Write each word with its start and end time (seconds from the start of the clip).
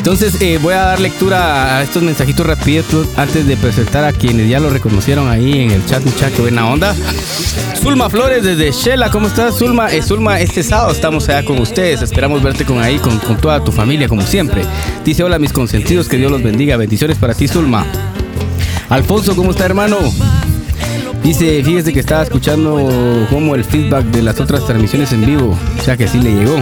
Entonces 0.00 0.40
eh, 0.40 0.58
voy 0.62 0.72
a 0.72 0.80
dar 0.80 0.98
lectura 0.98 1.76
a 1.76 1.82
estos 1.82 2.02
mensajitos 2.02 2.46
rapiditos 2.46 3.06
antes 3.18 3.46
de 3.46 3.54
presentar 3.58 4.02
a 4.02 4.14
quienes 4.14 4.48
ya 4.48 4.58
lo 4.58 4.70
reconocieron 4.70 5.28
ahí 5.28 5.60
en 5.60 5.72
el 5.72 5.84
chat, 5.84 6.02
muchacha, 6.02 6.30
qué 6.34 6.40
buena 6.40 6.66
onda. 6.66 6.94
Zulma 7.78 8.08
Flores 8.08 8.42
desde 8.42 8.72
Shela, 8.72 9.10
¿cómo 9.10 9.26
estás 9.26 9.58
Zulma? 9.58 9.92
Eh, 9.92 10.00
Zulma, 10.00 10.40
este 10.40 10.62
sábado 10.62 10.92
estamos 10.92 11.28
allá 11.28 11.44
con 11.44 11.58
ustedes, 11.58 12.00
esperamos 12.00 12.42
verte 12.42 12.64
con 12.64 12.82
ahí, 12.82 12.98
con, 12.98 13.18
con 13.18 13.36
toda 13.36 13.62
tu 13.62 13.72
familia 13.72 14.08
como 14.08 14.22
siempre. 14.22 14.62
Dice, 15.04 15.22
hola 15.22 15.38
mis 15.38 15.52
consentidos, 15.52 16.08
que 16.08 16.16
Dios 16.16 16.30
los 16.30 16.42
bendiga, 16.42 16.78
bendiciones 16.78 17.18
para 17.18 17.34
ti 17.34 17.46
Zulma. 17.46 17.84
Alfonso, 18.88 19.36
¿cómo 19.36 19.50
está 19.50 19.66
hermano? 19.66 19.98
Dice, 21.22 21.62
fíjese 21.62 21.92
que 21.92 22.00
estaba 22.00 22.22
escuchando 22.22 23.26
como 23.28 23.54
el 23.54 23.64
feedback 23.64 24.06
de 24.06 24.22
las 24.22 24.40
otras 24.40 24.64
transmisiones 24.64 25.12
en 25.12 25.26
vivo. 25.26 25.58
O 25.78 25.84
sea 25.84 25.98
que 25.98 26.08
sí 26.08 26.20
le 26.20 26.32
llegó. 26.32 26.58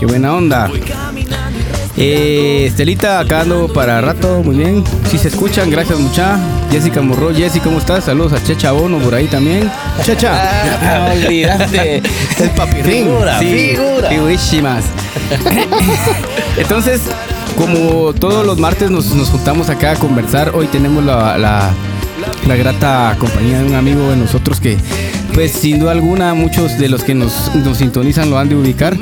Qué 0.00 0.06
buena 0.06 0.34
onda. 0.34 0.70
Eh, 1.96 2.66
Estelita, 2.66 3.20
acá 3.20 3.42
ando 3.42 3.72
para 3.72 4.00
rato, 4.00 4.42
muy 4.44 4.56
bien. 4.56 4.82
Si 5.10 5.16
se 5.18 5.28
escuchan, 5.28 5.70
gracias 5.70 5.98
mucha. 6.00 6.38
Jessica 6.70 7.00
Morro, 7.00 7.32
Jessy, 7.32 7.60
¿cómo 7.60 7.78
estás? 7.78 8.04
Saludos 8.04 8.32
a 8.32 8.42
Checha 8.42 8.72
Bono 8.72 8.98
por 8.98 9.14
ahí 9.14 9.26
también. 9.26 9.70
Checha, 10.02 10.32
no 11.06 11.12
olvidaste. 11.12 12.02
El 12.40 12.50
papirrín. 12.50 13.04
Figura, 13.04 13.38
sí, 13.38 13.46
figura. 13.46 14.08
figurísimas. 14.08 14.84
Entonces, 16.56 17.02
como 17.56 18.12
todos 18.12 18.44
los 18.44 18.58
martes 18.58 18.90
nos, 18.90 19.14
nos 19.14 19.28
juntamos 19.28 19.70
acá 19.70 19.92
a 19.92 19.96
conversar, 19.96 20.50
hoy 20.56 20.66
tenemos 20.66 21.04
la, 21.04 21.38
la, 21.38 21.70
la 22.48 22.56
grata 22.56 23.14
compañía 23.20 23.60
de 23.60 23.66
un 23.66 23.74
amigo 23.76 24.10
de 24.10 24.16
nosotros 24.16 24.58
que, 24.58 24.76
pues 25.32 25.52
sin 25.52 25.78
duda 25.78 25.92
alguna, 25.92 26.34
muchos 26.34 26.76
de 26.76 26.88
los 26.88 27.04
que 27.04 27.14
nos, 27.14 27.54
nos 27.54 27.78
sintonizan 27.78 28.30
lo 28.30 28.38
han 28.38 28.48
de 28.48 28.56
ubicar. 28.56 28.96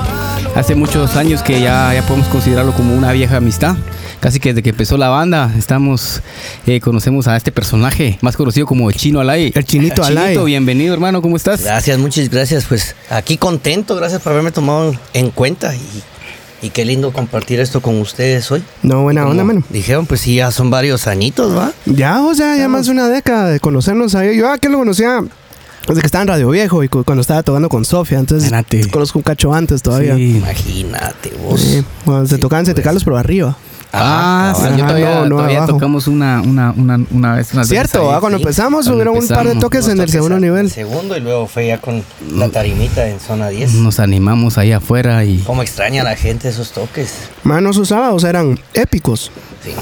Hace 0.55 0.75
muchos 0.75 1.17
años 1.17 1.43
que 1.43 1.63
ya, 1.63 1.95
ya 1.95 2.03
podemos 2.03 2.29
considerarlo 2.29 2.73
como 2.73 2.95
una 2.95 3.11
vieja 3.13 3.39
amistad. 3.39 3.75
Casi 4.21 4.39
que 4.39 4.51
desde 4.51 4.63
que 4.63 4.71
empezó 4.71 4.99
la 4.99 5.09
banda, 5.09 5.51
estamos, 5.57 6.21
eh, 6.67 6.79
conocemos 6.81 7.27
a 7.27 7.37
este 7.39 7.51
personaje, 7.51 8.19
más 8.21 8.37
conocido 8.37 8.67
como 8.67 8.91
el 8.91 8.97
Chino 8.97 9.21
Alay. 9.21 9.51
El 9.55 9.65
Chinito 9.65 10.05
Alay. 10.05 10.25
Chinito, 10.27 10.45
bienvenido 10.45 10.93
hermano, 10.93 11.23
¿cómo 11.23 11.37
estás? 11.37 11.63
Gracias, 11.63 11.99
muchas 11.99 12.29
gracias. 12.29 12.67
Pues 12.67 12.95
aquí 13.09 13.39
contento, 13.39 13.97
gracias 13.97 14.21
por 14.21 14.33
haberme 14.33 14.53
tomado 14.53 14.95
en 15.15 15.31
cuenta 15.31 15.75
y, 15.75 16.03
y 16.61 16.69
qué 16.69 16.85
lindo 16.85 17.13
compartir 17.15 17.59
esto 17.59 17.81
con 17.81 17.99
ustedes 17.99 18.51
hoy. 18.53 18.63
No, 18.83 19.03
buena 19.03 19.27
onda, 19.27 19.45
mano. 19.45 19.65
Dijeron, 19.71 20.05
pues 20.05 20.21
sí, 20.21 20.37
ya 20.37 20.51
son 20.51 20.71
varios 20.71 21.07
añitos, 21.07 21.57
¿va? 21.57 21.73
Ya, 21.87 22.23
o 22.23 22.35
sea, 22.35 22.57
ya 22.59 22.69
más 22.69 22.87
de 22.87 22.93
una 22.93 23.09
década 23.09 23.49
de 23.49 23.59
conocernos 23.59 24.15
ahí. 24.15 24.37
Yo 24.37 24.51
aquí 24.51 24.69
lo 24.69 24.79
conocía 24.79 25.25
desde 25.89 26.01
que 26.01 26.07
estaba 26.07 26.23
en 26.23 26.29
Radio 26.29 26.49
Viejo 26.51 26.83
y 26.85 26.89
cu- 26.89 27.05
cuando 27.05 27.21
estaba 27.23 27.43
tocando 27.43 27.69
con 27.69 27.85
Sofía. 27.85 28.19
Entonces, 28.19 28.53
conozco 28.91 29.19
un 29.19 29.23
cacho 29.23 29.53
antes 29.53 29.83
todavía. 29.83 30.15
Sí. 30.17 30.37
Imagínate 30.39 31.33
vos. 31.43 31.61
Sí, 31.61 31.85
Cuando 32.05 32.27
se 32.27 32.37
Sí, 32.37 32.41
tocaban 32.41 32.65
Sete 32.67 32.77
pues. 32.77 32.85
Carlos, 32.85 33.05
pero 33.05 33.19
arriba. 33.19 33.57
Ah, 33.95 34.55
sí, 34.57 34.63
yo 34.63 34.69
Ajá, 34.69 34.87
todavía, 34.87 35.15
no, 35.17 35.27
no, 35.27 35.37
todavía 35.37 35.67
tocamos 35.67 36.07
una, 36.07 36.41
una, 36.41 36.71
una, 36.75 36.99
una 37.11 37.35
vez. 37.35 37.53
veces 37.53 37.69
Cierto, 37.69 38.09
ahí. 38.11 38.15
ah, 38.17 38.21
cuando 38.21 38.39
sí. 38.39 38.43
empezamos 38.45 38.87
Cuando 38.87 38.95
hubieron 38.95 39.19
un 39.19 39.29
par 39.29 39.47
de 39.47 39.55
toques 39.57 39.87
en 39.89 40.01
el 40.01 40.09
segundo 40.09 40.41
nivel. 40.41 40.65
El 40.65 40.71
segundo 40.71 41.15
y 41.15 41.21
luego 41.21 41.47
fue 41.47 41.67
ya 41.67 41.79
con 41.79 42.03
la 42.35 42.49
tarimita 42.49 43.07
en 43.07 43.21
zona 43.21 43.49
10. 43.51 43.75
Nos 43.75 44.01
animamos 44.01 44.57
ahí 44.57 44.73
afuera 44.73 45.23
y 45.27 45.41
Cómo 45.41 45.61
extraña 45.61 46.05
la 46.05 46.17
gente 46.17 46.49
esos 46.49 46.73
toques. 46.73 47.13
Mano, 47.45 47.75
sus 47.75 47.89
sábados 47.89 48.25
eran 48.25 48.59
épicos. 48.73 49.31
Sí, 49.63 49.75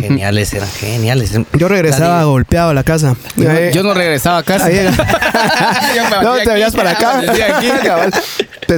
geniales, 0.00 0.52
eran 0.52 0.68
geniales. 0.68 1.32
Yo 1.52 1.68
regresaba 1.68 2.24
golpeado 2.24 2.70
a 2.70 2.74
la 2.74 2.82
casa. 2.82 3.14
yo, 3.36 3.50
Eh, 3.50 3.70
yo 3.72 3.82
no 3.82 3.94
regresaba 3.94 4.38
a 4.38 4.42
casa. 4.42 4.68
no, 6.22 6.34
te 6.36 6.50
veías 6.50 6.74
para 6.74 6.90
acá. 6.90 7.22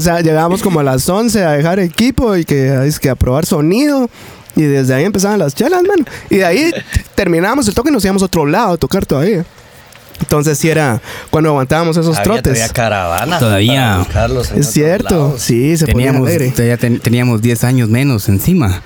ah, 0.09 0.21
llegábamos 0.21 0.63
como 0.63 0.81
a 0.81 0.83
las 0.83 1.09
11 1.09 1.45
a 1.45 1.53
dejar 1.53 1.81
equipo 1.81 2.37
y 2.37 2.45
que, 2.45 2.87
es 2.87 2.99
que 3.01 3.11
a 3.11 3.15
probar 3.15 3.47
sonido. 3.47 4.11
Y 4.57 4.63
desde 4.63 4.95
ahí 4.95 5.05
empezaban 5.05 5.39
las 5.39 5.55
chelas, 5.55 5.83
mano. 5.83 6.05
Y 6.29 6.37
de 6.37 6.45
ahí 6.45 6.73
terminábamos 7.15 7.67
el 7.69 7.75
toque 7.75 7.91
y 7.91 7.93
nos 7.93 8.05
íbamos 8.05 8.23
a 8.23 8.27
otro 8.27 8.45
lado 8.47 8.75
a 8.75 8.77
tocar 8.77 9.07
todavía. 9.07 9.45
Entonces 10.21 10.59
sí 10.59 10.69
era 10.69 11.01
cuando 11.31 11.51
aguantábamos 11.51 11.97
esos 11.97 12.17
Había 12.17 12.23
trotes. 12.23 12.43
todavía 12.55 12.69
caravana. 12.69 13.39
Todavía. 13.39 14.07
Es 14.57 14.71
cierto, 14.71 15.15
lados. 15.29 15.43
sí, 15.43 15.77
se 15.77 15.87
Teníamos, 15.87 16.31
todavía 16.55 16.77
ten- 16.77 17.01
teníamos 17.01 17.43
10 17.43 17.65
años 17.65 17.89
menos 17.89 18.29
encima. 18.29 18.83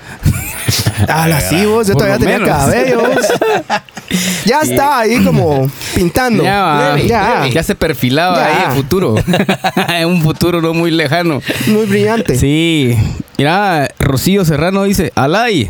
Ah, 1.07 1.27
la 1.27 1.41
sí, 1.41 1.65
vos, 1.65 1.87
yo 1.87 1.93
Por 1.93 2.03
todavía 2.03 2.17
tenía 2.17 2.39
menos. 2.39 2.57
cabello. 2.57 2.99
vos. 3.01 3.25
Ya 4.45 4.61
estaba 4.61 4.99
ahí 4.99 5.21
como 5.25 5.69
pintando. 5.95 6.43
Ya, 6.43 6.61
va. 6.61 6.99
ya. 6.99 7.47
ya 7.51 7.63
se 7.63 7.73
perfilaba 7.75 8.37
Ya. 8.37 8.45
ahí 8.45 8.63
el 8.69 8.75
futuro. 8.83 9.15
Un 10.07 10.21
futuro 10.21 10.61
no 10.61 10.73
muy 10.73 10.91
lejano. 10.91 11.41
Muy 11.67 11.85
brillante. 11.85 12.37
Sí. 12.37 12.95
Mira, 13.37 13.89
Rocío 13.99 14.45
Serrano 14.45 14.83
dice, 14.83 15.11
Alay. 15.15 15.69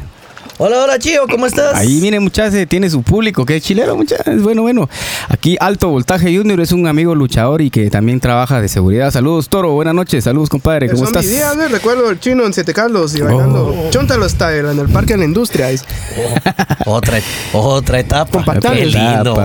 Hola, 0.57 0.83
hola, 0.85 0.97
Chío, 0.97 1.23
¿cómo 1.29 1.47
estás? 1.47 1.75
Ahí 1.75 1.99
viene 1.99 2.17
muchachos, 2.21 2.65
tiene 2.69 2.89
su 2.89 3.03
público, 3.03 3.45
que 3.45 3.57
es 3.57 3.63
chileno, 3.63 3.93
muchachos. 3.97 4.41
Bueno, 4.41 4.61
bueno. 4.61 4.89
Aquí 5.27 5.57
Alto 5.59 5.89
Voltaje 5.89 6.33
Junior 6.33 6.61
es 6.61 6.71
un 6.71 6.87
amigo 6.87 7.13
luchador 7.13 7.61
y 7.61 7.69
que 7.69 7.89
también 7.89 8.21
trabaja 8.21 8.61
de 8.61 8.69
seguridad. 8.69 9.11
Saludos, 9.11 9.49
Toro. 9.49 9.73
Buenas 9.73 9.93
noches. 9.93 10.23
Saludos, 10.23 10.47
compadre. 10.49 10.87
¿Cómo 10.87 10.99
Son 10.99 11.07
estás? 11.07 11.25
mis 11.25 11.33
días, 11.35 11.57
¿ves? 11.57 11.71
recuerdo 11.71 12.09
el 12.09 12.21
chino 12.21 12.45
en 12.45 12.53
Siete 12.53 12.73
Carlos 12.73 13.13
y 13.15 13.21
bailando 13.21 13.89
Chontalo 13.89 14.29
Style 14.29 14.71
en 14.71 14.79
el 14.79 14.87
Parque 14.87 15.13
de 15.15 15.19
la 15.19 15.25
Industria. 15.25 15.67
Otra, 16.85 17.19
otra 17.51 17.99
etapa. 17.99 18.45
Qué 18.61 18.85
lindo. 18.85 19.35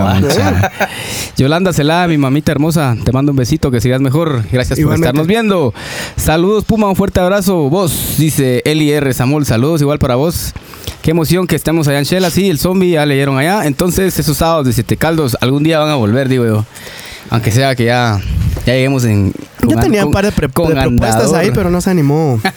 Yolanda 1.36 1.72
Celá, 1.72 2.06
mi 2.06 2.18
mamita 2.18 2.52
hermosa, 2.52 2.96
te 3.04 3.10
mando 3.10 3.32
un 3.32 3.36
besito, 3.36 3.70
que 3.72 3.80
sigas 3.80 4.00
mejor. 4.00 4.44
Gracias 4.52 4.78
Igualmente. 4.78 5.06
por 5.12 5.22
estarnos 5.22 5.26
viendo. 5.26 5.74
Saludos, 6.16 6.64
Puma, 6.64 6.88
un 6.88 6.96
fuerte 6.96 7.18
abrazo. 7.18 7.68
Vos, 7.68 8.14
dice 8.18 8.62
Eli 8.64 8.92
R. 8.92 9.12
Samuel, 9.12 9.44
saludos 9.46 9.80
igual 9.80 9.98
para 9.98 10.14
vos. 10.14 10.52
Qué 11.02 11.12
emoción 11.12 11.46
que 11.46 11.56
estemos 11.56 11.88
allá 11.88 11.98
en 11.98 12.04
Shela, 12.04 12.30
sí, 12.30 12.50
el 12.50 12.58
zombie 12.58 12.90
ya 12.92 13.06
leyeron 13.06 13.38
allá. 13.38 13.64
Entonces, 13.66 14.18
esos 14.18 14.36
sábados 14.36 14.66
de 14.66 14.72
Siete 14.74 14.96
Caldos, 14.98 15.36
algún 15.40 15.62
día 15.62 15.78
van 15.78 15.88
a 15.88 15.94
volver, 15.94 16.28
digo 16.28 16.44
yo. 16.44 16.64
Aunque 17.30 17.50
sea 17.52 17.74
que 17.76 17.84
ya, 17.84 18.20
ya 18.66 18.74
lleguemos 18.74 19.04
en. 19.04 19.32
Ya 19.62 19.74
con- 19.74 19.80
tenía 19.80 20.04
un 20.04 20.12
par 20.12 20.24
de, 20.24 20.32
pre- 20.32 20.48
de 20.48 20.52
propuestas 20.52 20.84
andador. 20.86 21.36
ahí, 21.38 21.50
pero 21.54 21.70
no 21.70 21.80
se 21.80 21.90
animó. 21.90 22.40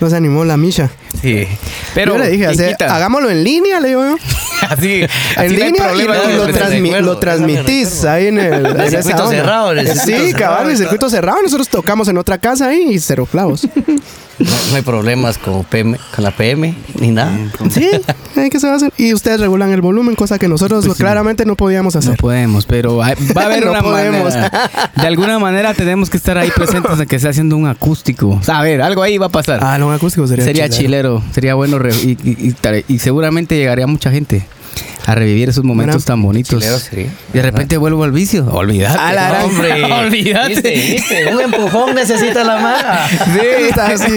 No 0.00 0.10
se 0.10 0.16
animó 0.16 0.44
la 0.44 0.56
Misha. 0.56 0.90
Sí. 1.20 1.46
Pero. 1.94 2.14
yo 2.14 2.18
le 2.24 2.30
dije, 2.30 2.48
¿quién 2.56 2.74
hace- 2.74 2.84
hagámoslo 2.86 3.30
en 3.30 3.44
línea, 3.44 3.78
le 3.78 3.88
digo 3.90 4.02
yo. 4.02 4.16
así, 4.68 5.02
así 5.36 5.36
En 5.36 5.36
no 5.36 5.40
hay 5.42 5.48
línea 5.50 5.68
y, 5.68 5.74
problema 5.88 6.16
y 6.16 6.20
con 6.22 6.36
lo, 6.38 6.44
el 6.46 6.54
transmi- 6.54 6.58
transmi- 6.58 6.82
recuerdo, 6.86 7.06
lo 7.12 7.18
transmitís 7.20 8.04
ahí 8.04 8.26
en 8.26 8.38
el, 8.40 8.66
en 8.66 8.80
esa 8.80 9.02
circuito 9.02 9.28
cerrado, 9.30 9.72
en 9.72 9.78
el 9.78 9.86
circuito 9.86 10.06
Sí, 10.06 10.12
cerrado, 10.32 10.38
cabal, 10.38 10.64
en 10.64 10.70
el 10.72 10.76
circuito 10.78 11.08
cerrado. 11.10 11.38
Nosotros 11.42 11.68
tocamos 11.68 12.08
en 12.08 12.18
otra 12.18 12.38
casa 12.38 12.66
ahí 12.66 12.88
y 12.94 12.98
cero 12.98 13.28
clavos. 13.30 13.68
No, 14.44 14.50
no 14.70 14.76
hay 14.76 14.82
problemas 14.82 15.38
con, 15.38 15.64
PM, 15.64 15.98
con 16.14 16.24
la 16.24 16.30
PM 16.32 16.74
ni 16.98 17.10
nada. 17.10 17.32
sí, 17.70 17.88
¿eh? 18.36 18.48
¿qué 18.50 18.58
se 18.60 18.66
va 18.66 18.72
a 18.74 18.76
hacer? 18.76 18.92
Y 18.98 19.14
ustedes 19.14 19.40
regulan 19.40 19.70
el 19.70 19.80
volumen, 19.80 20.14
cosa 20.16 20.38
que 20.38 20.48
nosotros 20.48 20.84
Pues 20.84 20.96
sí. 20.96 21.02
claramente 21.02 21.44
no 21.44 21.54
podíamos 21.56 21.94
No 21.94 22.00
hacer. 22.00 22.16
podemos, 22.16 22.66
pero 22.66 23.02
hay- 23.02 23.14
va 23.36 23.42
a 23.42 23.44
haber 23.46 23.64
No 23.64 23.70
una 23.70 23.82
podemos. 23.82 24.34
manera. 24.34 24.70
De 24.96 25.06
alguna 25.06 25.38
manera 25.38 25.74
tenemos 25.74 26.10
que 26.10 26.16
estar 26.16 26.36
ahí 26.38 26.50
presentes 26.54 26.98
en 26.98 27.06
que 27.06 27.16
esté 27.16 27.28
haciendo 27.28 27.56
un 27.56 27.66
acústico. 27.66 28.28
O 28.30 28.42
sea, 28.42 28.58
a 28.58 28.62
ver, 28.62 28.82
algo 28.82 29.02
ahí 29.02 29.18
va 29.18 29.26
a 29.26 29.30
pasar. 29.30 29.60
Ah, 29.62 29.78
no, 29.78 29.92
acústico 29.92 30.26
sería 30.26 30.44
sería 30.44 30.68
chilero. 30.68 31.18
chilero, 31.20 31.32
sería 31.34 31.54
bueno 31.54 31.78
re- 31.78 31.94
y, 31.94 32.16
y- 32.24 32.54
y 32.88 32.98
seguramente 32.98 33.56
llegaría 33.56 33.86
mucha 33.86 34.10
gente 34.10 34.44
a 35.04 35.14
revivir 35.14 35.48
esos 35.48 35.64
momentos 35.64 36.04
tan 36.04 36.22
bonitos. 36.22 36.60
chilero 36.60 36.78
sería. 36.78 37.08
Y 37.32 37.36
de 37.36 37.42
repente 37.42 37.76
vuelvo 37.76 38.04
al 38.04 38.12
vicio. 38.12 38.46
Olvídate. 38.50 38.98
A 38.98 39.12
la 39.12 39.28
gran- 39.30 39.44
Hombre, 39.44 39.84
Olvídate. 39.92 40.48
¿Viste, 40.48 40.70
viste? 40.70 41.34
Un 41.34 41.40
empujón 41.40 41.94
necesita 41.94 42.44
la 42.44 42.56
mala. 42.58 43.08
Sí, 43.08 43.40
está 43.68 43.86
así. 43.86 44.12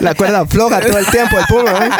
La 0.00 0.14
cuerda 0.14 0.44
floja 0.46 0.80
todo 0.80 0.98
el 0.98 1.06
tiempo, 1.06 1.36
el 1.38 1.46
puma, 1.46 1.86
¿eh? 1.86 1.90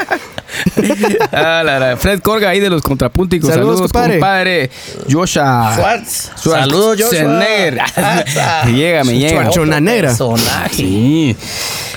Ah, 1.32 1.62
la, 1.64 1.78
la. 1.78 1.96
Fred 1.96 2.20
Corga 2.20 2.48
ahí 2.50 2.60
de 2.60 2.70
los 2.70 2.80
contrapunticos. 2.80 3.50
Saludos, 3.50 3.74
Saludos, 3.78 3.92
compadre. 3.92 4.12
compadre. 4.14 4.70
Joshua. 5.10 5.72
Schwartz. 5.74 6.30
Schwartz- 6.36 6.60
Saludos, 6.60 6.98
Joshua. 7.02 7.28
Me 8.64 8.72
llega, 8.72 9.04
me 9.04 9.18
llega. 9.18 9.42
Schwarzenegger. 9.50 9.82
negra. 9.82 10.08
Personaje. 10.08 10.74
Sí. 10.76 11.36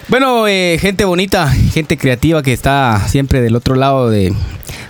Bueno, 0.07 0.47
eh, 0.47 0.77
gente 0.81 1.05
bonita, 1.05 1.47
gente 1.73 1.97
creativa 1.97 2.41
que 2.41 2.51
está 2.51 2.99
siempre 3.07 3.41
del 3.41 3.55
otro 3.55 3.75
lado 3.75 4.09
de, 4.09 4.34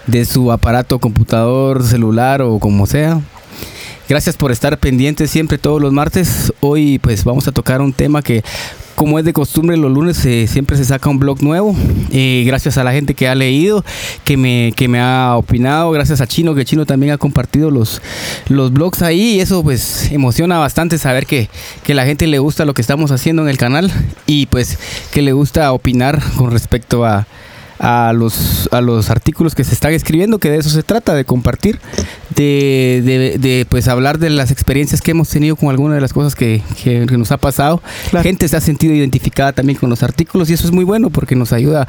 de 0.10 0.26
su 0.26 0.52
aparato, 0.52 1.00
computador, 1.00 1.84
celular 1.84 2.42
o 2.42 2.60
como 2.60 2.86
sea. 2.86 3.22
Gracias 4.08 4.36
por 4.36 4.52
estar 4.52 4.78
pendientes 4.80 5.30
siempre 5.30 5.60
todos 5.60 5.80
los 5.80 5.94
martes. 5.94 6.52
Hoy 6.62 6.98
pues 6.98 7.24
vamos 7.24 7.48
a 7.48 7.52
tocar 7.52 7.80
un 7.82 7.94
tema 7.94 8.24
que 8.24 8.44
como 8.96 9.20
es 9.20 9.24
de 9.24 9.32
costumbre 9.32 9.78
los 9.78 9.92
lunes 9.92 10.26
eh, 10.26 10.48
siempre 10.48 10.76
se 10.76 10.84
saca 10.84 11.10
un 11.10 11.20
blog 11.20 11.44
nuevo. 11.44 11.76
Eh, 12.12 12.44
gracias 12.46 12.78
a 12.80 12.84
la 12.84 12.92
gente 12.92 13.14
que 13.14 13.28
ha 13.28 13.36
leído, 13.36 13.86
que 14.24 14.36
me, 14.36 14.74
que 14.76 14.88
me 14.88 15.00
ha 15.00 15.36
opinado. 15.38 15.92
Gracias 15.92 16.22
a 16.22 16.28
Chino, 16.28 16.56
que 16.56 16.66
Chino 16.66 16.88
también 16.88 17.14
ha 17.14 17.18
compartido 17.18 17.70
los, 17.70 18.02
los 18.48 18.74
blogs 18.74 19.04
ahí. 19.04 19.36
Y 19.36 19.40
eso 19.42 19.64
pues 19.64 20.12
emociona 20.12 20.58
bastante 20.58 20.98
saber 20.98 21.28
que, 21.28 21.48
que 21.84 21.94
la 21.94 22.06
gente 22.06 22.26
le 22.26 22.40
gusta 22.40 22.66
lo 22.66 22.74
que 22.74 22.82
estamos 22.82 23.12
haciendo 23.12 23.44
en 23.44 23.50
el 23.50 23.58
canal. 23.58 23.92
Y 24.26 24.48
pues 24.48 24.80
que 25.14 25.22
le 25.22 25.34
gusta 25.34 25.72
opinar 25.72 26.20
con 26.36 26.52
respecto 26.52 27.06
a, 27.06 27.28
a 27.80 28.14
los, 28.14 28.70
a 28.72 28.82
los 28.82 29.10
artículos 29.10 29.56
que 29.56 29.64
se 29.64 29.74
están 29.74 29.94
escribiendo, 29.94 30.38
que 30.38 30.52
de 30.52 30.58
eso 30.58 30.70
se 30.70 30.84
trata, 30.84 31.16
de 31.16 31.26
compartir, 31.26 31.80
de, 32.36 33.02
de, 33.04 33.38
de, 33.40 33.66
pues 33.68 33.88
hablar 33.88 34.20
de 34.20 34.30
las 34.30 34.52
experiencias 34.52 35.02
que 35.02 35.12
hemos 35.12 35.30
tenido 35.30 35.56
con 35.56 35.70
algunas 35.70 35.96
de 35.96 36.02
las 36.02 36.14
cosas 36.14 36.36
que, 36.36 36.62
que 36.84 37.06
nos 37.18 37.32
ha 37.32 37.38
pasado. 37.38 37.82
Claro. 38.10 38.24
Gente 38.24 38.48
se 38.48 38.58
ha 38.58 38.62
sentido 38.62 38.94
identificada 38.94 39.54
también 39.54 39.80
con 39.80 39.90
los 39.90 40.04
artículos 40.04 40.50
y 40.50 40.54
eso 40.54 40.68
es 40.68 40.74
muy 40.74 40.84
bueno 40.84 41.10
porque 41.10 41.36
nos 41.36 41.54
ayuda 41.54 41.88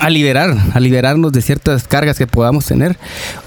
a 0.00 0.10
liberar, 0.10 0.56
a 0.74 0.80
liberarnos 0.80 1.32
de 1.32 1.40
ciertas 1.42 1.88
cargas 1.88 2.18
que 2.18 2.26
podamos 2.26 2.66
tener 2.66 2.96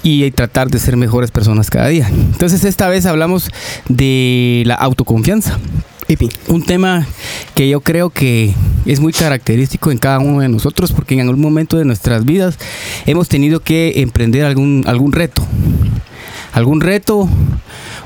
y 0.03 0.29
tratar 0.31 0.69
de 0.69 0.79
ser 0.79 0.97
mejores 0.97 1.31
personas 1.31 1.69
cada 1.69 1.87
día. 1.87 2.09
Entonces 2.09 2.63
esta 2.63 2.89
vez 2.89 3.05
hablamos 3.05 3.49
de 3.87 4.63
la 4.65 4.75
autoconfianza. 4.75 5.59
Un 6.47 6.63
tema 6.63 7.05
que 7.53 7.67
yo 7.67 7.81
creo 7.81 8.09
que 8.09 8.53
es 8.85 9.01
muy 9.01 9.11
característico 9.11 9.91
en 9.91 9.97
cada 9.97 10.19
uno 10.19 10.39
de 10.39 10.47
nosotros 10.47 10.93
porque 10.93 11.15
en 11.15 11.19
algún 11.21 11.41
momento 11.41 11.77
de 11.77 11.83
nuestras 11.83 12.23
vidas 12.23 12.57
hemos 13.05 13.27
tenido 13.27 13.59
que 13.59 13.99
emprender 14.01 14.45
algún, 14.45 14.85
algún 14.87 15.11
reto. 15.11 15.45
Algún 16.53 16.79
reto 16.79 17.27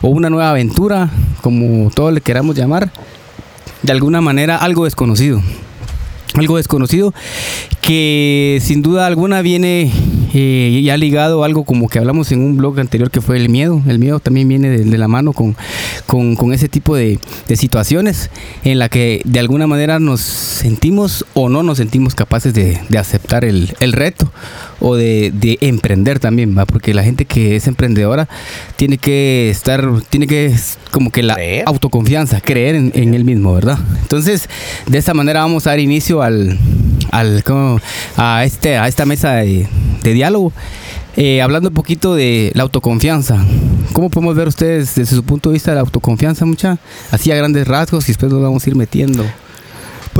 o 0.01 0.07
una 0.09 0.31
nueva 0.31 0.49
aventura, 0.49 1.11
como 1.41 1.91
todos 1.91 2.11
le 2.11 2.21
queramos 2.21 2.55
llamar, 2.55 2.91
de 3.83 3.91
alguna 3.91 4.19
manera 4.19 4.57
algo 4.57 4.85
desconocido. 4.85 5.41
Algo 6.33 6.57
desconocido 6.57 7.13
que 7.81 8.59
sin 8.63 8.81
duda 8.81 9.05
alguna 9.05 9.41
viene 9.41 9.91
eh, 10.33 10.81
ya 10.83 10.97
ligado 10.97 11.43
algo 11.43 11.63
como 11.63 11.89
que 11.89 11.99
hablamos 11.99 12.31
en 12.31 12.41
un 12.41 12.57
blog 12.57 12.79
anterior 12.79 13.11
que 13.11 13.21
fue 13.21 13.37
el 13.37 13.49
miedo. 13.49 13.81
El 13.87 13.99
miedo 13.99 14.19
también 14.19 14.47
viene 14.47 14.69
de, 14.69 14.97
la 14.97 15.07
mano 15.07 15.33
con, 15.33 15.55
con, 16.05 16.53
ese 16.53 16.69
tipo 16.69 16.95
de, 16.95 17.19
de, 17.47 17.55
situaciones 17.55 18.29
en 18.63 18.79
la 18.79 18.89
que 18.89 19.21
de 19.25 19.39
alguna 19.39 19.67
manera 19.67 19.99
nos 19.99 20.21
sentimos 20.21 21.25
o 21.33 21.49
no 21.49 21.63
nos 21.63 21.77
sentimos 21.77 22.15
capaces 22.15 22.53
de, 22.53 22.79
aceptar 22.97 23.43
el, 23.45 23.69
reto 23.93 24.31
o 24.79 24.95
de, 24.95 25.31
de, 25.33 25.57
emprender 25.61 26.19
también, 26.19 26.55
¿va? 26.57 26.65
porque 26.65 26.93
la 26.93 27.03
gente 27.03 27.25
que 27.25 27.55
es 27.55 27.67
emprendedora 27.67 28.29
tiene 28.75 28.97
que 28.97 29.49
estar, 29.49 29.89
tiene 30.09 30.27
que 30.27 30.55
como 30.91 31.11
que 31.11 31.23
la 31.23 31.35
¿Creer? 31.35 31.63
autoconfianza, 31.67 32.41
creer 32.41 32.75
en, 32.75 32.91
en 32.93 33.13
él 33.13 33.23
mismo, 33.23 33.53
¿verdad? 33.53 33.79
Entonces, 34.01 34.49
de 34.85 34.97
esta 34.97 35.13
manera 35.13 35.41
vamos 35.41 35.65
a 35.65 35.71
dar 35.71 35.79
inicio 35.79 36.21
al, 36.21 36.59
al 37.11 37.43
como, 37.43 37.79
a, 38.17 38.43
este, 38.45 38.77
a 38.77 38.87
esta 38.87 39.05
mesa 39.05 39.33
de, 39.35 39.67
de 40.03 40.13
diálogo. 40.13 40.53
Eh, 41.17 41.41
hablando 41.41 41.69
un 41.69 41.75
poquito 41.75 42.15
de 42.15 42.51
la 42.55 42.63
autoconfianza, 42.63 43.43
¿cómo 43.91 44.09
podemos 44.09 44.35
ver 44.35 44.47
ustedes 44.47 44.95
desde 44.95 45.15
su 45.15 45.23
punto 45.23 45.49
de 45.49 45.53
vista 45.53 45.73
la 45.73 45.81
autoconfianza, 45.81 46.45
mucha? 46.45 46.77
Así 47.11 47.31
a 47.31 47.35
grandes 47.35 47.67
rasgos 47.67 48.05
y 48.05 48.07
después 48.07 48.31
nos 48.31 48.41
vamos 48.41 48.65
a 48.65 48.69
ir 48.69 48.75
metiendo. 48.75 49.25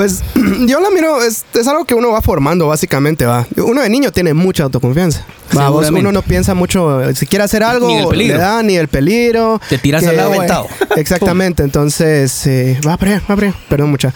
Pues 0.02 0.24
yo 0.66 0.80
la 0.80 0.90
miro, 0.90 1.22
es, 1.22 1.46
es, 1.54 1.68
algo 1.68 1.86
que 1.86 1.94
uno 1.94 2.10
va 2.10 2.24
formando 2.24 2.66
básicamente, 2.66 3.24
va. 3.28 3.46
Uno 3.58 3.84
de 3.84 3.90
niño 3.90 4.12
tiene 4.12 4.34
mucha 4.34 4.64
autoconfianza. 4.64 5.24
Va, 5.56 5.70
vos, 5.70 5.92
uno 5.92 6.12
no 6.12 6.24
piensa 6.24 6.56
mucho, 6.56 7.14
si 7.14 7.28
quiere 7.28 7.46
hacer 7.46 7.64
algo, 7.64 7.88
ni 7.88 8.28
le 8.28 8.34
da 8.34 8.64
ni 8.64 8.78
el 8.78 8.88
peligro. 8.88 9.62
Te 9.70 9.78
tiras 9.78 10.04
al 10.08 10.18
lado 10.18 10.34
aventado. 10.34 10.68
Exactamente, 10.96 11.62
entonces, 11.62 12.48
eh, 12.48 12.80
va 12.84 12.94
a 12.94 12.98
va 12.98 13.48
a 13.48 13.54
perdón 13.70 13.92
mucha. 13.92 14.12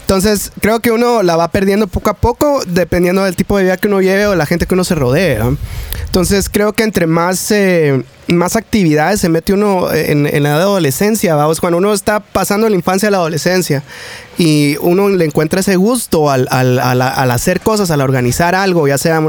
Entonces, 0.00 0.50
creo 0.62 0.80
que 0.80 0.92
uno 0.92 1.22
la 1.22 1.36
va 1.36 1.48
perdiendo 1.48 1.88
poco 1.88 2.08
a 2.08 2.14
poco 2.14 2.62
dependiendo 2.66 3.22
del 3.24 3.36
tipo 3.36 3.58
de 3.58 3.64
vida 3.64 3.76
que 3.76 3.88
uno 3.88 4.00
lleve 4.00 4.28
o 4.28 4.34
la 4.34 4.46
gente 4.46 4.64
que 4.64 4.72
uno 4.72 4.84
se 4.84 4.94
rodea. 4.94 5.46
Entonces, 6.06 6.48
creo 6.48 6.72
que 6.72 6.84
entre 6.84 7.06
más, 7.06 7.50
eh, 7.50 8.02
más 8.28 8.56
actividades 8.56 9.20
se 9.20 9.28
mete 9.28 9.52
uno 9.52 9.92
en, 9.92 10.26
en, 10.26 10.42
la 10.44 10.54
adolescencia, 10.54 11.34
vamos, 11.34 11.60
cuando 11.60 11.76
uno 11.76 11.92
está 11.92 12.20
pasando 12.20 12.66
la 12.70 12.76
infancia 12.76 13.08
a 13.08 13.10
la 13.10 13.18
adolescencia 13.18 13.82
y 14.38 14.76
uno 14.80 15.08
le 15.08 15.24
encuentra 15.24 15.60
ese 15.60 15.76
gusto 15.76 16.30
al, 16.30 16.46
al, 16.50 16.78
al, 16.78 17.02
al 17.02 17.30
hacer 17.30 17.60
cosas, 17.60 17.90
al 17.90 18.00
organizar 18.00 18.54
algo, 18.54 18.86
ya 18.86 18.96
sea 18.96 19.20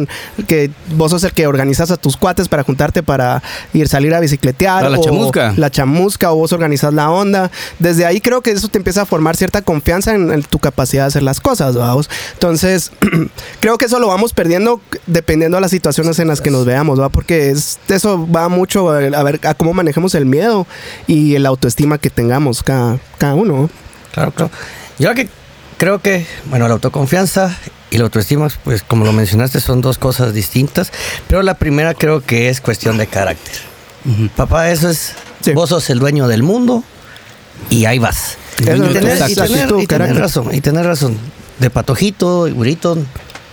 que 0.47 0.69
vos 0.95 1.11
sos 1.11 1.23
el 1.23 1.33
que 1.33 1.47
organizas 1.47 1.89
a 1.89 1.97
tus 1.97 2.15
cuates 2.15 2.47
para 2.47 2.63
juntarte 2.63 3.01
para 3.01 3.41
ir 3.73 3.87
salir 3.87 4.13
a 4.13 4.19
bicicletear. 4.19 4.85
A 4.85 4.89
la 4.89 4.99
o 4.99 5.03
chamusca. 5.03 5.53
La 5.57 5.71
chamusca 5.71 6.31
o 6.31 6.35
vos 6.35 6.53
organizas 6.53 6.93
la 6.93 7.09
onda. 7.09 7.49
Desde 7.79 8.05
ahí 8.05 8.21
creo 8.21 8.41
que 8.41 8.51
eso 8.51 8.67
te 8.67 8.77
empieza 8.77 9.01
a 9.01 9.05
formar 9.05 9.35
cierta 9.35 9.63
confianza 9.63 10.13
en, 10.13 10.31
en 10.31 10.43
tu 10.43 10.59
capacidad 10.59 11.03
de 11.03 11.07
hacer 11.07 11.23
las 11.23 11.39
cosas, 11.39 11.75
vamos. 11.75 12.09
Entonces, 12.33 12.91
creo 13.59 13.77
que 13.79 13.85
eso 13.85 13.99
lo 13.99 14.07
vamos 14.07 14.33
perdiendo 14.33 14.79
dependiendo 15.07 15.57
de 15.57 15.61
las 15.61 15.71
situaciones 15.71 16.19
en 16.19 16.27
las 16.27 16.39
que 16.41 16.51
nos 16.51 16.65
veamos, 16.65 16.99
¿va? 16.99 17.09
Porque 17.09 17.49
es, 17.49 17.79
eso 17.87 18.27
va 18.29 18.47
mucho 18.47 18.91
a, 18.91 18.97
a 18.97 19.23
ver 19.23 19.39
a 19.43 19.55
cómo 19.55 19.73
manejemos 19.73 20.13
el 20.13 20.25
miedo 20.25 20.67
y 21.07 21.33
el 21.33 21.47
autoestima 21.47 21.97
que 21.97 22.11
tengamos 22.11 22.61
cada, 22.61 22.99
cada 23.17 23.33
uno. 23.33 23.49
¿no? 23.49 23.69
Claro, 24.11 24.31
claro. 24.31 24.51
Yo 24.99 25.15
que 25.15 25.29
creo 25.77 25.99
que, 26.01 26.25
bueno, 26.49 26.67
la 26.67 26.73
autoconfianza 26.75 27.57
y 27.89 27.97
la 27.97 28.03
autoestima, 28.03 28.49
pues 28.63 28.83
como 28.83 29.05
lo 29.05 29.13
mencionaste, 29.13 29.61
son 29.61 29.81
dos 29.81 29.97
cosas 29.97 30.33
distintas, 30.33 30.91
pero 31.27 31.41
la 31.41 31.55
primera 31.55 31.93
creo 31.93 32.21
que 32.21 32.49
es 32.49 32.61
cuestión 32.61 32.97
de 32.97 33.07
carácter. 33.07 33.55
Uh 34.05 34.09
-huh. 34.09 34.29
Papá, 34.31 34.69
eso 34.69 34.89
es, 34.89 35.13
sí. 35.41 35.53
vos 35.53 35.69
sos 35.69 35.89
el 35.89 35.99
dueño 35.99 36.27
del 36.27 36.43
mundo 36.43 36.83
y 37.69 37.85
ahí 37.85 37.97
vas. 37.97 38.37
Y 38.59 38.63
tener, 38.65 38.91
y 38.91 38.93
tener, 38.93 39.17
y 39.79 39.87
tener 39.87 40.17
razón, 40.17 40.53
y 40.53 40.61
tener 40.61 40.85
razón. 40.85 41.17
De 41.59 41.69
patojito 41.69 42.47
y 42.47 42.51
burrito, 42.51 42.97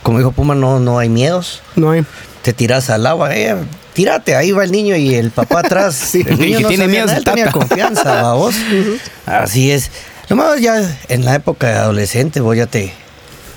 como 0.02 0.18
dijo 0.18 0.32
Puma, 0.32 0.54
no, 0.54 0.78
no 0.80 0.98
hay 0.98 1.08
miedos. 1.08 1.62
No 1.76 1.90
hay. 1.90 2.04
Te 2.42 2.52
tiras 2.52 2.90
al 2.90 3.06
agua, 3.06 3.34
eh, 3.34 3.56
tírate, 3.92 4.36
ahí 4.36 4.52
va 4.52 4.62
el 4.62 4.70
niño 4.70 4.94
y 4.96 5.14
el 5.14 5.30
papá 5.30 5.60
atrás. 5.60 5.94
sí, 6.10 6.24
el 6.26 6.38
niño 6.38 6.60
no 6.60 6.68
tiene 6.68 6.86
miedo, 6.88 7.08
él 7.10 7.24
tenía 7.24 7.50
confianza, 7.52 8.32
vos. 8.32 8.54
Uh 8.70 8.74
-huh. 8.74 8.98
Así 9.26 9.70
es. 9.70 9.90
Nomás 10.28 10.60
ya 10.60 10.98
en 11.08 11.24
la 11.24 11.36
época 11.36 11.68
de 11.68 11.74
adolescente 11.74 12.40
vos 12.40 12.56
ya 12.56 12.66
te, 12.66 12.92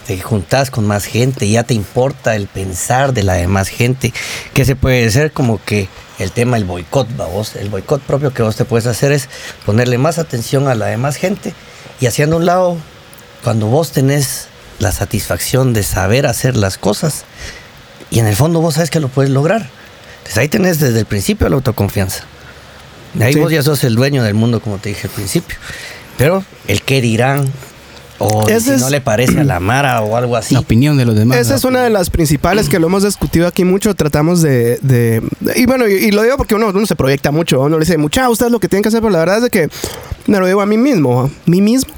te 0.06 0.20
juntás 0.20 0.70
con 0.70 0.86
más 0.86 1.06
gente, 1.06 1.50
ya 1.50 1.64
te 1.64 1.74
importa 1.74 2.36
el 2.36 2.48
pensar 2.48 3.14
de 3.14 3.24
la 3.24 3.34
demás 3.34 3.70
gente, 3.70 4.14
que 4.54 4.66
se 4.66 4.76
puede 4.76 5.10
ser 5.10 5.32
como 5.32 5.64
que 5.64 5.90
el 6.20 6.32
tema 6.32 6.58
del 6.58 6.66
boicot, 6.66 7.08
vos, 7.16 7.56
el 7.56 7.70
boicot 7.70 8.02
propio 8.02 8.34
que 8.34 8.44
vos 8.44 8.56
te 8.56 8.66
puedes 8.66 8.86
hacer 8.86 9.12
es 9.12 9.30
ponerle 9.66 9.98
más 9.98 10.20
atención 10.20 10.68
a 10.68 10.76
la 10.76 10.86
demás 10.86 11.16
gente 11.16 11.54
y 12.00 12.06
haciendo 12.06 12.38
un 12.38 12.46
lado, 12.46 12.78
cuando 13.44 13.66
vos 13.68 13.92
tenés 13.92 14.48
la 14.78 14.92
satisfacción 14.92 15.74
de 15.74 15.84
saber 15.84 16.28
hacer 16.28 16.56
las 16.56 16.78
cosas 16.78 17.24
y 18.12 18.20
en 18.20 18.28
el 18.28 18.36
fondo 18.36 18.62
vos 18.62 18.76
sabes 18.76 18.90
que 18.90 19.00
lo 19.00 19.08
puedes 19.08 19.32
lograr. 19.32 19.70
Entonces 20.20 20.38
ahí 20.38 20.50
tenés 20.50 20.80
desde 20.80 21.00
el 21.00 21.06
principio 21.06 21.50
la 21.50 21.56
autoconfianza. 21.56 22.24
Ahí 23.20 23.34
sí. 23.34 23.40
vos 23.40 23.52
ya 23.52 23.64
sos 23.64 23.84
el 23.84 23.96
dueño 23.96 24.24
del 24.24 24.36
mundo, 24.36 24.60
como 24.60 24.78
te 24.78 24.90
dije 24.90 25.08
al 25.08 25.14
principio. 25.14 25.58
Pero 26.20 26.44
el 26.68 26.82
qué 26.82 27.00
dirán, 27.02 27.50
o 28.18 28.48
Ese 28.50 28.60
si 28.60 28.72
es, 28.72 28.82
no 28.82 28.90
le 28.90 29.00
parece 29.00 29.40
a 29.40 29.44
la 29.46 29.62
Mara 29.62 30.02
o 30.02 30.18
algo 30.18 30.36
así. 30.36 30.54
La 30.54 30.60
opinión 30.60 30.98
de 30.98 31.06
los 31.06 31.16
demás. 31.16 31.38
Esa 31.38 31.56
es 31.56 31.64
una 31.64 31.82
de 31.82 31.90
las 31.90 32.10
principales 32.10 32.68
que 32.68 32.78
lo 32.78 32.88
hemos 32.88 33.04
discutido 33.04 33.48
aquí 33.48 33.64
mucho. 33.64 33.96
Tratamos 33.96 34.42
de. 34.42 34.78
de 34.82 35.24
y 35.56 35.66
bueno, 35.66 35.88
y, 35.88 35.94
y, 35.94 36.12
lo 36.12 36.22
digo 36.22 36.36
porque 36.36 36.56
uno, 36.56 36.68
uno, 36.68 36.86
se 36.86 36.98
proyecta 36.98 37.32
mucho. 37.32 37.62
Uno 37.62 37.80
le 37.80 37.86
dice, 37.86 37.98
mucha, 37.98 38.30
ustedes 38.30 38.52
lo 38.52 38.60
que 38.60 38.68
tienen 38.68 38.84
que 38.84 38.90
hacer, 38.90 39.00
pero 39.00 39.12
la 39.12 39.20
verdad 39.20 39.38
es 39.38 39.44
de 39.44 39.50
que 39.50 39.70
me 40.28 40.38
lo 40.40 40.46
digo 40.46 40.60
a 40.60 40.66
mí 40.66 40.78
mismo. 40.78 41.22
A 41.22 41.30
mí 41.50 41.62
mismo. 41.62 41.94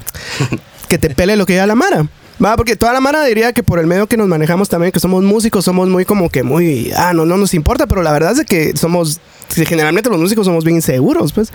que 0.88 0.98
te 0.98 1.10
pele 1.10 1.34
lo 1.34 1.44
que 1.44 1.54
diga 1.54 1.66
la 1.66 1.74
Mara. 1.74 2.06
Va, 2.44 2.56
porque 2.56 2.76
toda 2.76 2.92
la 2.92 3.00
mara 3.00 3.24
diría 3.24 3.52
que 3.52 3.62
por 3.62 3.78
el 3.78 3.86
medio 3.86 4.06
que 4.06 4.16
nos 4.16 4.26
manejamos 4.26 4.68
también, 4.68 4.90
que 4.90 4.98
somos 4.98 5.22
músicos, 5.22 5.64
somos 5.64 5.88
muy 5.88 6.04
como 6.04 6.28
que 6.28 6.42
muy, 6.42 6.90
ah, 6.96 7.12
no, 7.12 7.24
no 7.24 7.36
nos 7.36 7.54
importa, 7.54 7.86
pero 7.86 8.02
la 8.02 8.10
verdad 8.12 8.32
es 8.32 8.44
que 8.44 8.76
somos, 8.76 9.20
generalmente 9.54 10.10
los 10.10 10.18
músicos 10.18 10.46
somos 10.46 10.64
bien 10.64 10.76
inseguros, 10.76 11.32
pues. 11.32 11.52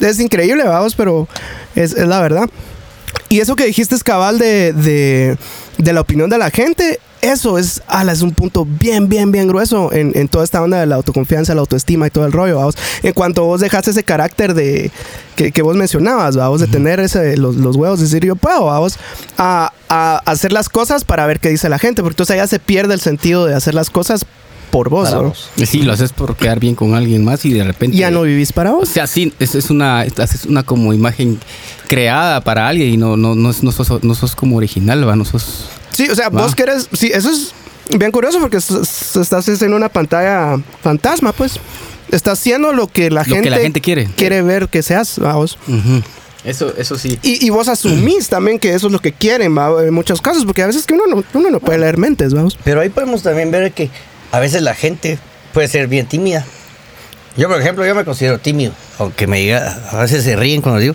Es 0.00 0.20
increíble, 0.20 0.64
vamos, 0.64 0.94
pero 0.94 1.26
es, 1.74 1.94
es 1.94 2.06
la 2.06 2.20
verdad. 2.20 2.50
Y 3.28 3.40
eso 3.40 3.56
que 3.56 3.64
dijiste 3.64 3.94
es 3.94 4.04
cabal 4.04 4.38
de, 4.38 4.72
de, 4.74 5.38
de, 5.78 5.92
la 5.92 6.02
opinión 6.02 6.28
de 6.28 6.36
la 6.36 6.50
gente, 6.50 7.00
eso 7.32 7.58
es, 7.58 7.82
ala, 7.86 8.12
es 8.12 8.22
un 8.22 8.32
punto 8.32 8.66
bien, 8.66 9.08
bien, 9.08 9.32
bien 9.32 9.48
grueso 9.48 9.92
en, 9.92 10.12
en, 10.14 10.28
toda 10.28 10.44
esta 10.44 10.62
onda 10.62 10.80
de 10.80 10.86
la 10.86 10.96
autoconfianza, 10.96 11.54
la 11.54 11.60
autoestima 11.60 12.06
y 12.06 12.10
todo 12.10 12.26
el 12.26 12.32
rollo, 12.32 12.56
vamos. 12.56 12.76
En 13.02 13.12
cuanto 13.12 13.44
vos 13.44 13.60
dejaste 13.60 13.90
ese 13.90 14.04
carácter 14.04 14.54
de 14.54 14.90
que, 15.34 15.52
que 15.52 15.62
vos 15.62 15.76
mencionabas, 15.76 16.36
vamos, 16.36 16.60
de 16.60 16.66
tener 16.66 17.00
ese, 17.00 17.36
los, 17.36 17.56
los, 17.56 17.76
huevos, 17.76 17.98
de 17.98 18.06
decir 18.06 18.24
yo 18.24 18.36
puedo, 18.36 18.66
vamos, 18.66 18.98
a, 19.38 19.72
a, 19.88 20.16
hacer 20.24 20.52
las 20.52 20.68
cosas 20.68 21.04
para 21.04 21.26
ver 21.26 21.40
qué 21.40 21.48
dice 21.48 21.68
la 21.68 21.78
gente, 21.78 22.02
porque 22.02 22.14
entonces 22.14 22.36
ya 22.36 22.46
se 22.46 22.58
pierde 22.58 22.94
el 22.94 23.00
sentido 23.00 23.46
de 23.46 23.54
hacer 23.54 23.74
las 23.74 23.90
cosas 23.90 24.26
por 24.70 24.90
vos, 24.90 25.10
¿no? 25.10 25.22
vos. 25.24 25.50
Sí, 25.64 25.82
lo 25.82 25.92
haces 25.92 26.12
por 26.12 26.36
quedar 26.36 26.60
bien 26.60 26.74
con 26.74 26.94
alguien 26.94 27.24
más 27.24 27.44
y 27.44 27.52
de 27.52 27.64
repente. 27.64 27.96
Ya 27.96 28.10
no 28.10 28.22
vivís 28.22 28.52
para 28.52 28.72
vos. 28.72 28.88
O 28.88 28.92
sea, 28.92 29.06
sí, 29.06 29.32
es, 29.38 29.54
es 29.54 29.70
una, 29.70 30.04
es 30.04 30.44
una 30.44 30.62
como 30.62 30.92
imagen 30.92 31.38
creada 31.88 32.40
para 32.42 32.68
alguien 32.68 32.90
y 32.92 32.96
no, 32.96 33.16
no, 33.16 33.34
no, 33.34 33.52
no, 33.58 33.72
sos, 33.72 34.02
no 34.02 34.14
sos 34.14 34.36
como 34.36 34.56
original, 34.56 35.08
¿va? 35.08 35.16
No 35.16 35.24
sos. 35.24 35.66
Sí, 35.96 36.10
o 36.10 36.14
sea, 36.14 36.28
¿va? 36.28 36.42
vos 36.42 36.54
querés. 36.54 36.88
Sí, 36.92 37.10
eso 37.14 37.30
es 37.30 37.54
bien 37.96 38.12
curioso 38.12 38.38
porque 38.38 38.58
estás 38.58 39.62
en 39.62 39.72
una 39.72 39.88
pantalla 39.88 40.62
fantasma, 40.82 41.32
pues. 41.32 41.58
Estás 42.12 42.38
haciendo 42.38 42.74
lo 42.74 42.86
que 42.86 43.10
la, 43.10 43.22
lo 43.22 43.24
gente, 43.24 43.42
que 43.42 43.50
la 43.50 43.58
gente 43.58 43.80
quiere. 43.80 44.06
Quiere 44.14 44.42
ver 44.42 44.68
que 44.68 44.82
seas, 44.82 45.18
vamos. 45.18 45.58
Uh 45.66 45.72
-huh. 45.72 46.02
Eso, 46.44 46.74
eso 46.76 46.98
sí. 46.98 47.18
Y, 47.22 47.44
y, 47.44 47.50
vos 47.50 47.66
asumís 47.68 48.28
también 48.28 48.58
que 48.60 48.74
eso 48.74 48.86
es 48.88 48.92
lo 48.92 49.00
que 49.00 49.12
quieren, 49.12 49.56
¿va? 49.56 49.82
en 49.82 49.92
muchos 49.92 50.20
casos, 50.20 50.44
porque 50.44 50.62
a 50.62 50.66
veces 50.66 50.86
que 50.86 50.94
uno 50.94 51.04
no, 51.08 51.24
uno 51.34 51.50
no 51.50 51.58
puede 51.58 51.78
leer 51.78 51.96
mentes, 51.96 52.34
vamos. 52.34 52.56
Pero 52.62 52.82
ahí 52.82 52.88
podemos 52.90 53.22
también 53.22 53.50
ver 53.50 53.72
que 53.72 53.90
a 54.30 54.38
veces 54.38 54.62
la 54.62 54.74
gente 54.74 55.18
puede 55.52 55.66
ser 55.66 55.88
bien 55.88 56.06
tímida. 56.06 56.44
Yo, 57.36 57.48
por 57.48 57.60
ejemplo, 57.60 57.84
yo 57.84 57.94
me 57.94 58.04
considero 58.04 58.38
tímido, 58.38 58.72
aunque 58.98 59.26
me 59.26 59.40
diga, 59.40 59.80
a 59.90 60.02
veces 60.02 60.22
se 60.22 60.36
ríen 60.36 60.62
cuando 60.62 60.80
digo, 60.80 60.94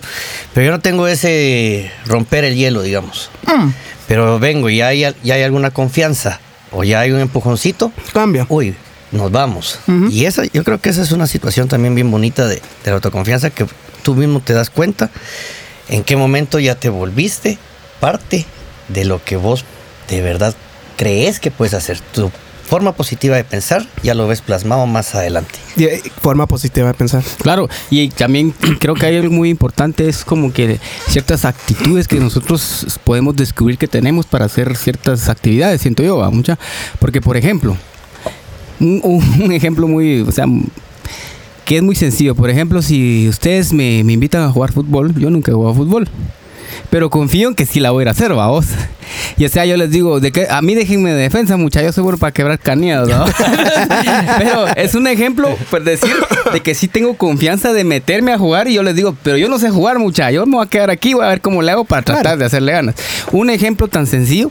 pero 0.54 0.66
yo 0.66 0.72
no 0.72 0.80
tengo 0.80 1.06
ese 1.06 1.92
romper 2.06 2.44
el 2.44 2.56
hielo, 2.56 2.82
digamos. 2.82 3.28
Mm. 3.46 3.68
Pero 4.12 4.38
vengo 4.38 4.68
y 4.68 4.76
ya 4.76 4.88
hay, 4.88 5.00
ya 5.24 5.36
hay 5.36 5.42
alguna 5.42 5.70
confianza 5.70 6.38
o 6.70 6.84
ya 6.84 7.00
hay 7.00 7.12
un 7.12 7.20
empujoncito, 7.20 7.90
Cambia. 8.12 8.44
uy, 8.50 8.74
nos 9.10 9.32
vamos. 9.32 9.78
Y 10.10 10.26
esa, 10.26 10.44
yo 10.52 10.64
creo 10.64 10.78
que 10.82 10.90
esa 10.90 11.00
es 11.00 11.12
una 11.12 11.26
situación 11.26 11.66
también 11.66 11.94
bien 11.94 12.10
bonita 12.10 12.46
de, 12.46 12.56
de 12.56 12.62
la 12.90 12.92
autoconfianza 12.96 13.48
que 13.48 13.64
tú 14.02 14.14
mismo 14.14 14.40
te 14.40 14.52
das 14.52 14.68
cuenta 14.68 15.08
en 15.88 16.04
qué 16.04 16.16
momento 16.16 16.58
ya 16.58 16.74
te 16.74 16.90
volviste 16.90 17.56
parte 18.00 18.44
de 18.88 19.06
lo 19.06 19.24
que 19.24 19.36
vos 19.36 19.64
de 20.10 20.20
verdad 20.20 20.54
crees 20.98 21.40
que 21.40 21.50
puedes 21.50 21.72
hacer. 21.72 21.98
Tu 22.12 22.30
forma 22.66 22.92
positiva 22.92 23.36
de 23.36 23.44
pensar 23.44 23.86
ya 24.02 24.14
lo 24.14 24.26
ves 24.26 24.40
plasmado 24.40 24.86
más 24.86 25.14
adelante. 25.14 25.52
Y, 25.76 25.84
eh, 25.84 26.02
Forma 26.20 26.46
positiva 26.46 26.88
de 26.88 26.94
pensar. 26.94 27.22
Claro, 27.42 27.68
y 27.90 28.08
también 28.08 28.52
creo 28.80 28.94
que 28.94 29.06
hay 29.06 29.16
algo 29.16 29.32
muy 29.34 29.50
importante, 29.50 30.08
es 30.08 30.24
como 30.24 30.52
que 30.52 30.78
ciertas 31.08 31.44
actitudes 31.44 32.08
que 32.08 32.18
nosotros 32.20 32.98
podemos 33.04 33.36
descubrir 33.36 33.78
que 33.78 33.88
tenemos 33.88 34.26
para 34.26 34.44
hacer 34.46 34.76
ciertas 34.76 35.28
actividades, 35.28 35.80
siento 35.82 36.02
yo, 36.02 36.18
¿va? 36.18 36.30
mucha. 36.30 36.58
Porque, 36.98 37.20
por 37.20 37.36
ejemplo, 37.36 37.76
un, 38.80 39.00
un- 39.02 39.42
un 39.44 39.52
ejemplo 39.52 39.86
muy, 39.88 40.20
o 40.20 40.32
sea, 40.32 40.46
que 41.64 41.76
es 41.76 41.82
muy 41.82 41.94
sencillo. 41.94 42.34
Por 42.34 42.50
ejemplo, 42.50 42.82
si 42.82 43.28
ustedes 43.28 43.72
me, 43.72 44.02
me 44.04 44.12
invitan 44.14 44.42
a 44.42 44.50
jugar 44.50 44.72
fútbol, 44.72 45.14
yo 45.14 45.30
nunca 45.30 45.52
he 45.52 45.54
jugado 45.54 45.74
fútbol. 45.74 46.08
Pero 46.90 47.10
confío 47.10 47.48
en 47.48 47.54
que 47.54 47.66
sí 47.66 47.80
la 47.80 47.90
voy 47.90 48.02
a 48.02 48.04
ir 48.04 48.08
a 48.08 48.12
hacer, 48.12 48.32
vamos. 48.34 48.66
Y 49.36 49.44
o 49.44 49.48
sea, 49.48 49.64
yo 49.66 49.76
les 49.76 49.90
digo, 49.90 50.20
de 50.20 50.32
que 50.32 50.46
a 50.48 50.62
mí 50.62 50.74
déjenme 50.74 51.10
de 51.12 51.20
defensa, 51.22 51.56
mucha, 51.56 51.82
yo 51.82 51.92
seguro 51.92 52.16
para 52.18 52.32
quebrar 52.32 52.58
canías, 52.58 53.06
¿no? 53.08 53.24
pero 54.38 54.66
es 54.76 54.94
un 54.94 55.06
ejemplo, 55.06 55.48
por 55.70 55.82
decir, 55.84 56.14
de 56.52 56.60
que 56.60 56.74
sí 56.74 56.88
tengo 56.88 57.14
confianza 57.16 57.72
de 57.72 57.84
meterme 57.84 58.32
a 58.32 58.38
jugar 58.38 58.68
y 58.68 58.74
yo 58.74 58.82
les 58.82 58.94
digo, 58.96 59.14
pero 59.22 59.36
yo 59.36 59.48
no 59.48 59.58
sé 59.58 59.70
jugar, 59.70 59.98
mucha, 59.98 60.30
yo 60.30 60.46
me 60.46 60.56
voy 60.56 60.64
a 60.66 60.68
quedar 60.68 60.90
aquí, 60.90 61.14
voy 61.14 61.24
a 61.24 61.28
ver 61.28 61.40
cómo 61.40 61.62
le 61.62 61.70
hago 61.72 61.84
para 61.84 62.02
tratar 62.02 62.22
Claro. 62.22 62.38
de 62.38 62.44
hacerle 62.44 62.72
ganas. 62.72 62.94
Un 63.32 63.50
ejemplo 63.50 63.88
tan 63.88 64.06
sencillo 64.06 64.50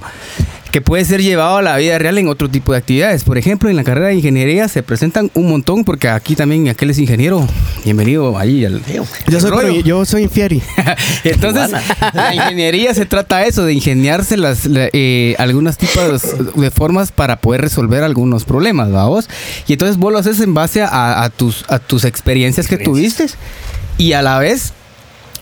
que 0.72 0.82
puede 0.82 1.04
ser 1.04 1.22
llevado 1.22 1.58
a 1.58 1.62
la 1.62 1.75
vida 1.78 1.98
real 2.00 2.18
en 2.18 2.30
otro 2.30 2.50
tipo 2.50 2.72
de 2.72 2.78
actividades. 2.78 3.24
Por 3.25 3.38
ejemplo, 3.38 3.70
en 3.70 3.75
la 3.75 3.84
carrera 3.84 4.08
de 4.08 4.16
ingeniería 4.16 4.68
se 4.70 4.82
presentan 4.84 5.30
un 5.34 5.50
montón, 5.50 5.84
porque 5.84 6.08
aquí 6.08 6.36
también 6.36 6.70
aquel 6.70 6.90
es 6.90 6.98
ingeniero. 6.98 7.46
Bienvenido 7.84 8.38
ahí 8.38 8.63
al. 8.63 8.82
Yo 9.28 9.40
soy, 9.40 9.50
rollo. 9.50 9.82
yo 9.82 10.06
soy 10.06 10.24
infieri. 10.24 10.62
Entonces, 11.25 11.72
la 12.13 12.34
ingeniería 12.36 12.94
se 12.94 13.06
trata 13.06 13.40
de 13.40 13.50
eso, 13.50 13.66
de 13.66 13.74
ingeniarse 13.74 14.38
las, 14.38 14.66
la- 14.66 14.90
eh, 14.94 15.36
algunos 15.40 15.78
tipos 15.78 16.22
de 16.56 16.72
formas 16.72 17.12
para 17.12 17.36
poder 17.42 17.62
resolver 17.62 18.04
algunos 18.04 18.46
problemas, 18.46 18.92
vos 18.92 19.28
Y 19.68 19.74
entonces 19.74 19.98
vos 19.98 20.12
lo 20.13 20.20
haces 20.20 20.40
en 20.40 20.54
base 20.54 20.82
a, 20.82 21.24
a 21.24 21.30
tus, 21.30 21.66
a 21.68 21.80
tus 21.80 22.06
experiencias 22.06 22.68
que 22.68 22.78
tuviste 22.78 23.25
y 23.98 24.13
a 24.13 24.22
la 24.22 24.40
vez 24.40 24.74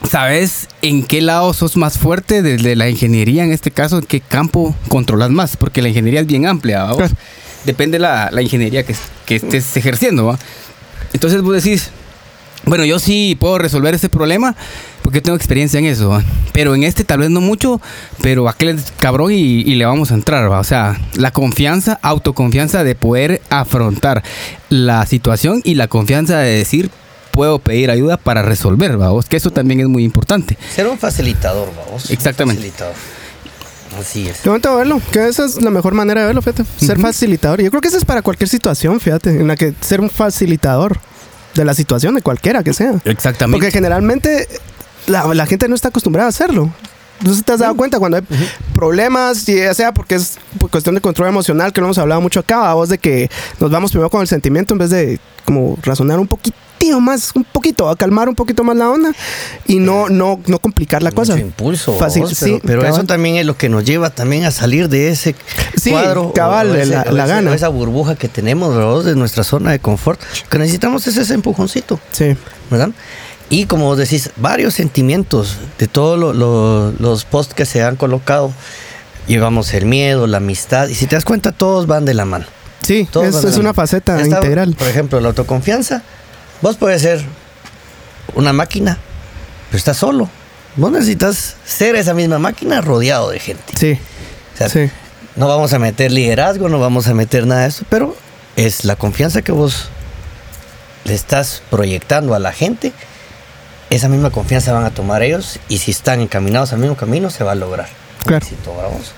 sabes 0.07 0.67
en 0.81 1.03
qué 1.03 1.21
lado 1.21 1.53
sos 1.53 1.77
más 1.77 1.97
fuerte 1.97 2.41
desde 2.41 2.75
la 2.75 2.89
ingeniería, 2.89 3.43
en 3.43 3.51
este 3.51 3.71
caso, 3.71 3.97
en 3.97 4.05
qué 4.05 4.21
campo 4.21 4.75
controlas 4.87 5.29
más, 5.29 5.57
porque 5.57 5.81
la 5.81 5.89
ingeniería 5.89 6.21
es 6.21 6.27
bien 6.27 6.45
amplia, 6.45 6.83
¿va? 6.83 6.95
Claro. 6.95 7.13
Depende 7.65 7.99
la, 7.99 8.29
la 8.31 8.41
ingeniería 8.41 8.83
que, 8.83 8.95
que 9.25 9.35
estés 9.35 9.75
ejerciendo, 9.75 10.25
¿va? 10.25 10.39
Entonces 11.13 11.41
vos 11.41 11.61
decís, 11.61 11.91
bueno, 12.65 12.85
yo 12.85 12.99
sí 12.99 13.35
puedo 13.39 13.57
resolver 13.57 13.93
ese 13.93 14.09
problema 14.09 14.55
porque 15.01 15.21
tengo 15.21 15.35
experiencia 15.35 15.79
en 15.79 15.85
eso, 15.85 16.09
¿va? 16.09 16.23
pero 16.53 16.75
en 16.75 16.83
este 16.83 17.03
tal 17.03 17.19
vez 17.19 17.29
no 17.29 17.41
mucho, 17.41 17.81
pero 18.21 18.49
aquel 18.49 18.69
es 18.77 18.93
cabrón 18.99 19.31
y, 19.31 19.61
y 19.61 19.75
le 19.75 19.85
vamos 19.85 20.11
a 20.11 20.13
entrar, 20.13 20.51
¿va? 20.51 20.59
o 20.59 20.63
sea, 20.63 20.99
la 21.15 21.31
confianza, 21.31 21.97
autoconfianza 22.01 22.83
de 22.83 22.95
poder 22.95 23.41
afrontar 23.49 24.23
la 24.69 25.05
situación 25.05 25.61
y 25.63 25.75
la 25.75 25.87
confianza 25.87 26.39
de 26.39 26.57
decir 26.57 26.91
puedo 27.31 27.59
pedir 27.59 27.91
ayuda 27.91 28.17
para 28.17 28.41
resolver, 28.41 28.99
¿va? 28.99 29.09
que 29.23 29.37
eso 29.37 29.51
también 29.51 29.79
es 29.79 29.87
muy 29.87 30.03
importante. 30.03 30.57
Ser 30.73 30.87
un 30.87 30.97
facilitador, 30.97 31.69
vamos. 31.75 32.09
Exactamente. 32.11 32.61
Un 32.61 32.71
facilitador. 32.71 33.19
Así 33.99 34.27
es. 34.27 34.39
Qué 34.41 34.49
bonito 34.49 34.75
verlo, 34.75 35.01
que 35.11 35.27
esa 35.27 35.45
es 35.45 35.61
la 35.61 35.71
mejor 35.71 35.93
manera 35.93 36.21
de 36.21 36.27
verlo, 36.27 36.41
fíjate. 36.41 36.63
Ser 36.77 36.99
facilitador. 36.99 37.61
Yo 37.61 37.69
creo 37.71 37.81
que 37.81 37.87
eso 37.87 37.97
es 37.97 38.05
para 38.05 38.21
cualquier 38.21 38.47
situación, 38.47 38.99
fíjate, 38.99 39.31
en 39.31 39.47
la 39.47 39.55
que 39.55 39.73
ser 39.81 40.01
un 40.01 40.09
facilitador 40.09 40.99
de 41.55 41.65
la 41.65 41.73
situación, 41.73 42.15
de 42.15 42.21
cualquiera 42.21 42.63
que 42.63 42.73
sea. 42.73 42.93
Exactamente. 43.05 43.57
Porque 43.57 43.71
generalmente 43.71 44.47
la, 45.07 45.33
la 45.33 45.45
gente 45.45 45.67
no 45.67 45.75
está 45.75 45.87
acostumbrada 45.89 46.27
a 46.27 46.29
hacerlo. 46.29 46.71
Entonces 47.19 47.43
te 47.43 47.51
has 47.51 47.59
dado 47.59 47.75
cuenta 47.75 47.99
cuando 47.99 48.17
hay 48.17 48.23
problemas, 48.73 49.45
ya 49.45 49.73
sea 49.73 49.93
porque 49.93 50.15
es 50.15 50.37
por 50.57 50.69
cuestión 50.69 50.95
de 50.95 51.01
control 51.01 51.27
emocional, 51.27 51.73
que 51.73 51.81
lo 51.81 51.87
hemos 51.87 51.97
hablado 51.97 52.21
mucho 52.21 52.39
acá, 52.39 52.69
a 52.69 52.73
vos 52.75 52.87
de 52.87 52.97
que 52.97 53.29
nos 53.59 53.69
vamos 53.69 53.91
primero 53.91 54.09
con 54.09 54.21
el 54.21 54.27
sentimiento 54.27 54.73
en 54.73 54.77
vez 54.77 54.89
de 54.89 55.19
como 55.43 55.77
razonar 55.83 56.19
un 56.19 56.27
poquitito 56.79 56.99
más, 57.01 57.31
un 57.35 57.43
poquito, 57.43 57.89
a 57.89 57.95
calmar 57.95 58.29
un 58.29 58.35
poquito 58.35 58.63
más 58.63 58.75
la 58.77 58.89
onda 58.89 59.11
y 59.67 59.79
no, 59.79 60.07
no, 60.09 60.39
no 60.47 60.59
complicar 60.59 61.03
la 61.03 61.11
cosa. 61.11 61.33
Mucho 61.33 61.45
impulso. 61.45 61.97
Fácil, 61.99 62.23
vos, 62.23 62.31
sí, 62.37 62.59
pero 62.63 62.81
pero 62.81 62.93
eso 62.93 63.03
también 63.03 63.35
es 63.35 63.45
lo 63.45 63.57
que 63.57 63.67
nos 63.69 63.83
lleva 63.83 64.09
también 64.09 64.45
a 64.45 64.51
salir 64.51 64.87
de 64.89 65.09
ese 65.09 65.35
Sí, 65.75 65.91
cuadro. 65.91 66.31
cabal, 66.33 66.71
de 66.73 66.83
ese- 66.83 66.91
la- 66.91 67.03
la 67.05 67.23
ese- 67.25 67.33
gana. 67.33 67.53
esa 67.53 67.67
burbuja 67.67 68.15
que 68.15 68.27
tenemos, 68.29 68.75
¿verdad? 68.75 69.03
De 69.03 69.15
nuestra 69.15 69.43
zona 69.43 69.71
de 69.71 69.79
confort. 69.79 70.21
Lo 70.43 70.49
que 70.49 70.57
necesitamos 70.59 71.05
es 71.07 71.17
ese 71.17 71.33
empujoncito, 71.33 71.99
Sí. 72.11 72.35
¿verdad? 72.71 72.89
Y 73.49 73.65
como 73.65 73.85
vos 73.85 73.97
decís, 73.97 74.29
varios 74.37 74.73
sentimientos 74.75 75.57
de 75.77 75.87
todos 75.87 76.17
lo- 76.19 76.33
lo- 76.33 76.91
los 76.93 77.25
posts 77.25 77.53
que 77.53 77.65
se 77.65 77.83
han 77.83 77.95
colocado. 77.97 78.53
Llevamos 79.27 79.73
el 79.73 79.85
miedo, 79.85 80.27
la 80.27 80.37
amistad. 80.37 80.87
Y 80.87 80.95
si 80.95 81.05
te 81.07 81.15
das 81.15 81.25
cuenta, 81.25 81.51
todos 81.51 81.87
van 81.87 82.05
de 82.05 82.13
la 82.13 82.25
mano. 82.25 82.45
Sí, 82.81 83.07
Todos 83.11 83.27
es, 83.35 83.43
es 83.43 83.57
una 83.57 83.73
faceta 83.73 84.19
Está, 84.21 84.37
integral. 84.37 84.73
Por 84.77 84.87
ejemplo, 84.87 85.19
la 85.19 85.27
autoconfianza. 85.29 86.01
Vos 86.61 86.77
puedes 86.77 87.01
ser 87.01 87.23
una 88.35 88.53
máquina, 88.53 88.97
pero 89.69 89.77
estás 89.77 89.97
solo. 89.97 90.29
Vos 90.75 90.91
necesitas 90.91 91.55
ser 91.65 91.95
esa 91.95 92.13
misma 92.13 92.39
máquina 92.39 92.81
rodeado 92.81 93.29
de 93.29 93.39
gente. 93.39 93.73
Sí, 93.77 93.97
O 94.53 94.57
sea, 94.57 94.69
sí. 94.69 94.89
no 95.35 95.47
vamos 95.47 95.73
a 95.73 95.79
meter 95.79 96.11
liderazgo, 96.11 96.69
no 96.69 96.79
vamos 96.79 97.07
a 97.07 97.13
meter 97.13 97.45
nada 97.47 97.61
de 97.61 97.67
eso, 97.69 97.85
pero 97.89 98.15
es 98.55 98.85
la 98.85 98.95
confianza 98.95 99.41
que 99.41 99.51
vos 99.51 99.89
le 101.05 101.13
estás 101.15 101.61
proyectando 101.69 102.35
a 102.35 102.39
la 102.39 102.51
gente. 102.51 102.93
Esa 103.89 104.07
misma 104.07 104.29
confianza 104.29 104.71
van 104.73 104.85
a 104.85 104.91
tomar 104.91 105.23
ellos 105.23 105.59
y 105.67 105.79
si 105.79 105.91
están 105.91 106.21
encaminados 106.21 106.73
al 106.73 106.79
mismo 106.79 106.95
camino 106.95 107.29
se 107.31 107.43
va 107.43 107.53
a 107.53 107.55
lograr. 107.55 107.89
Claro. 108.25 108.45
éxito, 108.45 108.73
vamos. 108.75 109.11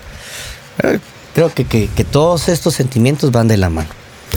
Eh, 0.82 0.98
Creo 1.34 1.52
que, 1.52 1.64
que- 1.64 1.88
que 1.88 2.04
todos 2.04 2.48
estos 2.50 2.74
sentimientos 2.74 3.30
van 3.32 3.48
de 3.48 3.56
la 3.56 3.68
mano. 3.70 3.88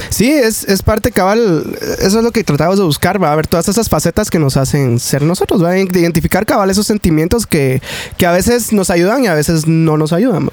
Sí, 0.10 0.32
es, 0.32 0.64
es 0.66 0.82
parte 0.82 1.12
cabal. 1.12 1.78
Eso 2.00 2.20
es 2.20 2.24
lo 2.24 2.32
que 2.32 2.44
tratamos 2.44 2.78
de 2.78 2.84
buscar, 2.84 3.22
va 3.22 3.32
a 3.32 3.36
ver 3.36 3.48
todas 3.48 3.68
esas 3.70 3.90
facetas 3.90 4.30
que 4.30 4.40
nos 4.40 4.58
hacen 4.58 5.00
ser 5.00 5.22
nosotros, 5.22 5.64
va 5.64 5.72
a 5.72 5.80
identificar 5.80 6.46
cabal 6.46 6.70
esos 6.70 6.88
sentimientos 6.88 7.46
que, 7.46 7.82
que 8.18 8.26
a 8.26 8.32
veces 8.32 8.74
nos 8.74 8.90
ayudan 8.90 9.24
y 9.24 9.28
a 9.28 9.34
veces 9.34 9.68
no 9.68 9.98
nos 9.98 10.14
ayudan. 10.14 10.50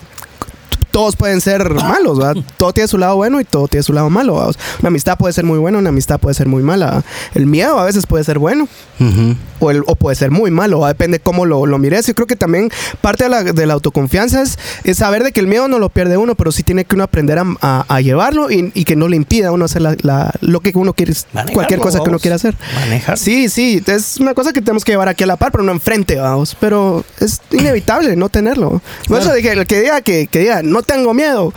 Todos 0.93 1.17
pueden 1.17 1.41
ser 1.41 1.69
malos, 1.75 2.21
¿va? 2.21 2.35
todo 2.57 2.73
tiene 2.73 2.87
su 2.87 2.99
lado 2.99 3.17
bueno 3.17 3.41
y 3.41 3.45
todo 3.45 3.67
tiene 3.67 3.83
su 3.83 3.93
lado 3.93 4.09
malo. 4.11 4.35
¿va? 4.35 4.47
Una 4.81 4.89
amistad 4.89 5.17
puede 5.19 5.33
ser 5.33 5.45
muy 5.45 5.59
buena, 5.59 5.79
una 5.79 5.89
amistad 5.89 6.21
puede 6.21 6.35
ser 6.35 6.47
muy 6.47 6.63
mala. 6.63 7.03
El 7.35 7.47
miedo 7.47 7.79
a 7.79 7.85
veces 7.85 8.07
puede 8.07 8.23
ser 8.25 8.39
bueno 8.39 8.69
Ujú. 9.01 9.35
o, 9.59 9.71
el- 9.71 9.83
o 9.87 9.97
puede 9.97 10.15
ser 10.17 10.31
muy 10.31 10.51
malo, 10.51 10.81
¿va? 10.81 10.89
depende 10.89 11.19
cómo 11.19 11.47
lo, 11.47 11.67
lo 11.67 11.79
mires. 11.79 12.07
Yo 12.07 12.15
creo 12.15 12.27
que 12.27 12.37
también 12.37 12.71
parte 13.01 13.25
de 13.25 13.31
la, 13.31 13.43
de 13.43 13.67
la 13.67 13.75
autoconfianza 13.75 14.43
es, 14.43 14.59
es 14.85 14.99
saber 14.99 15.25
de 15.25 15.33
que 15.33 15.41
el 15.41 15.47
miedo 15.47 15.67
no 15.67 15.79
lo 15.79 15.89
pierde 15.89 16.17
uno, 16.19 16.35
pero 16.35 16.53
sí 16.53 16.63
tiene 16.63 16.85
que 16.85 16.95
uno 16.95 17.05
aprender 17.05 17.39
a, 17.39 17.45
a- 17.63 17.85
a 17.89 18.01
llevarlo 18.03 18.51
y, 18.51 18.71
y 18.75 18.85
que 18.85 18.95
no 18.95 19.09
le 19.09 19.17
impida 19.17 19.49
a 19.49 19.53
uno 19.53 19.65
hacer 19.65 19.81
la- 19.83 19.97
la- 20.03 20.31
lo 20.43 20.61
que 20.61 20.73
uno 20.75 20.93
quiere, 20.93 21.15
Manejarlo, 21.33 21.55
cualquier 21.55 21.81
cosa 21.81 21.99
que 21.99 22.03
uno 22.03 22.11
vamos. 22.13 22.23
quiera 22.23 22.37
hacer. 22.37 22.55
Manejar. 22.75 23.19
Sí, 23.19 23.49
sí, 23.49 23.83
es 23.87 24.19
una 24.21 24.35
cosa 24.35 24.53
que 24.53 24.61
tenemos 24.61 24.85
que 24.85 24.93
llevar 24.93 25.09
aquí 25.09 25.25
a 25.25 25.27
la 25.27 25.37
par, 25.37 25.51
pero 25.53 25.65
no 25.65 25.73
enfrente, 25.73 26.17
vamos. 26.17 26.55
Pero 26.61 27.05
es 27.19 27.41
inevitable 27.51 28.15
no 28.17 28.29
tenerlo. 28.29 28.83
Por 29.09 29.21
eso 29.21 29.33
dije, 29.33 29.53
el 29.53 29.67
que 29.67 29.81
diga 29.81 30.01
que, 30.03 30.27
que 30.27 30.41
diga, 30.41 30.63
no 30.63 30.82
tengo 30.83 31.15
miedo. 31.15 31.53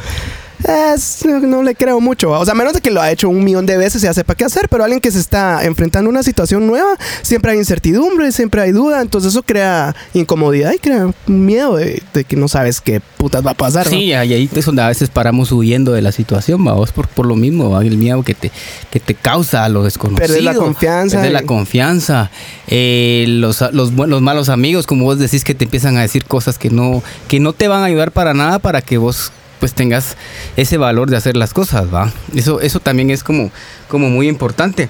Es, 0.67 1.25
no 1.25 1.61
le 1.63 1.75
creo 1.75 1.99
mucho. 1.99 2.31
O 2.31 2.43
sea, 2.45 2.53
a 2.53 2.55
menos 2.55 2.73
de 2.73 2.81
que 2.81 2.89
lo 2.91 3.01
ha 3.01 3.11
hecho 3.11 3.29
un 3.29 3.43
millón 3.43 3.65
de 3.65 3.77
veces 3.77 4.01
y 4.01 4.05
ya 4.05 4.13
sepa 4.13 4.35
qué 4.35 4.45
hacer, 4.45 4.67
pero 4.69 4.83
alguien 4.83 4.99
que 4.99 5.11
se 5.11 5.19
está 5.19 5.63
enfrentando 5.63 6.09
a 6.09 6.11
una 6.11 6.23
situación 6.23 6.65
nueva, 6.65 6.97
siempre 7.21 7.51
hay 7.51 7.57
incertidumbre, 7.59 8.31
siempre 8.31 8.61
hay 8.61 8.71
duda, 8.71 9.01
entonces 9.01 9.31
eso 9.31 9.43
crea 9.43 9.95
incomodidad 10.13 10.71
y 10.73 10.79
crea 10.79 11.11
miedo 11.27 11.75
de, 11.75 12.01
de 12.13 12.23
que 12.23 12.35
no 12.35 12.47
sabes 12.47 12.81
qué 12.81 12.99
putas 13.17 13.45
va 13.45 13.51
a 13.51 13.55
pasar. 13.55 13.87
Sí, 13.87 13.97
y 14.05 14.13
ahí 14.13 14.49
es 14.53 14.65
donde 14.65 14.81
a 14.81 14.87
veces 14.87 15.09
paramos 15.09 15.51
huyendo 15.51 15.91
de 15.91 16.01
la 16.01 16.11
situación, 16.11 16.63
vamos 16.63 16.91
por, 16.91 17.07
por 17.07 17.25
lo 17.27 17.35
mismo, 17.35 17.69
¿va? 17.69 17.81
el 17.81 17.97
miedo 17.97 18.23
que 18.23 18.33
te, 18.33 18.51
que 18.89 18.99
te 18.99 19.13
causa 19.13 19.65
a 19.65 19.69
lo 19.69 19.83
desconocido. 19.83 20.25
Perder 20.27 20.43
la 20.43 20.55
confianza 20.55 21.17
Perder 21.17 21.31
y- 21.31 21.33
la 21.33 21.43
confianza. 21.43 22.31
eh, 22.67 23.25
los, 23.27 23.61
los, 23.71 23.91
los 23.93 24.21
malos 24.21 24.49
amigos, 24.49 24.87
como 24.87 25.05
vos 25.05 25.19
decís, 25.19 25.43
que 25.43 25.53
te 25.53 25.65
empiezan 25.65 25.97
a 25.97 26.01
decir 26.01 26.25
cosas 26.25 26.57
que 26.57 26.69
no, 26.69 27.03
que 27.27 27.39
no 27.39 27.53
te 27.53 27.67
van 27.67 27.81
a 27.81 27.85
ayudar 27.85 28.11
para 28.11 28.33
nada 28.33 28.59
para 28.59 28.81
que 28.81 28.97
vos 28.97 29.31
pues 29.65 29.73
tengas 29.73 30.15
ese 30.57 30.77
valor 30.77 31.09
de 31.09 31.17
hacer 31.17 31.35
las 31.35 31.51
cosas, 31.51 31.91
¿va? 31.91 32.13
Eso, 32.35 32.61
eso 32.61 32.79
también 32.79 33.09
es 33.09 33.23
como, 33.23 33.49
como 33.87 34.11
muy 34.11 34.27
importante. 34.27 34.89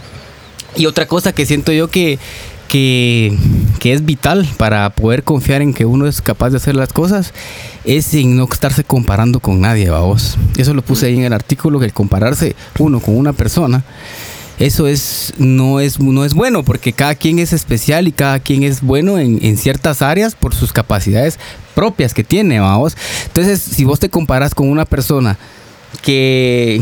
Y 0.76 0.86
otra 0.86 1.08
cosa 1.08 1.32
que 1.32 1.46
siento 1.46 1.72
yo 1.72 1.88
que, 1.88 2.20
que, 2.68 3.34
que 3.80 3.94
es 3.94 4.04
vital 4.04 4.46
para 4.58 4.90
poder 4.90 5.24
confiar 5.24 5.62
en 5.62 5.74
que 5.74 5.86
uno 5.86 6.08
es 6.08 6.22
capaz 6.22 6.50
de 6.50 6.58
hacer 6.58 6.76
las 6.76 6.92
cosas 6.92 7.34
es 7.86 8.14
en 8.16 8.36
no 8.36 8.50
estarse 8.52 8.84
comparando 8.84 9.40
con 9.40 9.62
nadie, 9.62 9.90
vos. 9.92 10.38
Eso 10.58 10.74
lo 10.74 10.82
puse 10.82 11.06
ahí 11.06 11.16
en 11.16 11.24
el 11.24 11.32
artículo, 11.32 11.80
que 11.80 11.86
el 11.86 11.94
compararse 11.94 12.54
uno 12.78 13.00
con 13.00 13.16
una 13.16 13.32
persona, 13.32 13.86
eso 14.60 14.88
es 14.88 15.34
no, 15.38 15.80
es 15.80 16.02
no 16.02 16.26
es 16.26 16.34
bueno 16.34 16.64
porque 16.64 16.92
cada 16.92 17.16
quien 17.16 17.40
es 17.40 17.54
especial 17.54 18.10
y 18.10 18.12
cada 18.12 18.40
quien 18.40 18.64
es 18.64 18.82
bueno 18.82 19.20
en, 19.20 19.40
en 19.42 19.56
ciertas 19.56 20.02
áreas 20.02 20.36
por 20.36 20.54
sus 20.54 20.74
capacidades 20.74 21.40
propias 21.76 22.14
que 22.14 22.24
tiene, 22.24 22.60
vamos. 22.60 22.98
Entonces, 23.26 23.62
si 23.62 23.84
vos 23.84 24.00
te 24.00 24.10
comparas 24.10 24.56
con 24.56 24.70
una 24.70 24.86
persona 24.86 25.38
que 26.02 26.82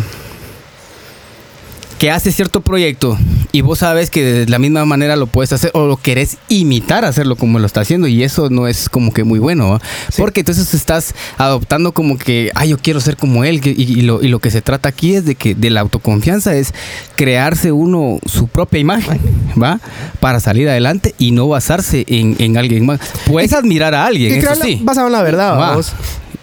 que 2.03 2.12
hace 2.12 2.33
cierto 2.33 2.60
proyecto 2.60 3.17
y 3.53 3.62
vos 3.62 3.79
sabes 3.79 4.10
que 4.10 4.25
de 4.25 4.45
la 4.48 4.60
misma 4.60 4.83
manera 4.83 5.15
lo 5.15 5.25
puedes 5.25 5.53
hacer 5.53 5.72
o 5.74 5.88
lo 5.88 5.95
querés 5.95 6.36
imitar 6.50 7.05
hacerlo 7.05 7.38
como 7.38 7.60
lo 7.60 7.65
está 7.65 7.79
haciendo 7.79 8.07
y 8.07 8.24
eso 8.24 8.50
no 8.50 8.67
es 8.67 8.89
como 8.89 9.13
que 9.13 9.24
muy 9.24 9.39
bueno, 9.39 9.79
porque 10.17 10.41
entonces 10.41 10.74
estás 10.74 11.15
adoptando 11.38 11.93
como 11.93 12.17
que, 12.17 12.51
ah, 12.55 12.65
yo 12.65 12.77
quiero 12.77 13.00
ser 13.00 13.15
como 13.15 13.45
él 13.45 13.62
y, 13.63 13.69
y 13.81 14.01
lo, 14.01 14.22
y 14.22 14.27
lo 14.27 14.39
que 14.39 14.51
se 14.51 14.62
trata 14.62 14.89
aquí 14.89 15.15
es 15.15 15.24
de 15.24 15.36
que 15.36 15.55
de 15.55 15.69
la 15.69 15.79
autoconfianza 15.79 16.53
es 16.57 16.74
crearse 17.15 17.72
uno 17.72 18.19
su 18.25 18.50
propia 18.50 18.81
imagen, 18.81 19.22
¿va? 19.55 19.79
Para 20.19 20.41
salir 20.41 20.67
adelante 20.67 21.15
y 21.19 21.31
no 21.31 21.48
basarse 21.48 22.03
en, 22.10 22.36
en 22.39 22.57
alguien 22.57 22.86
más. 22.86 23.00
Puedes 23.27 23.53
admirar 23.53 23.95
a 23.95 24.07
alguien, 24.07 24.33
eso 24.33 24.55
sí. 24.55 24.77
basado 24.83 25.07
en 25.07 25.13
la 25.13 25.24
verdad, 25.24 25.57
vamos. 25.57 25.93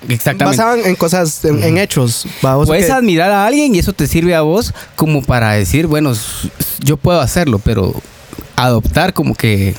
Exactamente. 0.09 0.57
Basado 0.59 0.77
en, 0.85 0.95
cosas, 0.97 1.45
en, 1.45 1.63
en 1.63 1.79
hechos, 1.79 2.27
vamos. 2.43 2.67
Puedes 2.67 2.87
que- 2.87 2.93
admirar 2.93 3.31
a 3.31 3.47
alguien 3.47 3.75
y 3.75 3.79
eso 3.79 3.93
te 3.93 4.07
sirve 4.07 4.35
a 4.35 4.41
vos 4.43 4.73
como 4.97 5.23
para 5.23 5.53
decir, 5.53 5.87
bueno, 5.87 6.13
yo 6.85 6.97
puedo 6.97 7.21
hacerlo, 7.21 7.59
pero 7.59 7.95
adoptar 8.57 9.13
como 9.13 9.35
que 9.35 9.75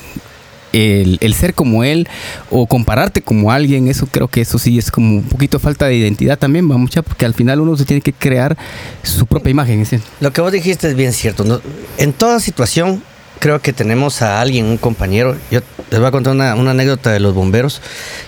el, 0.74 1.18
el 1.22 1.34
ser 1.34 1.54
como 1.54 1.84
él 1.84 2.08
o 2.50 2.66
compararte 2.66 3.22
como 3.22 3.51
alguien, 3.51 3.88
eso 3.88 4.08
creo 4.10 4.28
que 4.28 4.42
eso 4.42 4.58
sí 4.58 4.78
es 4.78 4.90
como 4.92 5.18
un 5.18 5.24
poquito 5.24 5.60
falta 5.60 5.86
de 5.88 5.96
identidad 5.96 6.38
también, 6.40 6.70
va 6.72 6.78
mucha, 6.78 7.01
porque 7.01 7.25
al 7.25 7.34
final 7.34 7.60
uno 7.60 7.75
se 7.75 7.86
tiene 7.86 8.01
que 8.01 8.13
crear 8.13 8.58
su 9.04 9.25
propia 9.25 9.51
imagen. 9.51 9.86
¿sí? 9.86 10.00
Lo 10.22 10.32
que 10.32 10.40
vos 10.42 10.51
dijiste 10.51 10.88
es 10.88 10.96
bien 10.96 11.12
cierto. 11.13 11.44
¿no? 11.44 11.60
En 11.98 12.13
toda 12.13 12.40
situación, 12.40 13.04
creo 13.40 13.60
que 13.62 13.74
tenemos 13.74 14.22
a 14.22 14.40
alguien, 14.40 14.66
un 14.66 14.78
compañero. 14.78 15.36
Yo 15.50 15.60
les 15.90 16.00
voy 16.00 16.08
a 16.08 16.12
contar 16.12 16.34
una, 16.34 16.56
una 16.56 16.72
anécdota 16.72 17.12
de 17.12 17.20
los 17.20 17.34
bomberos. 17.34 17.82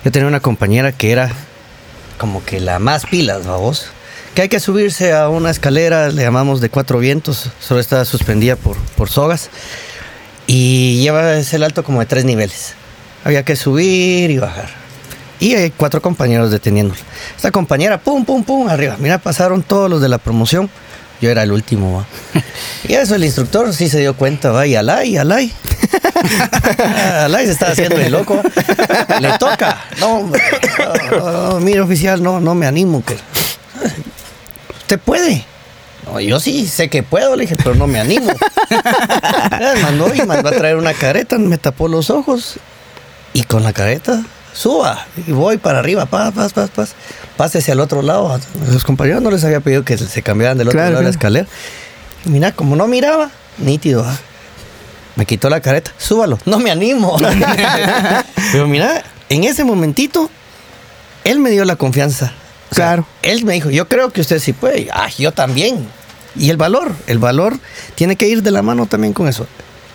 Yo 0.04 0.12
tenía 0.12 0.28
una 0.28 0.42
compañera 0.42 0.92
que 0.92 1.12
era 1.12 1.32
como 2.18 2.44
que 2.44 2.60
la 2.60 2.80
más 2.80 3.06
pilas, 3.06 3.46
vos. 3.46 3.88
Que 4.36 4.44
hay 4.44 4.50
que 4.50 4.60
subirse 4.60 5.14
a 5.14 5.30
una 5.30 5.52
escalera, 5.52 6.10
le 6.10 6.24
llamamos 6.24 6.60
de 6.60 6.70
cuatro 6.70 6.98
vientos, 7.00 7.52
solo 7.60 7.80
está 7.80 8.04
suspendida 8.06 8.56
por, 8.56 8.78
por 8.96 9.10
sogas. 9.10 9.50
Y 10.48 11.02
lleva 11.02 11.38
ese 11.38 11.58
alto 11.64 11.84
como 11.84 12.00
de 12.00 12.06
tres 12.06 12.26
niveles. 12.26 12.74
Había 13.24 13.44
que 13.44 13.56
subir 13.56 14.32
y 14.32 14.38
bajar. 14.40 14.70
Y 15.40 15.56
hay 15.56 15.72
cuatro 15.72 16.02
compañeros 16.02 16.52
deteniéndola. 16.52 17.00
Esta 17.36 17.52
compañera, 17.52 18.00
pum, 18.00 18.26
pum, 18.26 18.44
pum, 18.44 18.68
arriba. 18.70 18.96
Mira, 19.00 19.18
pasaron 19.18 19.62
todos 19.62 19.90
los 19.90 20.02
de 20.02 20.10
la 20.10 20.18
promoción. 20.18 20.70
Yo 21.22 21.30
era 21.30 21.44
el 21.44 21.52
último, 21.52 21.98
va. 21.98 22.06
Y 22.88 22.94
eso 22.94 23.16
el 23.16 23.24
instructor 23.24 23.74
sí 23.74 23.88
se 23.88 24.00
dio 24.00 24.16
cuenta, 24.16 24.52
va, 24.52 24.68
y 24.68 24.76
alay, 24.76 25.16
alay. 25.18 25.54
alay 27.26 27.46
se 27.46 27.52
estaba 27.54 27.72
haciendo 27.74 27.98
el 27.98 28.12
loco. 28.12 28.42
Le 29.20 29.38
toca. 29.38 29.82
No, 30.00 30.30
no, 31.12 31.32
no, 31.54 31.60
mire 31.60 31.82
oficial, 31.82 32.22
no, 32.22 32.40
no 32.40 32.56
me 32.56 32.66
animo. 32.68 33.04
Que... 33.04 33.18
Usted 34.82 35.00
puede. 35.00 35.46
No, 36.06 36.20
yo 36.20 36.40
sí 36.40 36.68
sé 36.68 36.90
que 36.90 37.02
puedo, 37.04 37.36
le 37.36 37.44
dije, 37.44 37.56
pero 37.58 37.76
no 37.76 37.88
me 37.88 38.00
animo. 38.00 38.32
Ya, 38.70 39.74
mandó 39.82 40.14
y 40.14 40.22
mandó 40.24 40.50
a 40.50 40.52
traer 40.52 40.76
una 40.76 40.94
careta, 40.94 41.38
me 41.38 41.58
tapó 41.58 41.88
los 41.88 42.10
ojos. 42.10 42.56
Y 43.34 43.44
con 43.44 43.64
la 43.64 43.74
careta, 43.74 44.22
suba. 44.54 45.06
Y 45.26 45.32
voy 45.32 45.58
para 45.58 45.80
arriba, 45.80 46.06
paz, 46.06 46.34
paz, 46.34 46.54
paz, 46.54 46.70
paz. 46.76 46.94
Pásese 47.38 47.72
al 47.72 47.80
otro 47.80 48.02
lado. 48.02 48.34
A 48.34 48.40
los 48.72 48.84
compañeros 48.84 49.22
no 49.22 49.32
les 49.32 49.44
había 49.44 49.60
pedido 49.62 49.84
que 49.84 49.98
se 49.98 50.22
cambiaran 50.22 50.58
del 50.58 50.68
otro 50.68 50.78
Claro, 50.78 50.92
lado 50.92 51.00
de 51.00 51.06
la 51.06 51.10
escalera. 51.10 51.48
Y 52.26 52.30
mira, 52.30 52.52
como 52.52 52.76
no 52.76 52.88
miraba, 52.88 53.32
nítido. 53.58 54.06
ah. 54.06 54.16
Me 55.16 55.26
quitó 55.26 55.50
la 55.50 55.62
careta, 55.62 55.92
súbalo. 55.98 56.40
No 56.46 56.60
me 56.60 56.72
animo. 56.72 57.18
Pero 58.52 58.68
mira, 58.68 59.04
en 59.30 59.44
ese 59.44 59.64
momentito, 59.64 60.30
él 61.24 61.40
me 61.40 61.52
dio 61.52 61.66
la 61.66 61.76
confianza. 61.76 62.34
O 62.72 62.76
sea, 62.76 62.86
Claro. 62.88 63.08
Él 63.22 63.46
me 63.46 63.54
dijo, 63.54 63.70
yo 63.70 63.88
creo 63.88 64.12
que 64.12 64.22
usted 64.22 64.40
sí 64.40 64.54
puede. 64.54 64.90
Ah, 64.92 65.10
yo 65.18 65.32
también. 65.32 65.88
Y 66.36 66.50
el 66.50 66.58
valor, 66.58 66.92
el 67.08 67.20
valor 67.20 67.60
tiene 67.96 68.16
que 68.16 68.28
ir 68.28 68.42
de 68.42 68.50
la 68.52 68.64
mano 68.64 68.88
también 68.88 69.14
con 69.14 69.28
eso. 69.28 69.46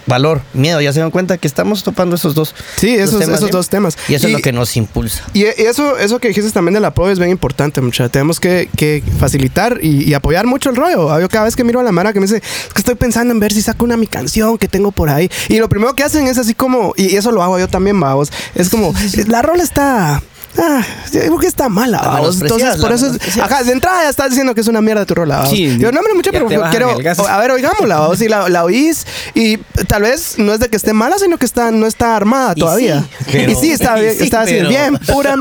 Valor, 0.09 0.41
miedo, 0.55 0.81
ya 0.81 0.93
se 0.93 1.01
dan 1.01 1.11
cuenta 1.11 1.39
que 1.39 1.47
estamos 1.47 1.85
topando 1.85 2.17
esos 2.17 2.35
dos. 2.35 2.55
Sí, 2.77 2.95
esos- 2.95 3.21
esos 3.21 3.41
¿sí? 3.41 3.51
dos 3.51 3.69
temas. 3.69 3.97
Y 4.09 4.15
eso 4.15 4.27
Y- 4.27 4.33
es 4.33 4.39
lo 4.39 4.43
que 4.43 4.53
nos 4.53 4.77
impulsa. 4.77 5.23
Y 5.35 5.45
eso, 5.45 5.99
eso 5.99 6.19
que 6.19 6.29
dijiste 6.29 6.51
también 6.51 6.75
del 6.75 6.85
apoyo 6.87 7.13
es 7.13 7.19
bien 7.19 7.31
importante, 7.31 7.81
muchachos. 7.81 8.11
Tenemos 8.11 8.41
que, 8.41 8.69
que 8.77 9.03
facilitar 9.21 9.79
y, 9.83 10.05
y 10.09 10.15
apoyar 10.15 10.47
mucho 10.47 10.71
el 10.71 10.77
rollo. 10.77 11.21
Yo 11.21 11.29
cada 11.29 11.45
vez 11.45 11.55
que 11.57 11.63
miro 11.65 11.79
a 11.81 11.83
la 11.83 11.93
Mara 11.93 12.13
que 12.13 12.21
me 12.21 12.27
dice, 12.27 12.39
es 12.39 12.73
que 12.73 12.81
estoy 12.81 12.95
pensando 12.95 13.33
en 13.33 13.41
ver 13.41 13.53
si 13.53 13.61
saco 13.63 13.85
una 13.85 13.97
mi 13.97 14.07
canción 14.07 14.57
que 14.59 14.67
tengo 14.69 14.93
por 14.93 15.11
ahí. 15.11 15.31
Y 15.49 15.59
lo 15.59 15.69
primero 15.69 15.95
que 15.95 16.03
hacen 16.03 16.27
es 16.27 16.39
así 16.39 16.55
como, 16.55 16.95
y 16.97 17.15
eso 17.17 17.31
lo 17.31 17.43
hago 17.43 17.59
yo 17.59 17.69
también, 17.69 18.01
vamos. 18.01 18.33
Es 18.55 18.71
como, 18.71 18.95
la 19.27 19.43
rola 19.43 19.63
está. 19.63 20.23
Ah, 20.57 20.83
¿por 21.29 21.41
qué 21.41 21.47
está 21.47 21.69
mala? 21.69 21.99
La 22.03 22.09
vamos? 22.09 22.41
Entonces, 22.41 22.77
por 22.77 22.91
eso 22.93 23.07
es. 23.13 23.39
Ajá, 23.39 23.63
de 23.63 23.73
entrada 23.73 24.03
ya 24.05 24.09
estás 24.09 24.31
diciendo 24.31 24.55
que 24.55 24.61
es 24.61 24.67
una 24.69 24.81
mierda 24.81 25.05
tu 25.07 25.15
rola. 25.15 25.47
Sí, 25.47 25.77
yo 25.79 25.93
no, 25.93 25.99
hombre, 26.01 26.15
mucha, 26.15 26.31
ya 26.33 26.39
pero 26.47 26.71
quiero. 26.71 26.97
A 27.29 27.39
ver, 27.39 27.51
oigámosla, 27.53 27.99
vamos. 28.01 28.19
Si 28.19 28.29
la, 28.29 28.49
la 28.49 28.65
oís 28.65 29.07
y 29.35 29.59
tal 29.87 30.03
vez 30.03 30.35
no 30.39 30.53
es 30.53 30.61
de 30.61 30.69
que 30.69 30.77
esté 30.77 30.93
mala, 30.93 31.17
sino 31.19 31.37
que 31.39 31.45
está, 31.47 31.71
no 31.71 31.87
está 31.87 32.17
armada 32.17 32.55
Y 32.57 32.61
todavía. 32.61 33.01
sí, 33.03 33.25
pero- 33.31 33.51
y 33.53 33.55
sí, 33.55 33.71
está 33.73 33.99
y 33.99 34.03
bien, 34.03 34.17
sí, 34.17 34.25
está 34.25 34.41
así, 34.43 34.53
pero- 34.55 34.69
bien, 34.69 34.99
pura. 35.13 35.37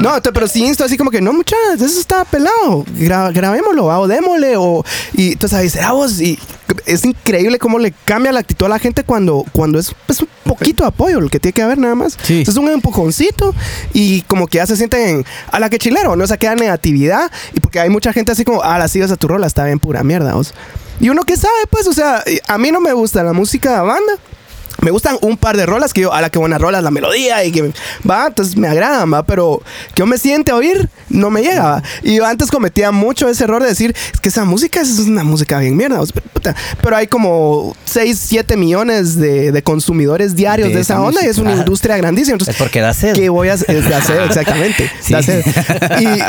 No, 0.00 0.20
pero 0.22 0.46
sí 0.48 0.64
insto 0.64 0.84
así 0.84 0.96
como 0.96 1.10
que, 1.10 1.20
no, 1.20 1.32
muchachos, 1.32 1.80
eso 1.82 2.00
está 2.00 2.24
pelado. 2.24 2.84
Gra- 2.98 3.32
grabémoslo, 3.34 3.86
o 3.86 4.08
démosle. 4.08 4.54
O, 4.56 4.84
y 5.12 5.32
entonces 5.32 5.58
ahí 5.58 5.64
dice, 5.64 5.80
ah, 5.82 5.92
vos, 5.92 6.20
y 6.20 6.38
es 6.86 7.04
increíble 7.04 7.58
cómo 7.58 7.78
le 7.78 7.92
cambia 8.04 8.32
la 8.32 8.40
actitud 8.40 8.66
a 8.66 8.70
la 8.70 8.78
gente 8.78 9.04
cuando, 9.04 9.44
cuando 9.52 9.78
es, 9.78 9.94
es 10.08 10.20
un 10.20 10.28
poquito 10.44 10.82
de 10.82 10.88
apoyo, 10.88 11.20
lo 11.20 11.28
que 11.28 11.40
tiene 11.40 11.52
que 11.52 11.62
haber 11.62 11.78
nada 11.78 11.94
más. 11.94 12.16
Sí. 12.22 12.44
Es 12.46 12.56
un 12.56 12.68
empujoncito 12.68 13.54
y 13.92 14.22
como 14.22 14.46
que 14.46 14.58
ya 14.58 14.66
se 14.66 14.76
sienten 14.76 15.24
a 15.50 15.60
la 15.60 15.70
que 15.70 15.78
chilero, 15.78 16.16
no 16.16 16.24
o 16.24 16.26
sea, 16.26 16.36
queda 16.36 16.54
negatividad. 16.54 17.30
Y 17.54 17.60
porque 17.60 17.80
hay 17.80 17.88
mucha 17.88 18.12
gente 18.12 18.32
así 18.32 18.44
como, 18.44 18.62
ah, 18.62 18.78
la 18.78 18.88
sigues 18.88 19.10
a 19.10 19.16
tu 19.16 19.28
rola, 19.28 19.46
está 19.46 19.64
bien 19.64 19.78
pura 19.78 20.02
mierda. 20.02 20.34
vos". 20.34 20.54
Y 21.00 21.08
uno 21.08 21.24
que 21.24 21.36
sabe, 21.36 21.54
pues, 21.70 21.86
o 21.86 21.92
sea, 21.92 22.24
a 22.48 22.58
mí 22.58 22.70
no 22.70 22.80
me 22.80 22.92
gusta 22.92 23.22
la 23.22 23.32
música 23.32 23.74
de 23.74 23.80
banda. 23.80 24.12
Me 24.82 24.90
gustan 24.90 25.16
un 25.22 25.36
par 25.36 25.56
de 25.56 25.66
rolas 25.66 25.92
que 25.92 26.02
yo, 26.02 26.12
a 26.12 26.20
la 26.20 26.30
que 26.30 26.38
buena 26.38 26.58
rola 26.58 26.78
es 26.78 26.84
la 26.84 26.90
melodía 26.90 27.42
y 27.44 27.50
que 27.52 27.72
va, 28.08 28.26
entonces 28.28 28.56
me 28.56 28.68
agradan, 28.68 29.12
va, 29.12 29.24
pero 29.24 29.62
que 29.94 30.00
yo 30.00 30.06
me 30.06 30.18
siente 30.18 30.52
a 30.52 30.56
oír, 30.56 30.88
no 31.08 31.30
me 31.30 31.42
llega, 31.42 31.62
va. 31.62 31.82
Y 32.02 32.16
yo 32.16 32.26
antes 32.26 32.50
cometía 32.50 32.90
mucho 32.92 33.28
ese 33.28 33.44
error 33.44 33.62
de 33.62 33.68
decir, 33.70 33.94
es 34.12 34.20
que 34.20 34.28
esa 34.28 34.44
música 34.44 34.80
es 34.80 34.98
una 35.00 35.24
música 35.24 35.58
bien 35.58 35.76
mierda, 35.76 36.00
pero, 36.14 36.26
puta. 36.32 36.54
Pero 36.82 36.96
hay 36.96 37.06
como 37.06 37.74
6, 37.86 38.18
7 38.28 38.56
millones 38.56 39.16
de, 39.16 39.50
de 39.50 39.62
consumidores 39.62 40.36
diarios 40.36 40.68
de, 40.68 40.74
De 40.76 40.80
esa, 40.82 40.94
esa 40.94 41.02
onda 41.02 41.24
y 41.24 41.28
es 41.28 41.38
una 41.38 41.52
industria 41.54 41.96
grandísima. 41.96 42.36
Es 42.36 42.42
Entonces, 42.42 42.56
porque 42.56 42.80
da 42.80 42.92
sed. 42.94 43.14
¿Qué 43.14 43.28
voy 43.28 43.48
a 43.48 43.54
hacer? 43.54 43.74
Es 43.76 43.86
exactamente. 43.86 44.90
Sí. 45.00 45.12
de 45.12 45.18
hacer. 45.18 45.44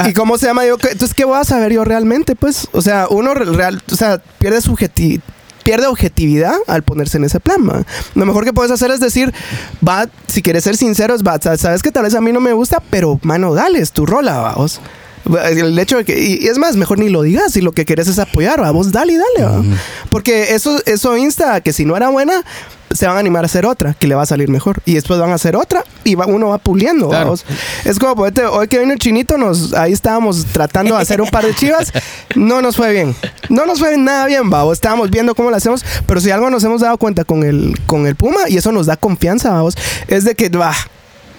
Y, 0.06 0.10
y 0.10 0.14
cómo 0.14 0.38
se 0.38 0.46
llama 0.48 0.66
yo? 0.66 0.78
¿Qué- 0.78 0.90
Entonces, 0.92 1.14
¿qué 1.16 1.26
voy 1.26 1.38
a 1.40 1.44
saber 1.44 1.74
yo 1.74 1.84
realmente? 1.84 2.36
Pues, 2.36 2.68
o 2.72 2.82
sea, 2.82 3.08
uno 3.10 3.34
re- 3.34 3.46
real, 3.46 3.82
o 3.92 3.96
sea, 3.96 4.20
pierde 4.40 4.62
subjetividad 4.62 5.22
pierde 5.68 5.88
objetividad 5.88 6.56
al 6.68 6.82
ponerse 6.84 7.18
en 7.18 7.26
ese 7.26 7.42
plan. 7.42 7.60
Lo 8.16 8.26
mejor 8.26 8.46
que 8.46 8.54
puedes 8.54 8.72
hacer 8.72 8.90
es 8.90 9.02
decir, 9.02 9.34
va, 9.86 10.08
si 10.28 10.42
quieres 10.42 10.64
ser 10.64 10.78
sinceros, 10.78 11.24
va, 11.24 11.38
sa- 11.42 11.58
sabes 11.58 11.84
que 11.84 11.92
tal 11.92 12.04
vez 12.04 12.16
a 12.16 12.22
mí 12.22 12.32
no 12.32 12.40
me 12.40 12.54
gusta, 12.54 12.82
pero 12.90 13.20
mano, 13.24 13.54
dale, 13.54 13.80
es 13.80 13.92
tu 13.92 14.06
rola, 14.06 14.38
vamos. 14.38 14.80
El 15.46 15.78
hecho 15.78 15.98
de 15.98 16.06
que, 16.06 16.20
y 16.20 16.38
y 16.42 16.48
es 16.48 16.58
más, 16.58 16.76
mejor 16.76 17.00
ni 17.00 17.10
lo 17.10 17.22
digas, 17.22 17.54
si 17.54 17.62
lo 17.62 17.72
que 17.72 17.86
quieres 17.86 18.08
es 18.08 18.20
apoyar, 18.20 18.62
va, 18.62 18.72
vos 18.72 18.92
dale 18.92 19.18
dale, 19.18 19.50
va. 19.50 19.64
Porque 20.10 20.56
eso, 20.56 20.80
eso 20.86 21.18
insta 21.18 21.56
a 21.56 21.62
que 21.62 21.74
si 21.74 21.86
no 21.86 21.98
era 21.98 22.10
buena, 22.10 22.44
se 22.92 23.06
van 23.06 23.18
a 23.18 23.20
animar 23.20 23.44
a 23.44 23.48
hacer 23.48 23.66
otra, 23.66 23.94
que 23.94 24.08
le 24.08 24.16
va 24.16 24.24
a 24.24 24.26
salir 24.26 24.50
mejor. 24.50 24.82
Y 24.86 24.94
después 24.94 25.20
van 25.20 25.32
a 25.32 25.36
hacer 25.36 25.56
otra 25.56 25.84
y 26.04 26.16
va, 26.16 26.26
uno 26.26 26.50
va 26.50 26.58
puliendo. 26.58 27.10
Claro. 27.10 27.36
Es 27.86 28.00
como, 28.00 28.16
ponete, 28.16 28.46
hoy 28.46 28.68
que 28.68 28.80
vino 28.80 28.94
el 28.94 29.00
chinito, 29.00 29.38
nos, 29.38 29.74
ahí 29.74 29.94
estábamos 29.94 30.46
tratando 30.46 30.96
de 30.96 31.02
hacer 31.02 31.22
un 31.22 31.30
par 31.30 31.46
de 31.46 31.54
chivas. 31.54 31.92
No 32.36 32.62
nos 32.62 32.76
fue 32.76 32.92
bien. 32.92 33.16
No 33.50 33.66
nos 33.66 33.80
fue 33.80 33.98
nada 33.98 34.26
bien, 34.26 34.50
vamos. 34.50 34.74
Estábamos 34.74 35.10
viendo 35.10 35.36
cómo 35.36 35.50
lo 35.50 35.56
hacemos. 35.56 35.84
Pero 36.06 36.22
si 36.22 36.32
algo 36.32 36.50
nos 36.50 36.64
hemos 36.64 36.82
dado 36.82 36.98
cuenta 36.98 37.24
con 37.24 37.44
el, 37.44 37.78
con 37.86 38.08
el 38.08 38.16
Puma, 38.16 38.42
y 38.48 38.58
eso 38.58 38.72
nos 38.72 38.86
da 38.86 38.98
confianza, 38.98 39.52
vamos, 39.52 39.76
es 40.08 40.24
de 40.24 40.36
que, 40.36 40.50
va. 40.50 40.74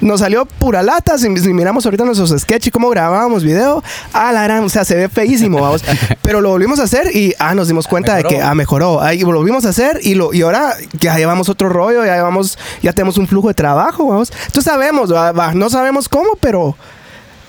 Nos 0.00 0.20
salió 0.20 0.46
pura 0.46 0.82
lata. 0.82 1.18
Si, 1.18 1.36
si 1.38 1.52
miramos 1.52 1.84
ahorita 1.84 2.04
nuestros 2.04 2.30
sketches 2.40 2.68
y 2.68 2.70
cómo 2.70 2.88
grabábamos 2.90 3.42
video, 3.42 3.82
ah, 4.12 4.32
la 4.32 4.44
gran, 4.44 4.64
o 4.64 4.68
sea, 4.68 4.84
se 4.84 4.94
ve 4.94 5.08
feísimo, 5.08 5.60
vamos. 5.60 5.84
Pero 6.22 6.40
lo 6.40 6.50
volvimos 6.50 6.78
a 6.80 6.84
hacer 6.84 7.14
y, 7.14 7.34
ah, 7.38 7.54
nos 7.54 7.68
dimos 7.68 7.86
cuenta 7.86 8.16
de 8.16 8.24
que, 8.24 8.40
ah, 8.40 8.54
mejoró. 8.54 9.00
Ahí 9.00 9.20
lo 9.20 9.26
volvimos 9.26 9.64
a 9.64 9.70
hacer 9.70 10.00
y, 10.02 10.14
lo, 10.14 10.32
y 10.32 10.42
ahora 10.42 10.74
ya 11.00 11.16
llevamos 11.16 11.48
otro 11.48 11.68
rollo, 11.68 12.04
ya 12.04 12.14
llevamos, 12.14 12.58
ya 12.82 12.92
tenemos 12.92 13.18
un 13.18 13.26
flujo 13.26 13.48
de 13.48 13.54
trabajo, 13.54 14.06
vamos. 14.06 14.32
Entonces 14.46 14.64
sabemos, 14.64 15.12
va, 15.12 15.54
no 15.54 15.70
sabemos 15.70 16.08
cómo, 16.08 16.36
pero 16.40 16.76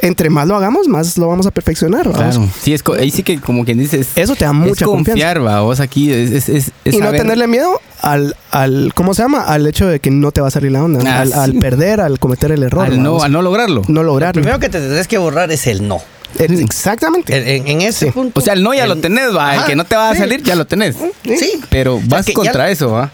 entre 0.01 0.29
más 0.29 0.47
lo 0.47 0.55
hagamos, 0.55 0.87
más 0.87 1.17
lo 1.17 1.27
vamos 1.27 1.45
a 1.45 1.51
perfeccionar, 1.51 2.07
vamos. 2.09 2.35
Claro. 2.37 2.49
Sí, 2.61 2.73
es 2.73 2.81
ahí 2.97 3.11
sí 3.11 3.23
que 3.23 3.39
como 3.41 3.65
quien 3.65 3.77
dice, 3.79 3.99
es, 3.99 4.07
Eso 4.15 4.35
te 4.35 4.45
da 4.45 4.51
es 4.51 4.55
mucha 4.57 4.85
confianza. 4.85 5.11
confiar, 5.11 5.45
va, 5.45 5.61
vos 5.61 5.79
aquí 5.79 6.11
es, 6.11 6.31
es, 6.31 6.49
es- 6.49 6.71
es 6.85 6.93
Y 6.93 6.97
no 6.97 7.05
saber- 7.05 7.21
tenerle 7.21 7.47
miedo 7.47 7.79
al, 8.01 8.35
al, 8.51 8.93
¿cómo 8.95 9.13
se 9.13 9.21
llama? 9.23 9.41
Al 9.43 9.67
hecho 9.67 9.87
de 9.87 9.99
que 9.99 10.09
no 10.11 10.31
te 10.31 10.39
va 10.41 10.47
a 10.47 10.51
salir 10.51 10.71
la 10.71 10.83
onda, 10.83 10.99
Ah, 11.05 11.21
al, 11.21 11.27
sí. 11.27 11.33
al 11.37 11.53
perder, 11.55 11.99
al 12.01 12.17
cometer 12.19 12.51
el 12.51 12.63
error. 12.63 12.85
al 12.85 13.01
no, 13.03 13.21
al 13.21 13.31
no 13.31 13.41
lograrlo. 13.41 13.81
no 13.87 14.01
Lo 14.01 14.03
lograrlo. 14.03 14.41
primero 14.41 14.59
que 14.59 14.69
te 14.69 14.79
tendrás 14.79 15.07
que 15.07 15.17
borrar 15.17 15.51
es 15.51 15.67
el 15.67 15.87
no. 15.87 15.97
Exactamente. 16.37 17.35
En, 17.35 17.47
en- 17.47 17.67
en 17.67 17.81
ese 17.87 18.05
Sí. 18.07 18.11
punto. 18.11 18.39
O 18.39 18.43
sea, 18.43 18.53
el 18.53 18.63
no 18.63 18.73
ya 18.73 18.83
el- 18.83 18.89
lo 18.89 18.95
tenés, 18.97 19.35
va, 19.35 19.55
el 19.55 19.63
que 19.65 19.75
no 19.75 19.83
te 19.85 19.95
va 19.95 20.09
a 20.11 20.13
sí. 20.13 20.19
salir 20.19 20.41
ya 20.43 20.55
lo 20.55 20.65
tenés. 20.65 20.95
Sí. 21.23 21.59
Pero 21.69 21.95
O 21.95 21.99
sea, 21.99 22.07
vas 22.07 22.25
ya- 22.25 22.33
contra 22.33 22.69
eso, 22.69 22.91
va. 22.91 23.11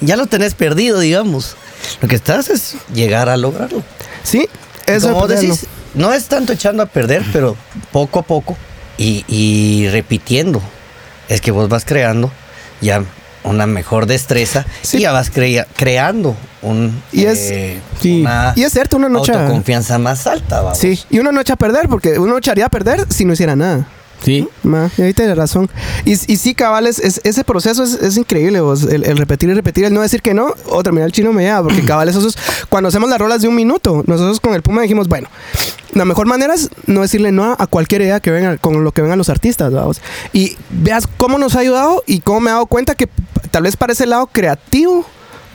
Ya 0.00 0.16
lo 0.16 0.26
tenés 0.26 0.54
perdido, 0.54 1.00
digamos. 1.00 1.56
Lo 2.02 2.08
que 2.08 2.16
estás 2.16 2.48
es 2.50 2.74
llegar 2.94 3.28
a 3.28 3.36
lograrlo. 3.36 3.82
Sí, 4.22 4.46
eso 4.86 5.12
Como 5.12 5.26
es 5.26 5.40
decís, 5.40 5.66
no 5.96 6.12
es 6.12 6.26
tanto 6.26 6.52
echando 6.52 6.82
a 6.82 6.86
perder, 6.86 7.24
pero 7.32 7.56
poco 7.90 8.20
a 8.20 8.22
poco 8.22 8.56
y, 8.98 9.24
y 9.26 9.88
repitiendo, 9.88 10.62
es 11.28 11.40
que 11.40 11.50
vos 11.50 11.68
vas 11.68 11.84
creando 11.84 12.30
ya 12.80 13.02
una 13.42 13.66
mejor 13.66 14.06
destreza 14.06 14.64
Sí. 14.82 14.98
y 14.98 15.00
ya 15.02 15.12
vas 15.12 15.30
crea- 15.30 15.66
creando 15.76 16.36
un, 16.62 17.00
Y 17.12 17.24
es- 17.24 17.50
eh, 17.50 17.80
sí. 18.00 18.20
una 18.20 18.52
Y 18.56 18.62
es 18.64 18.72
cierto, 18.72 18.96
uno 18.96 19.08
no 19.08 19.20
echa- 19.20 19.34
autoconfianza 19.40 19.98
más 19.98 20.26
alta. 20.26 20.62
vamos. 20.62 20.78
Sí, 20.78 20.98
y 21.10 21.18
uno 21.20 21.30
no 21.32 21.40
echa 21.40 21.52
a 21.54 21.56
perder 21.56 21.88
porque 21.88 22.18
uno 22.18 22.38
echaría 22.38 22.66
a 22.66 22.68
perder 22.70 23.06
si 23.12 23.24
no 23.24 23.32
hiciera 23.34 23.54
nada. 23.56 23.86
Sí. 24.22 24.48
Ma, 24.62 24.90
y 24.96 25.02
ahí 25.02 25.14
tienes 25.14 25.36
razón. 25.36 25.70
Y, 26.04 26.12
y 26.12 26.36
sí, 26.36 26.54
cabales, 26.54 26.98
es, 26.98 27.20
ese 27.24 27.44
proceso 27.44 27.84
es, 27.84 27.94
es 27.94 28.16
increíble, 28.16 28.60
vos. 28.60 28.84
El, 28.84 29.04
el 29.04 29.16
repetir 29.16 29.48
y 29.50 29.54
repetir, 29.54 29.84
el 29.84 29.94
no 29.94 30.00
decir 30.00 30.22
que 30.22 30.34
no. 30.34 30.54
Otra, 30.68 30.92
mira, 30.92 31.06
el 31.06 31.12
chino 31.12 31.32
me 31.32 31.44
lleva, 31.44 31.62
porque 31.62 31.82
cabales, 31.86 32.16
eso 32.16 32.28
es 32.28 32.36
cuando 32.68 32.88
hacemos 32.88 33.08
las 33.08 33.18
rolas 33.18 33.42
de 33.42 33.48
un 33.48 33.54
minuto. 33.54 34.02
Nosotros 34.06 34.40
con 34.40 34.54
el 34.54 34.62
Puma 34.62 34.82
dijimos, 34.82 35.08
bueno, 35.08 35.28
la 35.92 36.04
mejor 36.04 36.26
manera 36.26 36.54
es 36.54 36.70
no 36.86 37.02
decirle 37.02 37.32
no 37.32 37.56
a 37.58 37.66
cualquier 37.66 38.02
idea 38.02 38.20
que 38.20 38.30
venga, 38.30 38.56
con 38.58 38.84
lo 38.84 38.92
que 38.92 39.02
vengan 39.02 39.18
los 39.18 39.28
artistas, 39.28 39.72
vamos. 39.72 40.00
Y 40.32 40.56
veas 40.70 41.06
cómo 41.06 41.38
nos 41.38 41.56
ha 41.56 41.60
ayudado 41.60 42.02
y 42.06 42.20
cómo 42.20 42.40
me 42.40 42.50
he 42.50 42.52
dado 42.52 42.66
cuenta 42.66 42.94
que 42.94 43.08
tal 43.50 43.62
vez 43.62 43.76
para 43.76 43.92
ese 43.92 44.06
lado 44.06 44.26
creativo. 44.26 45.06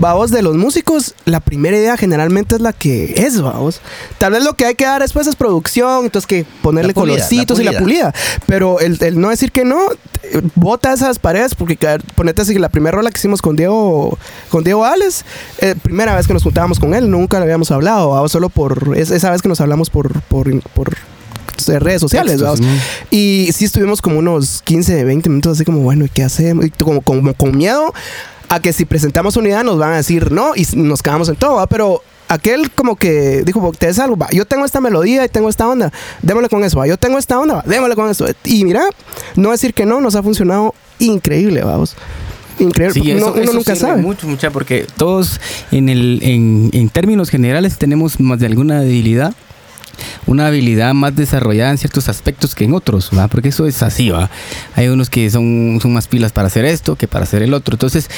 Vamos, 0.01 0.31
de 0.31 0.41
los 0.41 0.57
músicos, 0.57 1.13
la 1.25 1.39
primera 1.39 1.77
idea 1.77 1.95
generalmente 1.95 2.55
es 2.55 2.61
la 2.61 2.73
que 2.73 3.13
es, 3.15 3.39
vamos. 3.39 3.79
Tal 4.17 4.33
vez 4.33 4.43
lo 4.43 4.53
que 4.55 4.65
hay 4.65 4.75
que 4.75 4.83
dar 4.85 5.01
después 5.01 5.27
es 5.27 5.35
producción, 5.35 6.05
entonces 6.05 6.27
que 6.27 6.45
ponerle 6.61 6.93
pulida, 6.93 7.17
la 7.17 7.23
colorcitos 7.23 7.59
y 7.59 7.63
la 7.63 7.71
pulida. 7.79 8.13
Pero 8.47 8.79
el, 8.79 8.97
el 9.01 9.21
no 9.21 9.29
decir 9.29 9.51
que 9.51 9.63
no, 9.63 9.77
bota 10.55 10.91
esas 10.91 11.19
paredes, 11.19 11.53
porque 11.55 11.77
ponete 12.15 12.41
así, 12.41 12.55
la 12.57 12.69
primera 12.69 12.97
rola 12.97 13.11
que 13.11 13.19
hicimos 13.19 13.41
con 13.41 13.55
Diego, 13.55 14.17
con 14.49 14.63
Diego 14.63 14.83
Ales, 14.85 15.23
eh, 15.59 15.75
primera 15.81 16.15
vez 16.15 16.25
que 16.27 16.33
nos 16.33 16.43
juntábamos 16.43 16.79
con 16.79 16.93
él, 16.95 17.09
nunca 17.09 17.37
le 17.37 17.43
habíamos 17.43 17.69
hablado, 17.71 18.09
¿va? 18.09 18.27
solo 18.27 18.49
por 18.49 18.97
es- 18.97 19.11
esa 19.11 19.29
vez 19.31 19.41
que 19.41 19.49
nos 19.49 19.61
hablamos 19.61 19.89
por, 19.91 20.19
por, 20.23 20.61
por 20.71 20.97
eh, 21.69 21.79
redes 21.79 22.01
sociales, 22.01 22.37
Textos. 22.37 22.61
¿no? 22.61 22.67
Y 23.09 23.49
sí 23.53 23.65
estuvimos 23.65 24.01
como 24.01 24.19
unos 24.19 24.61
15, 24.63 25.03
20 25.03 25.29
minutos 25.29 25.53
así 25.53 25.65
como, 25.65 25.79
bueno, 25.79 26.05
¿y 26.05 26.09
qué 26.09 26.23
hacemos? 26.23 26.65
Y 26.65 26.69
como, 26.71 27.01
como 27.01 27.33
con 27.33 27.57
miedo 27.57 27.93
a 28.49 28.59
que 28.59 28.73
si 28.73 28.85
presentamos 28.85 29.37
una 29.37 29.47
idea 29.47 29.63
nos 29.63 29.77
van 29.77 29.93
a 29.93 29.97
decir 29.97 30.31
no 30.31 30.53
y 30.55 30.67
nos 30.75 31.01
quedamos 31.01 31.29
en 31.29 31.35
todo, 31.37 31.55
¿va? 31.55 31.67
Pero 31.67 32.01
aquel 32.27 32.71
como 32.71 32.95
que 32.95 33.43
dijo, 33.43 33.71
te 33.77 33.89
es 33.89 33.99
algo, 33.99 34.17
va, 34.17 34.27
yo 34.31 34.45
tengo 34.45 34.65
esta 34.65 34.81
melodía 34.81 35.23
y 35.25 35.29
tengo 35.29 35.49
esta 35.49 35.67
onda, 35.67 35.91
démosle 36.21 36.49
con 36.49 36.63
eso, 36.63 36.79
va, 36.79 36.87
yo 36.87 36.97
tengo 36.97 37.17
esta 37.17 37.39
onda, 37.39 37.55
va, 37.55 37.63
démosle 37.65 37.95
con 37.95 38.09
eso. 38.09 38.25
Y 38.45 38.63
mira, 38.65 38.83
no 39.35 39.51
decir 39.51 39.73
que 39.73 39.85
no, 39.85 40.01
nos 40.01 40.15
ha 40.15 40.23
funcionado 40.23 40.73
increíble, 40.99 41.63
vamos. 41.63 41.95
Increíble, 42.59 43.01
Sí, 43.01 43.11
eso, 43.11 43.25
uno, 43.25 43.33
uno 43.33 43.41
eso 43.43 43.53
nunca 43.53 43.75
sabe. 43.75 44.01
mucho, 44.01 44.27
mucha, 44.27 44.51
porque 44.51 44.85
todos 44.97 45.39
en, 45.71 45.89
el, 45.89 46.19
en, 46.21 46.69
en 46.73 46.89
términos 46.89 47.29
generales 47.29 47.77
tenemos 47.77 48.19
más 48.19 48.39
de 48.39 48.45
alguna 48.45 48.81
debilidad, 48.81 49.33
una 50.27 50.47
habilidad 50.47 50.93
más 50.93 51.15
desarrollada 51.15 51.71
en 51.71 51.77
ciertos 51.77 52.09
aspectos 52.09 52.55
que 52.55 52.63
en 52.65 52.73
otros, 52.73 53.11
porque 53.29 53.49
eso 53.49 53.65
es 53.67 53.81
así, 53.83 54.09
¿va? 54.09 54.29
Hay 54.75 54.87
unos 54.87 55.09
que 55.09 55.29
son, 55.29 55.79
son 55.81 55.93
más 55.93 56.07
pilas 56.07 56.31
para 56.31 56.47
hacer 56.47 56.65
esto 56.65 56.95
que 56.95 57.07
para 57.07 57.23
hacer 57.23 57.41
el 57.43 57.53
otro. 57.53 57.75
Entonces, 57.75 58.09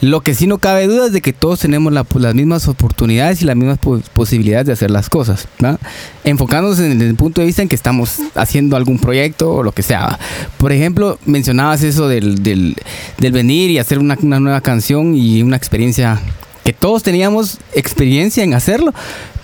lo 0.00 0.22
que 0.22 0.34
sí 0.34 0.46
no 0.46 0.56
cabe 0.58 0.86
duda 0.86 1.06
es 1.06 1.12
de 1.12 1.20
que 1.20 1.32
todos 1.34 1.60
tenemos 1.60 1.92
la- 1.92 2.06
las 2.14 2.34
mismas 2.34 2.66
oportunidades 2.68 3.42
y 3.42 3.44
las 3.44 3.54
mismas 3.56 3.78
po- 3.78 4.00
posibilidades 4.14 4.66
de 4.66 4.72
hacer 4.72 4.90
las 4.90 5.10
cosas, 5.10 5.46
¿va? 5.62 5.78
enfocándonos 6.24 6.78
en 6.80 7.00
el 7.02 7.14
punto 7.16 7.40
de 7.42 7.46
vista 7.46 7.60
en 7.62 7.68
que 7.68 7.74
estamos 7.74 8.16
haciendo 8.34 8.76
algún 8.76 8.98
proyecto 8.98 9.52
o 9.56 9.62
lo 9.62 9.72
que 9.72 9.82
sea. 9.82 10.18
Por 10.58 10.72
ejemplo, 10.72 11.18
mencionabas 11.26 11.82
eso 11.82 12.08
del, 12.08 12.42
del, 12.42 12.76
del 13.18 13.32
venir 13.32 13.70
y 13.70 13.78
hacer 13.78 13.98
una, 13.98 14.16
una 14.22 14.40
nueva 14.40 14.60
canción 14.62 15.14
y 15.14 15.42
una 15.42 15.56
experiencia 15.56 16.18
que 16.64 16.72
todos 16.72 17.02
teníamos 17.02 17.58
experiencia 17.74 18.42
en 18.44 18.54
hacerlo, 18.54 18.92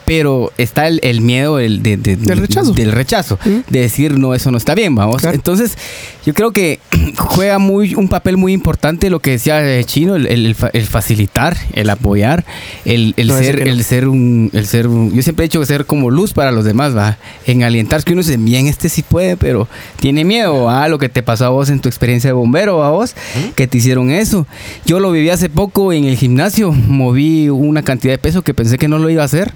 pero 0.06 0.52
está 0.56 0.86
el, 0.88 1.00
el 1.02 1.20
miedo 1.20 1.58
el 1.58 1.82
de- 1.82 1.96
de- 1.96 2.16
Del 2.16 2.38
rechazo. 2.38 2.72
del 2.72 2.92
rechazo, 2.92 3.38
de 3.68 3.80
decir 3.80 4.16
no, 4.18 4.34
eso 4.34 4.50
no 4.50 4.56
está 4.58 4.74
bien, 4.74 4.94
vamos. 4.94 5.20
Claro. 5.20 5.34
Entonces, 5.34 5.76
yo 6.24 6.32
creo 6.32 6.52
que 6.52 6.78
juega 7.18 7.58
muy 7.58 7.94
un 7.94 8.08
papel 8.08 8.36
muy 8.36 8.52
importante 8.52 9.10
lo 9.10 9.20
que 9.20 9.32
decía 9.32 9.62
eh, 9.68 9.84
Chino, 9.84 10.16
el, 10.16 10.26
el 10.26 10.56
el 10.72 10.86
facilitar, 10.86 11.56
el 11.74 11.90
apoyar, 11.90 12.44
el, 12.84 13.14
el 13.16 13.26
No 13.28 13.38
ser, 13.38 13.64
no. 13.66 13.70
el 13.72 13.84
ser 13.84 14.08
un, 14.08 14.50
el 14.52 14.66
ser 14.66 14.86
un- 14.86 15.12
yo 15.12 15.22
siempre 15.22 15.44
he 15.44 15.48
dicho 15.48 15.60
que 15.60 15.66
ser 15.66 15.86
como 15.86 16.10
luz 16.10 16.32
para 16.32 16.52
los 16.52 16.64
demás, 16.64 16.96
va, 16.96 17.18
en 17.46 17.62
alientar 17.64 18.02
que 18.04 18.12
uno 18.12 18.22
dice, 18.22 18.36
bien, 18.36 18.66
este 18.68 18.88
sí 18.88 19.02
puede, 19.02 19.36
pero 19.36 19.68
tiene 20.00 20.24
miedo 20.24 20.70
a 20.70 20.88
lo 20.88 20.98
que 20.98 21.08
te 21.08 21.22
pasó 21.22 21.46
a 21.46 21.48
vos 21.50 21.68
en 21.70 21.80
tu 21.80 21.88
experiencia 21.88 22.28
de 22.28 22.34
bombero, 22.34 22.82
a 22.84 22.90
vos, 22.90 23.14
que 23.56 23.66
te 23.66 23.78
hicieron 23.78 24.10
eso. 24.10 24.46
Yo 24.84 25.00
lo 25.00 25.10
viví 25.10 25.30
hace 25.30 25.48
poco 25.50 25.92
en 25.92 26.04
el 26.04 26.16
gimnasio, 26.16 26.70
moví 26.72 27.48
una 27.48 27.82
cantidad 27.82 28.14
de 28.14 28.18
peso 28.18 28.42
que 28.42 28.54
pensé 28.54 28.78
que 28.78 28.88
no 28.88 28.98
lo 28.98 29.10
iba 29.10 29.22
a 29.22 29.26
hacer 29.26 29.52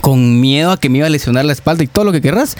con 0.00 0.40
miedo 0.40 0.70
a 0.70 0.78
que 0.78 0.88
me 0.88 0.98
iba 0.98 1.06
a 1.06 1.10
lesionar 1.10 1.44
la 1.44 1.52
espalda 1.52 1.84
y 1.84 1.86
todo 1.86 2.04
lo 2.04 2.12
que 2.12 2.20
querrás. 2.20 2.56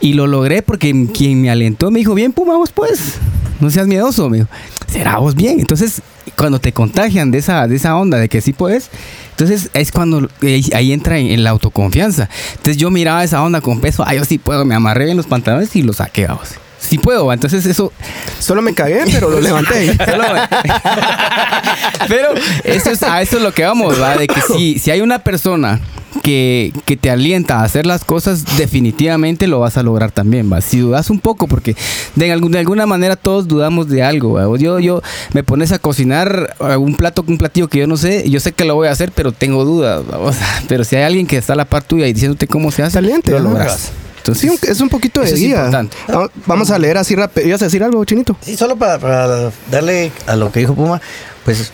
Y 0.00 0.14
lo 0.14 0.26
logré 0.26 0.62
porque 0.62 1.08
quien 1.12 1.42
me 1.42 1.50
alentó 1.50 1.90
me 1.90 1.98
dijo, 2.00 2.14
bien, 2.14 2.32
Puma, 2.32 2.56
vos 2.56 2.70
pues, 2.72 3.14
no 3.60 3.70
seas 3.70 3.86
miedoso, 3.86 4.28
me 4.28 4.38
dijo, 4.38 4.48
será 4.86 5.18
vos 5.18 5.34
bien. 5.34 5.60
Entonces, 5.60 6.02
cuando 6.36 6.58
te 6.58 6.72
contagian 6.72 7.30
de 7.30 7.38
esa, 7.38 7.66
de 7.66 7.76
esa 7.76 7.96
onda 7.96 8.18
de 8.18 8.28
que 8.28 8.40
sí 8.40 8.52
puedes, 8.52 8.90
entonces 9.30 9.70
es 9.74 9.90
cuando 9.90 10.28
ahí, 10.72 10.92
entra 10.92 11.18
en, 11.18 11.42
la 11.44 11.50
autoconfianza. 11.50 12.28
Entonces 12.52 12.76
yo 12.76 12.90
miraba 12.90 13.24
esa 13.24 13.42
onda 13.42 13.60
con 13.60 13.80
peso, 13.80 14.04
ah, 14.06 14.14
yo 14.14 14.24
sí 14.24 14.38
puedo, 14.38 14.64
me 14.64 14.74
amarré 14.74 15.10
en 15.10 15.16
los 15.16 15.26
pantalones 15.26 15.74
y 15.76 15.82
lo 15.82 15.92
saqué, 15.92 16.26
vamos. 16.26 16.63
Sí 16.88 16.98
puedo, 16.98 17.26
va. 17.26 17.34
entonces 17.34 17.64
eso 17.66 17.92
Solo 18.38 18.60
me 18.62 18.74
cagué, 18.74 19.02
pero 19.10 19.30
lo 19.30 19.40
levanté. 19.40 19.94
Solo- 20.04 20.24
Pero 22.08 22.28
eso 22.64 22.90
es, 22.90 23.02
a 23.02 23.22
eso 23.22 23.36
es 23.38 23.42
lo 23.42 23.52
que 23.52 23.64
vamos, 23.64 24.00
¿va? 24.00 24.16
De 24.16 24.26
que 24.26 24.40
si, 24.40 24.78
si 24.78 24.90
hay 24.90 25.00
una 25.00 25.20
persona 25.20 25.80
que, 26.22 26.72
que 26.84 26.96
te 26.96 27.10
alienta 27.10 27.60
a 27.60 27.64
hacer 27.64 27.86
las 27.86 28.04
cosas, 28.04 28.44
definitivamente 28.58 29.46
lo 29.46 29.60
vas 29.60 29.76
a 29.78 29.82
lograr 29.82 30.10
también, 30.10 30.52
¿va? 30.52 30.60
Si 30.60 30.78
dudas 30.78 31.08
un 31.10 31.20
poco, 31.20 31.48
porque 31.48 31.74
de, 32.14 32.32
algún- 32.32 32.52
de 32.52 32.58
alguna 32.58 32.86
manera 32.86 33.16
todos 33.16 33.48
dudamos 33.48 33.88
de 33.88 34.02
algo, 34.02 34.34
¿va? 34.34 34.48
O 34.48 34.56
Yo, 34.56 34.78
yo 34.78 35.02
me 35.32 35.42
pones 35.42 35.72
a 35.72 35.78
cocinar 35.78 36.54
un 36.78 36.94
plato, 36.96 37.24
un 37.26 37.38
platillo 37.38 37.68
que 37.68 37.78
yo 37.80 37.86
no 37.86 37.96
sé, 37.96 38.28
yo 38.28 38.40
sé 38.40 38.52
que 38.52 38.64
lo 38.64 38.74
voy 38.74 38.88
a 38.88 38.92
hacer, 38.92 39.10
pero 39.12 39.32
tengo 39.32 39.64
dudas, 39.64 40.02
¿va? 40.10 40.18
O 40.18 40.32
sea, 40.32 40.62
pero 40.68 40.84
si 40.84 40.96
hay 40.96 41.04
alguien 41.04 41.26
que 41.26 41.36
está 41.38 41.54
a 41.54 41.56
la 41.56 41.64
par 41.64 41.82
tuya 41.84 42.06
y 42.06 42.12
diciéndote 42.12 42.46
cómo 42.46 42.70
se 42.70 42.82
hace, 42.82 42.92
Saliente, 42.94 43.30
lo 43.32 43.38
logras. 43.40 43.90
Entonces, 44.26 44.50
Sí, 44.60 44.68
es 44.70 44.80
un 44.80 44.88
poquito 44.88 45.20
de 45.20 45.28
es 45.28 45.34
guía. 45.38 45.68
Va- 46.10 46.30
Vamos 46.46 46.70
a 46.70 46.78
leer 46.78 46.96
así 46.96 47.14
rápido. 47.14 47.46
¿Ibas 47.46 47.60
a 47.60 47.66
decir 47.66 47.82
algo, 47.82 48.02
Chinito? 48.06 48.36
Sí, 48.40 48.56
solo 48.56 48.76
para, 48.76 48.98
para 48.98 49.50
darle 49.70 50.12
a 50.26 50.34
lo 50.36 50.50
que 50.50 50.60
dijo 50.60 50.74
Puma, 50.74 51.00
pues 51.44 51.72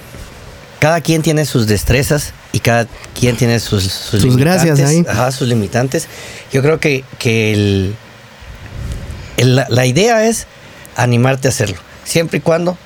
cada 0.81 1.01
quien 1.01 1.23
tiene 1.23 1.45
sus 1.45 1.69
destrezas 1.69 2.33
y 2.53 2.59
cada 2.59 2.89
quien 3.19 3.37
tiene 3.37 3.61
sus, 3.61 3.85
sus, 3.85 4.23
Sus 4.23 4.37
gracias 4.37 4.81
ahí. 4.81 5.05
Ajá, 5.09 5.31
sus 5.31 5.47
limitantes. 5.47 6.09
Yo 6.53 6.61
creo 6.63 6.81
que, 6.81 7.05
que 7.21 7.53
el, 7.53 7.95
el- 9.37 9.55
la, 9.57 9.67
la 9.69 9.87
idea 9.87 10.27
es 10.27 10.47
animarte 10.97 11.47
a 11.47 11.51
hacerlo, 11.51 11.77
siempre 12.05 12.39
y 12.39 12.41
cuando 12.41 12.77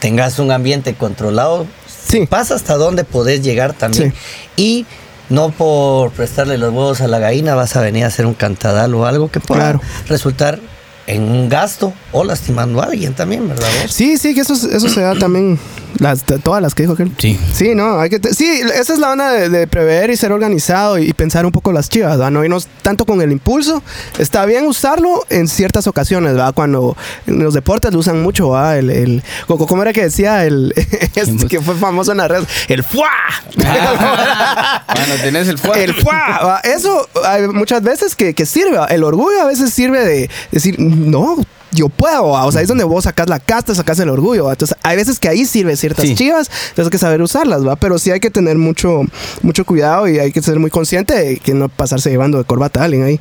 tengas 0.00 0.40
un 0.40 0.50
ambiente 0.50 0.94
controlado, 0.94 1.66
Sí. 2.08 2.26
pasa 2.26 2.56
hasta 2.56 2.74
dónde 2.74 3.04
podés 3.04 3.42
llegar 3.42 3.72
también. 3.72 4.12
Y 4.56 4.84
no 5.32 5.50
por 5.50 6.10
prestarle 6.10 6.58
los 6.58 6.70
huevos 6.72 7.00
a 7.00 7.08
la 7.08 7.18
gallina 7.18 7.54
vas 7.54 7.74
a 7.76 7.80
venir 7.80 8.04
a 8.04 8.08
hacer 8.08 8.26
un 8.26 8.34
cantadal 8.34 8.94
o 8.94 9.06
algo 9.06 9.30
que 9.30 9.40
pueda 9.40 9.60
Claro. 9.72 9.80
resultar 10.08 10.60
en 11.06 11.22
un 11.22 11.48
gasto 11.48 11.92
o 12.12 12.24
lastimando 12.24 12.80
a 12.80 12.86
alguien 12.86 13.14
también, 13.14 13.48
¿verdad? 13.48 13.68
vos? 13.82 13.92
Sí, 13.92 14.16
sí, 14.16 14.34
que 14.34 14.40
eso, 14.42 14.54
eso 14.54 14.88
se 14.88 15.00
da 15.00 15.14
también. 15.14 15.58
Las, 15.98 16.24
todas 16.24 16.62
las 16.62 16.74
que 16.74 16.84
dijo 16.84 16.94
aquel. 16.94 17.12
Sí. 17.18 17.38
Sí, 17.52 17.74
no, 17.74 18.00
hay 18.00 18.08
que. 18.08 18.18
sí, 18.32 18.60
esa 18.74 18.94
es 18.94 18.98
la 18.98 19.12
onda 19.12 19.30
de, 19.30 19.48
de 19.48 19.66
prever 19.66 20.10
y 20.10 20.16
ser 20.16 20.32
organizado 20.32 20.98
y, 20.98 21.12
pensar 21.12 21.44
un 21.44 21.52
poco 21.52 21.70
las 21.70 21.88
chivas, 21.90 22.12
¿verdad? 22.12 22.30
No 22.30 22.42
irnos 22.42 22.66
tanto 22.80 23.04
con 23.04 23.20
el 23.20 23.30
impulso. 23.30 23.82
Está 24.18 24.46
bien 24.46 24.66
usarlo 24.66 25.24
en 25.28 25.48
ciertas 25.48 25.86
ocasiones, 25.86 26.32
¿verdad? 26.32 26.54
Cuando 26.54 26.96
en 27.26 27.42
los 27.42 27.54
deportes 27.54 27.92
lo 27.92 27.98
usan 27.98 28.22
mucho, 28.22 28.50
¿verdad? 28.50 28.78
El, 28.78 28.90
el, 28.90 29.22
¿Cómo 29.46 29.82
era 29.82 29.92
que 29.92 30.04
decía? 30.04 30.44
El, 30.44 30.72
este 31.14 31.46
que 31.46 31.60
fue 31.60 31.74
famoso 31.76 32.12
en 32.12 32.18
las 32.18 32.28
redes. 32.28 32.48
El 32.68 32.82
¡fuá! 32.82 33.10
Cuando 34.86 35.14
tenés 35.22 35.48
el 35.48 35.58
fuego. 35.58 35.76
El 35.76 35.94
¡fuá! 35.94 36.60
Eso 36.64 37.06
hay 37.24 37.46
muchas 37.48 37.82
veces 37.82 38.16
que, 38.16 38.34
que 38.34 38.46
sirve. 38.46 38.78
El 38.88 39.04
orgullo 39.04 39.42
a 39.42 39.46
veces 39.46 39.72
sirve 39.72 40.04
de 40.04 40.30
decir, 40.50 40.76
no, 41.06 41.42
yo 41.72 41.88
puedo. 41.88 42.30
¿va? 42.30 42.46
O 42.46 42.52
sea, 42.52 42.62
es 42.62 42.68
donde 42.68 42.84
vos 42.84 43.04
sacas 43.04 43.28
la 43.28 43.40
casta, 43.40 43.74
sacas 43.74 43.98
el 44.00 44.08
orgullo. 44.08 44.44
¿va? 44.46 44.52
Entonces, 44.52 44.76
hay 44.82 44.96
veces 44.96 45.18
que 45.18 45.28
ahí 45.28 45.44
sirve 45.44 45.76
ciertas 45.76 46.06
Sí. 46.06 46.14
chivas, 46.14 46.48
entonces 46.70 46.86
hay 46.86 46.90
que 46.90 46.98
saber 46.98 47.22
usarlas, 47.22 47.66
¿va? 47.66 47.76
Pero 47.76 47.98
sí 47.98 48.10
hay 48.10 48.20
que 48.20 48.30
tener 48.30 48.56
mucho, 48.58 49.02
mucho 49.42 49.64
cuidado 49.64 50.08
y 50.08 50.18
hay 50.18 50.32
que 50.32 50.42
ser 50.42 50.58
muy 50.58 50.70
consciente 50.70 51.14
de 51.14 51.36
que 51.38 51.54
no 51.54 51.68
pasarse 51.68 52.10
llevando 52.10 52.38
de 52.38 52.44
corbata 52.44 52.80
a 52.80 52.84
alguien 52.84 53.04
ahí. 53.04 53.20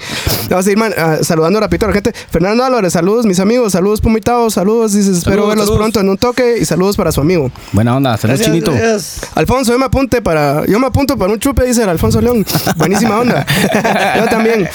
Vamos 0.50 0.66
a 0.68 0.72
ir 0.72 0.78
man, 0.78 0.94
ah, 0.98 1.18
saludando 1.22 1.60
rapidito 1.60 1.86
a 1.86 1.90
la 1.90 1.94
gente. 1.94 2.14
Fernando 2.32 2.64
Álvarez, 2.64 2.94
saludos, 2.94 3.26
mis 3.26 3.40
amigos, 3.40 3.74
saludos, 3.74 4.02
Pumitao, 4.02 4.50
saludos. 4.50 4.94
Dices, 4.94 5.18
espero 5.18 5.32
Saludos, 5.44 5.50
verlos 5.50 5.66
saludos. 5.68 5.80
pronto 5.82 6.00
en 6.00 6.10
un 6.10 6.18
toque 6.18 6.58
y 6.60 6.66
saludos 6.66 6.98
para 6.98 7.12
su 7.12 7.22
amigo. 7.22 7.52
Buena 7.72 7.96
onda, 7.96 8.18
saludos 8.18 8.40
Gracias, 8.42 8.48
chinito. 8.48 8.72
gracias. 8.72 9.22
Alfonso, 9.36 9.72
yo 9.72 9.80
me 9.80 9.86
apunte 9.86 10.22
para. 10.22 10.66
Yo 10.66 10.80
me 10.80 10.88
apunto 10.88 11.18
para 11.18 11.32
un 11.32 11.40
chupe, 11.40 11.64
dice 11.66 11.84
el 11.84 11.90
Alfonso 11.90 12.20
León. 12.22 12.46
Buenísima 12.78 13.20
onda. 13.20 13.46
yo 14.18 14.26
también. 14.26 14.68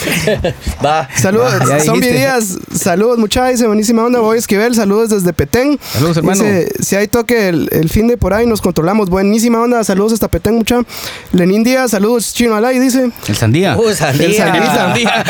Va. 0.85 1.09
Saludos, 1.21 1.53
dijiste. 1.85 2.13
Díaz. 2.13 2.57
Saludos, 2.75 3.19
muchachos. 3.19 3.66
Dice, 3.67 3.69
buenísima 3.69 4.05
onda, 4.05 4.21
voy 4.21 4.37
a 4.37 4.39
esquivel, 4.39 4.75
saludos 4.75 5.11
desde 5.11 5.33
Petén. 5.33 5.79
Saludos, 5.93 6.17
hermano. 6.17 6.43
Dice, 6.43 6.69
si 6.81 6.97
hay 6.97 7.09
toque 7.09 7.49
el, 7.49 7.69
el 7.73 7.89
fin 7.89 8.07
de 8.07 8.17
por 8.17 8.33
ahí, 8.33 8.47
nos 8.47 8.61
controlamos. 8.61 9.11
Buenísima 9.11 9.61
onda, 9.61 9.83
saludos 9.85 10.13
hasta 10.13 10.29
Petén, 10.29 10.55
mucha. 10.55 10.83
Lenín 11.33 11.65
Díaz, 11.65 11.91
saludos, 11.91 12.33
Chino 12.33 12.55
Alay, 12.55 12.79
dice. 12.79 13.11
El 13.27 13.37
sandía. 13.37 13.77
Uh, 13.77 13.93
sandía. 13.93 14.27
El 14.27 14.35
sandía. 14.67 15.25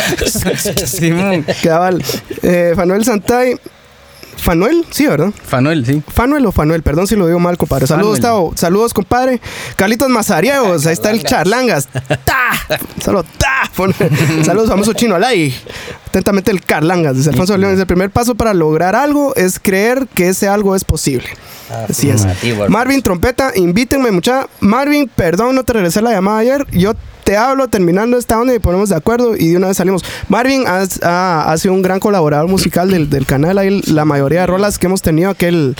Simón. 0.87 1.47
Cabal. 1.63 2.03
Eh, 2.43 2.73
Fanuel 2.77 3.05
Santay. 3.05 3.57
Fanuel, 4.37 4.87
sí, 4.91 5.07
¿verdad? 5.07 5.33
Fanuel, 5.45 5.85
sí. 5.85 6.03
Fanuel 6.13 6.47
o 6.47 6.53
Fanuel, 6.53 6.83
perdón 6.83 7.07
si 7.07 7.17
lo 7.17 7.27
digo 7.27 7.39
mal, 7.39 7.57
compadre. 7.57 7.87
Saludos. 7.87 8.21
Tao. 8.21 8.53
Saludos, 8.55 8.95
compadre. 8.95 9.41
Carlitos 9.77 10.09
Mazariegos, 10.09 10.87
ahí 10.87 10.93
está 10.93 11.11
el 11.11 11.23
Charlangas. 11.25 11.89
¡Ta! 12.25 12.79
Solo 13.03 13.23
¡ta! 13.23 13.71
Saludos, 14.45 14.69
famoso 14.69 14.93
chino 14.93 15.15
Alay. 15.17 15.55
Atentamente 16.09 16.51
el 16.51 16.63
Carlangas, 16.63 17.17
dice 17.17 17.31
Alfonso 17.31 17.57
León. 17.57 17.73
Dice, 17.73 17.83
El 17.83 17.87
primer 17.87 18.11
paso 18.11 18.35
para 18.35 18.55
lograr 18.55 18.95
algo 18.95 19.35
es 19.37 19.59
creer 19.59 20.07
que 20.15 20.29
ese 20.29 20.49
algo 20.49 20.75
es 20.77 20.85
posible. 20.85 21.29
Así 21.89 22.09
es. 22.09 22.27
Marvin 22.69 23.03
Trompeta, 23.03 23.53
invítenme 23.55 24.11
mucha. 24.13 24.47
Marvin, 24.61 25.11
perdón, 25.15 25.55
no 25.55 25.65
te 25.65 25.73
regresé 25.75 26.01
la 26.01 26.13
llamada 26.13 26.39
ayer. 26.39 26.67
Yo 26.71 26.95
te 27.27 27.37
hablo 27.37 27.67
terminando 27.67 28.19
esta 28.19 28.39
onda 28.39 28.55
y 28.55 28.61
ponemos 28.61 28.89
de 28.89 28.95
acuerdo 28.95 29.37
y 29.37 29.49
de 29.49 29.57
una 29.57 29.67
vez 29.67 29.79
salimos. 29.79 30.05
Marvin 30.29 30.63
ha, 30.69 31.51
ha 31.51 31.59
sido 31.59 31.75
un 31.75 31.83
gran 31.83 31.99
colaborador 31.99 32.49
musical 32.49 32.89
del, 32.89 33.11
del 33.11 33.27
canal. 33.27 33.59
Ahí 33.59 33.83
la 33.89 34.05
mayoría 34.05 34.43
de 34.43 34.47
rolas 34.47 34.79
que 34.79 34.87
hemos 34.87 35.03
tenido, 35.03 35.35
que 35.35 35.49
él 35.49 35.75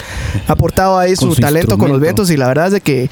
ha 0.49 0.53
aportado 0.55 0.99
ahí 0.99 1.15
su, 1.15 1.33
su 1.33 1.41
talento 1.41 1.79
con 1.79 1.93
los 1.93 2.01
vientos 2.01 2.33
y 2.33 2.37
la 2.37 2.49
verdad 2.49 2.67
es 2.67 2.73
de 2.73 2.81
que 2.81 3.09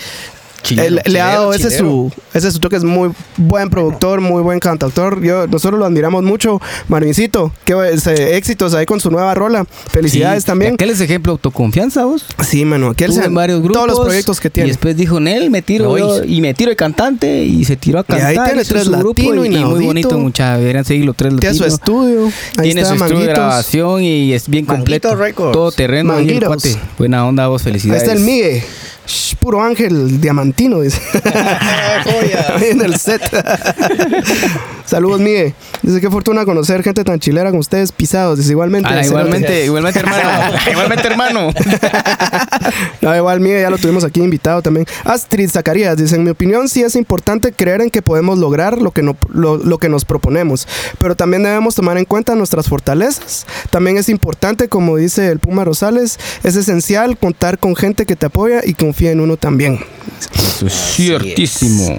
Chilero, 0.65 0.89
él- 1.05 1.13
le 1.13 1.21
ha 1.21 1.27
dado 1.27 1.53
ese 1.55 1.71
su, 1.71 2.11
ese 2.33 2.51
su 2.51 2.59
toque, 2.59 2.77
es 2.77 2.85
muy 2.85 3.11
buen 3.37 3.71
productor, 3.71 4.21
muy 4.21 4.43
buen 4.43 4.59
cantautor. 4.59 5.23
Yo, 5.23 5.47
nosotros 5.47 5.79
lo 5.79 5.87
admiramos 5.87 6.25
mucho. 6.25 6.61
Marvincito, 6.89 7.53
qué 7.65 7.75
ese, 7.93 8.37
éxitos 8.37 8.75
ahí 8.75 8.87
con 8.87 8.99
su 8.99 9.11
nueva 9.11 9.35
rola. 9.35 9.65
Felicidades 9.91 10.43
Sí. 10.43 10.47
también. 10.47 10.75
Aquel 10.75 10.91
es 10.91 11.01
ejemplo 11.01 11.33
de 11.33 11.35
autoconfianza, 11.35 12.05
vos. 12.05 12.25
Sí, 12.43 12.65
mano, 12.65 12.89
aquel 12.91 13.13
en 13.13 13.35
varios 13.35 13.61
grupos. 13.61 13.85
todos 13.85 13.99
los 13.99 14.07
proyectos 14.07 14.41
que 14.41 14.49
Y 14.49 14.51
tiene. 14.51 14.69
después 14.71 14.97
dijo, 14.97 15.21
Nel, 15.21 15.51
me 15.51 15.63
tiro 15.63 15.93
Me 15.93 16.01
yo", 16.01 16.07
voy. 16.21 16.35
y 16.37 16.41
me 16.41 16.55
tiro 16.55 16.71
de 16.71 16.77
cantante 16.77 17.45
y 17.45 17.65
se 17.65 17.77
tiró 17.77 18.01
a 18.01 18.05
Y 18.09 18.13
ahí 18.15 18.35
cantar. 18.35 18.47
tiene 18.47 18.65
tres 18.65 18.85
su 18.85 18.91
grupo 18.93 19.23
latino, 19.23 19.45
y, 19.45 19.55
y 19.55 19.65
muy 19.65 19.85
bonito, 19.85 20.19
muchachos. 20.19 20.61
Deberían 20.61 20.85
seguirlo 20.85 21.13
tres 21.15 21.35
Tiene 21.39 21.55
su 21.55 21.63
latinos. 21.63 21.79
estudio. 21.81 22.25
Ahí 22.57 22.65
Tiene 22.69 22.81
está, 22.81 22.97
su 22.97 23.05
estudio 23.05 23.21
de 23.21 23.27
grabación 23.27 24.03
y 24.03 24.33
es 24.33 24.49
bien 24.49 24.65
Manguito 24.67 25.09
completo. 25.11 25.17
Records. 25.17 25.53
Todo 25.53 25.73
terreno 25.73 26.15
ahí 26.15 26.29
el. 26.31 26.79
Buena 26.99 27.27
onda, 27.27 27.49
vos, 27.49 27.61
Ahí 27.63 27.65
felicidades. 27.65 28.03
está 28.03 28.15
el 28.15 28.21
Migue. 28.21 28.65
Shh, 29.07 29.37
puro 29.37 29.63
ángel 29.63 30.21
diamantino, 30.21 30.81
dice. 30.81 31.01
en 32.71 32.81
el 32.81 32.99
set. 32.99 33.23
Saludos, 34.87 35.21
Migue. 35.21 35.55
Dice 35.83 36.01
qué 36.01 36.11
fortuna 36.11 36.45
conocer 36.45 36.83
gente 36.83 37.05
tan 37.05 37.19
chilera 37.19 37.51
como 37.51 37.61
ustedes, 37.61 37.91
pisados. 37.91 38.39
Dice 38.39 38.53
igualmente. 38.53 38.89
Ah, 38.89 39.05
igualmente, 39.05 39.65
igualmente, 39.65 40.01
hermano. 40.01 40.57
igualmente, 40.71 41.07
hermano. 41.07 41.51
No, 43.01 43.17
igual, 43.17 43.41
Migue, 43.41 43.61
ya 43.61 43.71
lo 43.71 43.79
tuvimos 43.79 44.05
aquí 44.05 44.21
invitado 44.21 44.63
también. 44.63 44.87
Astrid 45.05 45.51
Zacarías 45.51 45.97
dice: 45.97 46.17
En 46.17 46.25
mi 46.25 46.31
opinión, 46.31 46.69
sí 46.69 46.83
es 46.83 46.97
importante 46.97 47.53
creer 47.53 47.81
en 47.81 47.91
que 47.91 48.03
podemos 48.03 48.39
lograr 48.39 48.81
lo 48.81 48.91
que, 48.91 49.03
no, 49.03 49.17
lo, 49.33 49.57
lo 49.57 49.79
que 49.79 49.89
nos 49.89 50.05
proponemos, 50.05 50.69
pero 50.99 51.15
también 51.15 51.43
debemos 51.43 51.75
tomar 51.75 51.97
en 51.97 52.05
cuenta 52.05 52.35
nuestras 52.35 52.69
fortalezas. 52.69 53.47
También 53.71 53.97
es 53.97 54.09
importante, 54.09 54.69
como 54.69 54.97
dice 54.97 55.29
el 55.29 55.39
Puma 55.39 55.65
Rosales, 55.65 56.19
es 56.43 56.57
esencial 56.57 57.17
contar 57.17 57.59
con 57.59 57.75
gente 57.75 58.07
que 58.07 58.17
te 58.17 58.27
apoya 58.27 58.61
y 58.65 58.75
confía 58.95 59.11
en 59.11 59.19
uno 59.21 59.37
también. 59.37 59.81
Eso 60.37 60.69
es 60.69 60.73
ciertísimo. 60.95 61.99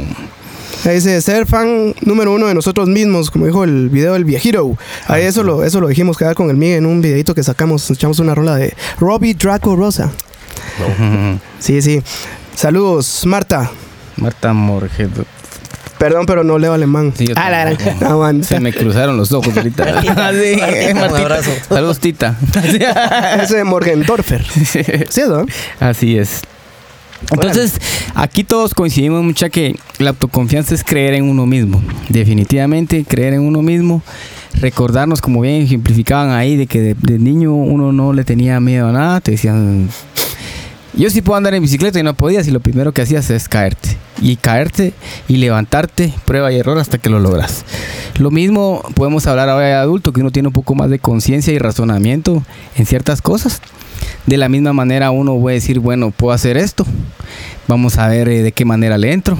Ahí 0.85 0.95
dice, 0.95 1.19
ser 1.21 1.45
fan 1.45 1.93
número 2.01 2.31
uno 2.31 2.47
de 2.47 2.53
nosotros 2.53 2.87
mismos, 2.87 3.29
como 3.31 3.45
dijo 3.47 3.65
el 3.65 3.89
video 3.89 4.13
del 4.13 4.23
viejito. 4.23 4.77
Ahí 5.07 5.23
eso 5.23 5.43
lo, 5.43 5.63
eso 5.65 5.81
lo 5.81 5.89
dijimos 5.89 6.17
quedar 6.17 6.35
con 6.35 6.49
el 6.49 6.55
Migue 6.55 6.77
en 6.77 6.85
un 6.85 7.01
videito 7.01 7.35
que 7.35 7.43
sacamos, 7.43 7.89
echamos 7.91 8.19
una 8.19 8.33
rola 8.33 8.55
de 8.55 8.73
Robbie 8.99 9.33
Draco 9.33 9.75
Rosa. 9.75 10.09
Sí, 11.59 11.81
sí. 11.81 12.01
Saludos, 12.55 13.25
Marta. 13.25 13.69
Marta 14.15 14.53
Morgedo. 14.53 15.25
Perdón, 15.97 16.25
pero 16.25 16.43
no 16.43 16.57
leo 16.59 16.73
alemán. 16.73 17.13
Sí, 17.17 17.27
yo 17.27 17.33
Ah, 17.37 17.49
la. 17.49 18.43
Se 18.43 18.59
me 18.59 18.71
cruzaron 18.73 19.17
los 19.17 19.31
ojos 19.33 19.55
ahorita. 19.55 20.01
Sí, 20.01 20.07
Martita, 20.07 21.07
un 21.09 21.15
abrazo. 21.15 21.51
Saludos, 21.67 21.99
Tita. 21.99 22.37
Ese 23.41 23.63
Morgendorfer. 23.63 24.45
¿Sí, 25.09 25.21
no? 25.27 25.45
Así 25.79 26.17
es. 26.17 26.41
Entonces, 27.31 27.79
aquí 28.13 28.43
todos 28.43 28.73
coincidimos 28.73 29.23
mucha 29.23 29.49
que 29.49 29.75
la 29.99 30.11
autoconfianza 30.11 30.75
es 30.75 30.83
creer 30.83 31.15
en 31.15 31.29
uno 31.29 31.45
mismo. 31.45 31.81
Definitivamente, 32.09 33.05
creer 33.07 33.33
en 33.33 33.41
uno 33.41 33.61
mismo. 33.61 34.01
Recordarnos, 34.61 35.21
como 35.21 35.41
bien 35.41 35.63
ejemplificaban 35.63 36.31
ahí, 36.31 36.55
de 36.55 36.67
que 36.67 36.79
de, 36.79 36.93
de 36.93 37.19
niño 37.19 37.53
uno 37.53 37.91
no 37.91 38.13
le 38.13 38.23
tenía 38.23 38.59
miedo 38.59 38.87
a 38.87 38.91
nada. 38.91 39.21
Te 39.21 39.31
decían, 39.31 39.89
yo 40.97 41.09
sí 41.09 41.21
puedo 41.21 41.37
andar 41.37 41.53
en 41.53 41.61
bicicleta 41.61 41.99
y 41.99 42.03
no 42.03 42.13
podías 42.13 42.47
y 42.47 42.51
lo 42.51 42.59
primero 42.59 42.91
que 42.91 43.01
hacías 43.01 43.29
es 43.29 43.49
caerte. 43.49 43.97
Y 44.21 44.37
caerte 44.37 44.93
y 45.27 45.37
levantarte, 45.37 46.13
prueba 46.25 46.51
y 46.51 46.57
error 46.57 46.77
hasta 46.77 46.97
que 46.97 47.09
lo 47.09 47.19
logras. 47.19 47.65
Lo 48.17 48.31
mismo 48.31 48.81
podemos 48.95 49.27
hablar 49.27 49.49
ahora 49.49 49.65
de 49.65 49.73
adulto, 49.73 50.13
que 50.13 50.21
uno 50.21 50.31
tiene 50.31 50.47
un 50.47 50.53
poco 50.53 50.73
más 50.73 50.89
de 50.89 50.99
conciencia 50.99 51.53
y 51.53 51.59
razonamiento 51.59 52.43
en 52.77 52.85
ciertas 52.85 53.21
cosas. 53.21 53.61
De 54.25 54.37
la 54.37 54.49
misma 54.49 54.73
manera 54.73 55.11
uno 55.11 55.37
puede 55.37 55.55
decir, 55.55 55.79
bueno, 55.79 56.11
puedo 56.11 56.33
hacer 56.33 56.57
esto. 56.57 56.85
Vamos 57.67 57.97
a 57.97 58.07
ver 58.07 58.29
eh, 58.29 58.41
de 58.41 58.51
qué 58.51 58.63
manera 58.63 58.97
le 58.97 59.11
entro. 59.11 59.37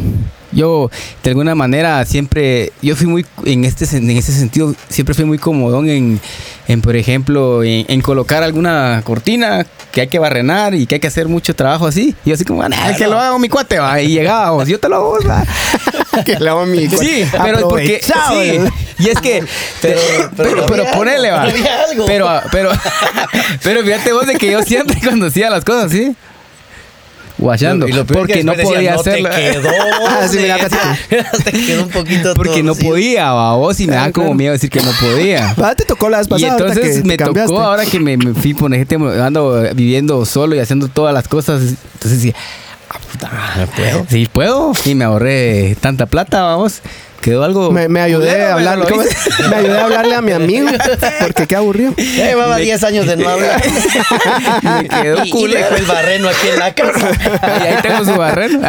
Yo, 0.55 0.89
de 1.23 1.29
alguna 1.29 1.53
manera, 1.53 2.03
siempre, 2.05 2.71
yo 2.81 2.95
fui 2.95 3.05
muy, 3.05 3.25
en 3.45 3.65
este, 3.65 3.85
en 3.97 4.09
ese 4.09 4.31
sentido, 4.31 4.73
siempre 4.89 5.13
fui 5.13 5.25
muy 5.25 5.37
comodón 5.37 5.87
en, 5.89 6.19
en 6.67 6.81
por 6.81 6.95
ejemplo, 6.95 7.61
en, 7.63 7.85
en 7.87 8.01
colocar 8.01 8.41
alguna 8.41 9.01
cortina 9.03 9.65
que 9.91 10.01
hay 10.01 10.07
que 10.07 10.17
barrenar 10.17 10.73
y 10.73 10.87
que 10.87 10.95
hay 10.95 11.01
que 11.01 11.07
hacer 11.07 11.27
mucho 11.27 11.53
trabajo 11.55 11.85
así. 11.87 12.15
Y 12.25 12.29
yo 12.29 12.35
así 12.35 12.45
como, 12.45 12.63
"Ah, 12.63 12.69
que 12.97 13.05
lo 13.07 13.19
haga 13.19 13.37
mi 13.37 13.49
cuate, 13.49 13.77
va. 13.79 14.01
Y 14.01 14.07
llegábamos, 14.13 14.67
yo 14.67 14.79
te 14.79 14.89
lo 14.89 14.95
hago, 14.95 15.17
va. 15.29 15.43
que 16.25 16.39
le 16.39 16.49
hago 16.49 16.65
mi 16.65 16.87
Sí, 16.89 17.25
pero 17.43 17.67
porque. 17.69 17.99
Sí, 18.01 18.59
y 18.99 19.09
es 19.09 19.19
que. 19.19 19.43
Pero- 19.81 19.99
Pero, 20.11 20.31
pero 20.37 20.65
pero, 20.67 20.85
ponele, 20.93 21.31
va. 21.31 21.47
Pero, 22.07 22.29
pero, 22.51 22.71
pero 23.63 23.83
fíjate 23.83 24.13
vos 24.13 24.25
de 24.25 24.35
que 24.35 24.51
yo 24.51 24.61
siempre 24.63 24.97
cuando 25.03 25.27
hacía 25.27 25.49
las 25.49 25.63
cosas 25.65 25.85
así. 25.85 26.15
Guachando. 27.37 27.87
Y 27.87 27.91
lo 27.91 28.05
peor 28.05 28.19
Porque 28.19 28.33
que 28.35 28.43
no 28.43 28.53
podía 28.53 28.95
decían, 28.95 29.25
hacerlo. 29.25 29.29
No 29.29 29.35
te 29.35 29.51
quedó. 29.51 29.69
Ah, 30.07 30.27
sí, 30.29 30.37
mira, 30.37 30.57
te 31.43 31.51
quedó 31.51 31.83
un 31.83 31.89
poquito 31.89 32.33
Porque 32.35 32.63
no 32.63 32.75
podía, 32.75 33.31
va. 33.33 33.55
Vos 33.55 33.79
y 33.79 33.87
me 33.87 33.95
da 33.95 34.11
como 34.11 34.33
miedo 34.33 34.53
decir 34.53 34.69
que 34.69 34.81
no 34.81 34.91
podía. 34.99 35.53
Ah, 35.65 35.75
te 35.75 35.83
tocó 35.83 36.09
la 36.09 36.19
vez 36.19 36.27
Y 36.27 36.29
pasada. 36.29 36.51
ahorita 36.53 36.69
entonces 36.69 37.01
que 37.01 37.07
me 37.07 37.17
tocó 37.17 37.59
ahora 37.59 37.85
que 37.85 37.99
me, 37.99 38.17
me 38.17 38.33
fui 38.33 38.55
ejemplo, 38.73 39.23
ando 39.23 39.63
viviendo 39.73 40.25
solo 40.25 40.55
y 40.55 40.59
haciendo 40.59 40.87
todas 40.87 41.13
las 41.13 41.27
cosas. 41.27 41.61
Entonces 41.93 42.21
sí, 42.21 42.33
ah, 42.89 42.99
puta, 43.11 43.67
puedo? 43.75 44.05
Sí, 44.09 44.29
puedo. 44.31 44.71
Y 44.85 44.95
me 44.95 45.05
ahorré 45.05 45.75
tanta 45.81 46.05
plata, 46.05 46.43
vamos. 46.43 46.81
Quedó 47.25 47.43
algo. 47.43 47.71
Me, 47.71 47.89
me 47.89 48.01
ayudé 48.01 48.27
culero, 48.29 48.45
a 48.49 48.53
hablar, 48.53 48.77
me 49.49 49.55
ayudé 49.55 49.79
a 49.79 49.83
hablarle 49.85 50.13
a 50.15 50.21
mi 50.21 50.31
amigo 50.31 50.67
porque 51.21 51.47
qué 51.47 51.55
aburrido. 51.55 51.95
Ya 51.97 52.27
llevaba 52.27 52.57
10 52.57 52.83
años 52.83 53.07
de 53.07 53.17
no 53.17 53.27
hablar. 53.27 53.63
Me 54.83 54.87
quedó 54.87 55.25
y, 55.25 55.27
y 55.29 55.31
culero. 55.31 55.59
dejó 55.65 55.75
el 55.75 55.85
barreno 55.85 56.29
aquí 56.29 56.47
en 56.49 56.59
la 56.59 56.73
casa. 56.75 57.09
Y 57.63 57.67
ahí 57.67 57.77
tengo 57.81 58.05
su 58.05 58.13
barreno. 58.15 58.59